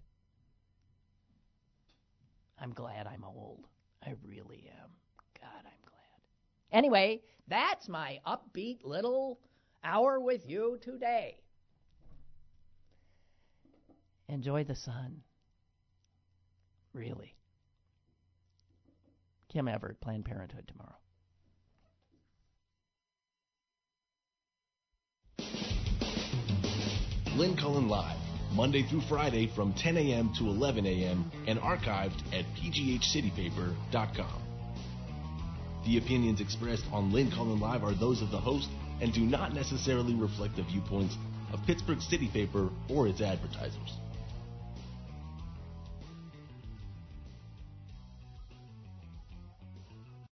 I'm 2.57 2.71
glad 2.71 3.07
I'm 3.07 3.25
old. 3.25 3.67
I 4.01 4.13
really 4.25 4.71
am. 4.81 4.89
God, 5.37 5.65
I'm 5.65 5.83
glad. 5.83 6.21
Anyway, 6.71 7.19
that's 7.49 7.89
my 7.89 8.21
upbeat 8.25 8.85
little 8.85 9.41
hour 9.83 10.17
with 10.17 10.49
you 10.49 10.79
today. 10.81 11.41
Enjoy 14.29 14.63
the 14.63 14.75
sun. 14.75 15.23
Really. 16.99 17.33
Kim 19.47 19.69
Evert, 19.69 20.01
Planned 20.01 20.25
Parenthood 20.25 20.67
tomorrow. 20.67 20.97
Lynn 27.37 27.55
Cullen 27.55 27.87
Live, 27.87 28.17
Monday 28.51 28.83
through 28.83 28.99
Friday 29.07 29.49
from 29.55 29.71
10 29.75 29.95
a.m. 29.95 30.33
to 30.39 30.47
11 30.47 30.85
a.m. 30.85 31.31
and 31.47 31.57
archived 31.59 32.21
at 32.33 32.43
pghcitypaper.com. 32.57 34.41
The 35.85 35.97
opinions 35.99 36.41
expressed 36.41 36.83
on 36.91 37.13
Lynn 37.13 37.31
Cullen 37.31 37.61
Live 37.61 37.85
are 37.85 37.93
those 37.93 38.21
of 38.21 38.29
the 38.29 38.41
host 38.41 38.67
and 38.99 39.13
do 39.13 39.21
not 39.21 39.53
necessarily 39.53 40.15
reflect 40.15 40.57
the 40.57 40.63
viewpoints 40.63 41.15
of 41.53 41.65
Pittsburgh 41.65 42.01
City 42.01 42.27
Paper 42.27 42.69
or 42.89 43.07
its 43.07 43.21
advertisers. 43.21 43.99